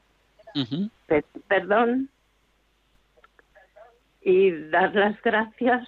perdón 1.47 2.09
y 4.21 4.51
dar 4.69 4.93
las 4.95 5.21
gracias 5.21 5.87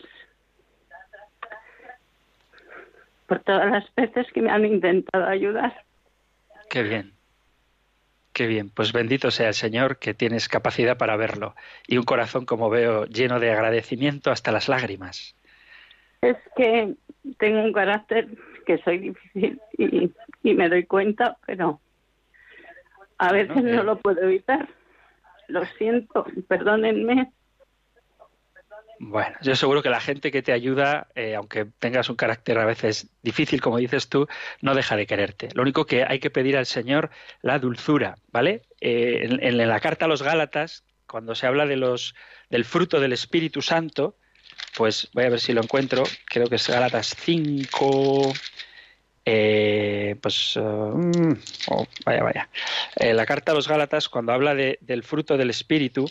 por 3.28 3.40
todas 3.40 3.70
las 3.72 3.96
veces 3.96 4.28
que 4.34 4.42
me 4.42 4.52
han 4.52 4.66
intentado 4.66 5.26
ayudar. 5.26 5.84
Qué 6.70 6.84
bien. 6.84 7.14
Qué 8.34 8.48
bien. 8.48 8.70
Pues 8.70 8.94
bendito 8.94 9.32
sea 9.32 9.50
el 9.50 9.54
Señor 9.54 9.98
que 9.98 10.14
tienes 10.14 10.48
capacidad 10.48 10.98
para 10.98 11.18
verlo 11.18 11.56
y 11.88 11.98
un 11.98 12.04
corazón, 12.06 12.46
como 12.46 12.70
veo, 12.70 13.06
lleno 13.06 13.40
de 13.42 13.52
agradecimiento 13.52 14.32
hasta 14.32 14.52
las 14.54 14.70
lágrimas. 14.70 15.36
Es 16.22 16.38
que 16.56 16.96
tengo 17.38 17.64
un 17.64 17.74
carácter 17.74 18.28
que 18.66 18.78
soy 18.80 19.00
difícil 19.00 19.62
y, 19.78 20.12
y 20.44 20.54
me 20.54 20.70
doy 20.70 20.86
cuenta, 20.86 21.38
pero 21.46 21.82
a 23.18 23.32
veces 23.32 23.64
no 23.64 23.82
eh. 23.82 23.84
lo 23.84 24.00
puedo 24.00 24.22
evitar. 24.22 24.68
Lo 25.48 25.66
siento, 25.78 26.26
perdónenme. 26.48 27.32
Bueno, 29.00 29.36
yo 29.42 29.56
seguro 29.56 29.82
que 29.82 29.90
la 29.90 30.00
gente 30.00 30.32
que 30.32 30.44
te 30.44 30.52
ayuda, 30.52 31.08
eh, 31.16 31.36
aunque 31.36 31.66
tengas 31.80 32.10
un 32.10 32.16
carácter 32.16 32.60
a 32.60 32.66
veces 32.66 33.10
difícil, 33.24 33.60
como 33.60 33.78
dices 33.78 34.10
tú, 34.10 34.28
no 34.62 34.76
deja 34.76 34.96
de 34.96 35.08
quererte. 35.08 35.50
Lo 35.56 35.64
único 35.64 35.86
que 35.86 36.04
hay 36.08 36.20
que 36.20 36.30
pedir 36.30 36.56
al 36.56 36.68
Señor 36.68 37.10
la 37.42 37.58
dulzura, 37.58 38.16
¿vale? 38.32 38.62
Eh, 38.80 39.22
en, 39.24 39.44
en 39.44 39.68
la 39.68 39.80
carta 39.80 40.06
a 40.06 40.08
los 40.08 40.22
Gálatas, 40.22 40.86
cuando 41.08 41.34
se 41.34 41.48
habla 41.48 41.66
de 41.66 41.78
los 41.78 42.14
del 42.52 42.64
fruto 42.64 43.00
del 43.00 43.14
Espíritu 43.14 43.64
Santo, 43.64 44.18
pues 44.82 45.08
voy 45.14 45.26
a 45.26 45.30
ver 45.30 45.40
si 45.40 45.54
lo 45.54 45.62
encuentro. 45.62 46.06
Creo 46.26 46.50
que 46.50 46.56
es 46.56 46.68
Gálatas 46.68 47.16
5. 47.24 48.34
eh, 49.24 50.16
pues 50.20 50.54
eh, 50.58 50.60
mm, 50.60 51.34
oh, 51.68 51.86
vaya, 52.04 52.24
vaya. 52.24 52.50
Eh, 52.96 53.14
la 53.14 53.28
carta 53.28 53.52
a 53.52 53.56
los 53.56 53.68
Gálatas, 53.68 54.10
cuando 54.10 54.32
habla 54.34 54.56
de- 54.56 54.80
del 54.82 55.04
fruto 55.04 55.38
del 55.38 55.52
Espíritu, 55.52 56.10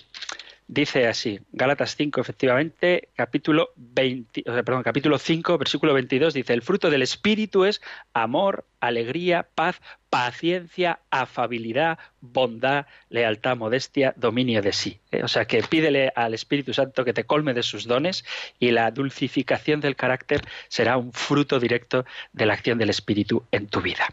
dice 0.71 1.09
así, 1.09 1.41
Gálatas 1.51 1.97
5, 1.97 2.21
efectivamente, 2.21 3.09
capítulo 3.17 3.71
20, 3.77 4.45
o 4.47 4.53
sea, 4.53 4.63
perdón, 4.63 4.85
capítulo 4.85 5.19
5, 5.19 5.59
versículo 5.59 5.93
22, 5.95 6.33
dice, 6.33 6.53
el 6.53 6.63
fruto 6.63 6.91
del 6.91 7.03
Espíritu 7.03 7.65
es 7.65 7.83
amor, 8.15 8.65
alegría, 8.79 9.49
paz, 9.57 9.81
paciencia, 10.11 11.01
afabilidad, 11.11 11.99
bondad, 12.21 12.87
lealtad, 13.09 13.57
modestia, 13.57 14.15
dominio 14.17 14.63
de 14.63 14.73
sí. 14.73 15.01
Eh, 15.11 15.25
O 15.25 15.29
sea, 15.29 15.45
que 15.45 15.61
pídele 15.63 16.13
al 16.15 16.35
Espíritu 16.35 16.73
Santo 16.73 17.05
que 17.05 17.13
te 17.13 17.25
colme 17.25 17.53
de 17.53 17.65
sus 17.65 17.87
dones 17.87 18.25
y 18.61 18.71
la 18.71 18.93
dulcificación 18.93 19.81
del 19.81 19.97
carácter 19.97 20.43
será 20.69 20.97
un 20.97 21.13
fruto 21.13 21.59
directo 21.59 22.05
de 22.33 22.47
la 22.47 22.55
acción 22.55 22.79
del 22.79 22.91
Espíritu 22.91 23.45
en 23.51 23.67
tu 23.67 23.81
vida. 23.81 24.07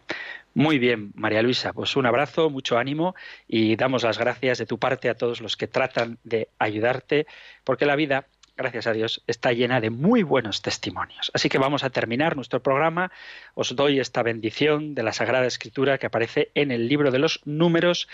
Muy 0.57 0.79
bien, 0.79 1.11
María 1.13 1.43
Luisa, 1.43 1.71
pues 1.71 1.95
un 1.95 2.07
abrazo, 2.07 2.49
mucho 2.49 2.79
ánimo 2.79 3.13
y 3.47 3.75
damos 3.75 4.01
las 4.01 4.17
gracias 4.17 4.57
de 4.57 4.65
tu 4.65 4.79
parte 4.79 5.07
a 5.07 5.13
todos 5.13 5.39
los 5.39 5.55
que 5.55 5.67
tratan 5.67 6.17
de 6.23 6.49
ayudarte, 6.57 7.27
porque 7.63 7.85
la 7.85 7.95
vida, 7.95 8.25
gracias 8.55 8.87
a 8.87 8.93
Dios, 8.93 9.23
está 9.27 9.53
llena 9.53 9.79
de 9.81 9.91
muy 9.91 10.23
buenos 10.23 10.63
testimonios. 10.63 11.29
Así 11.35 11.47
que 11.47 11.59
vamos 11.59 11.83
a 11.83 11.91
terminar 11.91 12.35
nuestro 12.35 12.63
programa. 12.63 13.11
Os 13.53 13.75
doy 13.75 13.99
esta 13.99 14.23
bendición 14.23 14.95
de 14.95 15.03
la 15.03 15.13
Sagrada 15.13 15.45
Escritura 15.45 15.99
que 15.99 16.07
aparece 16.07 16.49
en 16.55 16.71
el 16.71 16.87
libro 16.87 17.11
de 17.11 17.19
los 17.19 17.39
números 17.45 18.09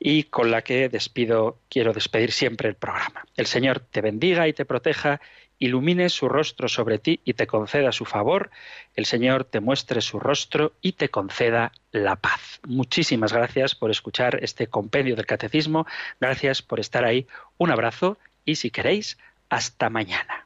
y 0.00 0.24
con 0.24 0.50
la 0.50 0.62
que 0.62 0.88
despido, 0.88 1.60
quiero 1.68 1.92
despedir 1.92 2.32
siempre 2.32 2.68
el 2.68 2.74
programa. 2.74 3.24
El 3.36 3.46
Señor 3.46 3.78
te 3.78 4.00
bendiga 4.00 4.48
y 4.48 4.52
te 4.52 4.64
proteja 4.64 5.20
ilumine 5.58 6.08
su 6.08 6.28
rostro 6.28 6.68
sobre 6.68 6.98
ti 6.98 7.20
y 7.24 7.34
te 7.34 7.46
conceda 7.46 7.92
su 7.92 8.04
favor, 8.04 8.50
el 8.94 9.06
Señor 9.06 9.44
te 9.44 9.60
muestre 9.60 10.00
su 10.00 10.20
rostro 10.20 10.72
y 10.82 10.92
te 10.92 11.08
conceda 11.08 11.72
la 11.92 12.16
paz. 12.16 12.60
Muchísimas 12.66 13.32
gracias 13.32 13.74
por 13.74 13.90
escuchar 13.90 14.38
este 14.42 14.66
compendio 14.66 15.16
del 15.16 15.26
catecismo, 15.26 15.86
gracias 16.20 16.62
por 16.62 16.80
estar 16.80 17.04
ahí, 17.04 17.26
un 17.58 17.70
abrazo 17.70 18.18
y 18.44 18.56
si 18.56 18.70
queréis, 18.70 19.18
hasta 19.48 19.90
mañana. 19.90 20.45